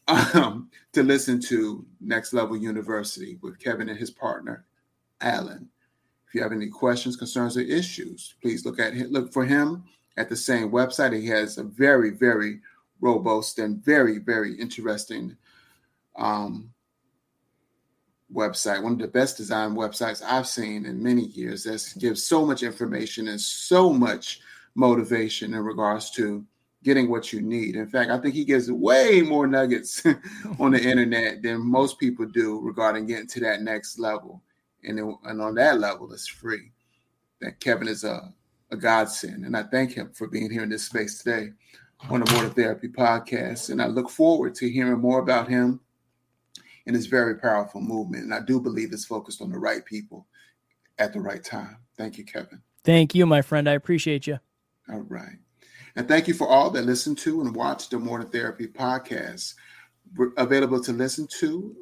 um, 0.34 0.70
to 0.92 1.02
listen 1.02 1.40
to 1.42 1.84
Next 2.00 2.32
Level 2.32 2.56
University 2.56 3.38
with 3.42 3.58
Kevin 3.58 3.88
and 3.88 3.98
his 3.98 4.10
partner, 4.10 4.64
Alan. 5.20 5.68
If 6.28 6.34
you 6.36 6.42
have 6.42 6.52
any 6.52 6.68
questions, 6.68 7.16
concerns, 7.16 7.56
or 7.56 7.62
issues, 7.62 8.36
please 8.40 8.64
look 8.64 8.78
at 8.78 8.94
look 9.10 9.32
for 9.32 9.44
him 9.44 9.82
at 10.16 10.28
the 10.28 10.36
same 10.36 10.70
website. 10.70 11.12
He 11.12 11.26
has 11.26 11.58
a 11.58 11.64
very, 11.64 12.10
very 12.10 12.60
robust 13.00 13.58
and 13.58 13.84
very, 13.84 14.18
very 14.18 14.54
interesting 14.54 15.36
um, 16.16 16.70
website. 18.32 18.82
One 18.82 18.92
of 18.92 18.98
the 18.98 19.08
best 19.08 19.36
designed 19.36 19.76
websites 19.76 20.22
I've 20.24 20.46
seen 20.46 20.86
in 20.86 21.02
many 21.02 21.26
years. 21.26 21.64
That 21.64 21.84
gives 21.98 22.22
so 22.22 22.44
much 22.46 22.62
information 22.62 23.28
and 23.28 23.40
so 23.40 23.92
much 23.92 24.40
motivation 24.74 25.54
in 25.54 25.60
regards 25.60 26.10
to 26.12 26.44
getting 26.82 27.10
what 27.10 27.32
you 27.32 27.42
need. 27.42 27.76
In 27.76 27.86
fact, 27.88 28.10
I 28.10 28.18
think 28.18 28.34
he 28.34 28.44
gives 28.44 28.70
way 28.70 29.20
more 29.20 29.46
nuggets 29.46 30.02
on 30.58 30.72
the 30.72 30.82
internet 30.90 31.42
than 31.42 31.60
most 31.60 31.98
people 31.98 32.26
do 32.26 32.60
regarding 32.60 33.06
getting 33.06 33.26
to 33.28 33.40
that 33.40 33.62
next 33.62 33.98
level. 33.98 34.42
And, 34.84 34.98
it, 34.98 35.04
and 35.24 35.42
on 35.42 35.54
that 35.56 35.78
level, 35.78 36.10
it's 36.12 36.26
free. 36.26 36.72
That 37.40 37.60
Kevin 37.60 37.88
is 37.88 38.04
a, 38.04 38.32
a 38.70 38.76
godsend. 38.76 39.44
And 39.44 39.56
I 39.56 39.64
thank 39.64 39.92
him 39.92 40.10
for 40.14 40.26
being 40.26 40.50
here 40.50 40.62
in 40.62 40.70
this 40.70 40.84
space 40.84 41.22
today 41.22 41.50
on 42.08 42.20
the 42.20 42.32
More 42.32 42.48
Therapy 42.48 42.88
podcast. 42.88 43.70
And 43.70 43.82
I 43.82 43.86
look 43.86 44.08
forward 44.08 44.54
to 44.56 44.70
hearing 44.70 45.00
more 45.00 45.20
about 45.20 45.48
him 45.48 45.80
and 46.86 46.96
his 46.96 47.06
very 47.06 47.36
powerful 47.36 47.80
movement. 47.80 48.24
And 48.24 48.34
I 48.34 48.40
do 48.40 48.60
believe 48.60 48.92
it's 48.92 49.04
focused 49.04 49.42
on 49.42 49.50
the 49.50 49.58
right 49.58 49.84
people 49.84 50.26
at 50.98 51.12
the 51.12 51.20
right 51.20 51.42
time. 51.42 51.76
Thank 51.96 52.18
you, 52.18 52.24
Kevin. 52.24 52.62
Thank 52.84 53.14
you, 53.14 53.26
my 53.26 53.42
friend. 53.42 53.68
I 53.68 53.72
appreciate 53.72 54.26
you. 54.26 54.38
All 54.90 55.04
right. 55.08 55.36
And 55.96 56.08
thank 56.08 56.28
you 56.28 56.34
for 56.34 56.48
all 56.48 56.70
that 56.70 56.84
listen 56.84 57.14
to 57.16 57.40
and 57.40 57.54
watch 57.54 57.88
the 57.88 57.98
More 57.98 58.18
Than 58.18 58.28
Therapy 58.28 58.66
podcast. 58.66 59.54
We're 60.16 60.32
available 60.36 60.82
to 60.82 60.92
listen 60.92 61.26
to 61.38 61.76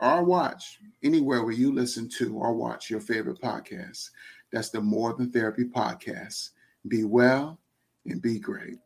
or 0.00 0.22
watch 0.22 0.78
anywhere 1.02 1.42
where 1.42 1.52
you 1.52 1.72
listen 1.72 2.08
to 2.18 2.36
or 2.36 2.54
watch 2.54 2.90
your 2.90 3.00
favorite 3.00 3.40
podcast. 3.40 4.10
That's 4.52 4.70
the 4.70 4.80
More 4.80 5.14
Than 5.14 5.30
Therapy 5.30 5.64
podcast. 5.64 6.50
Be 6.88 7.04
well 7.04 7.58
and 8.06 8.20
be 8.20 8.38
great. 8.38 8.78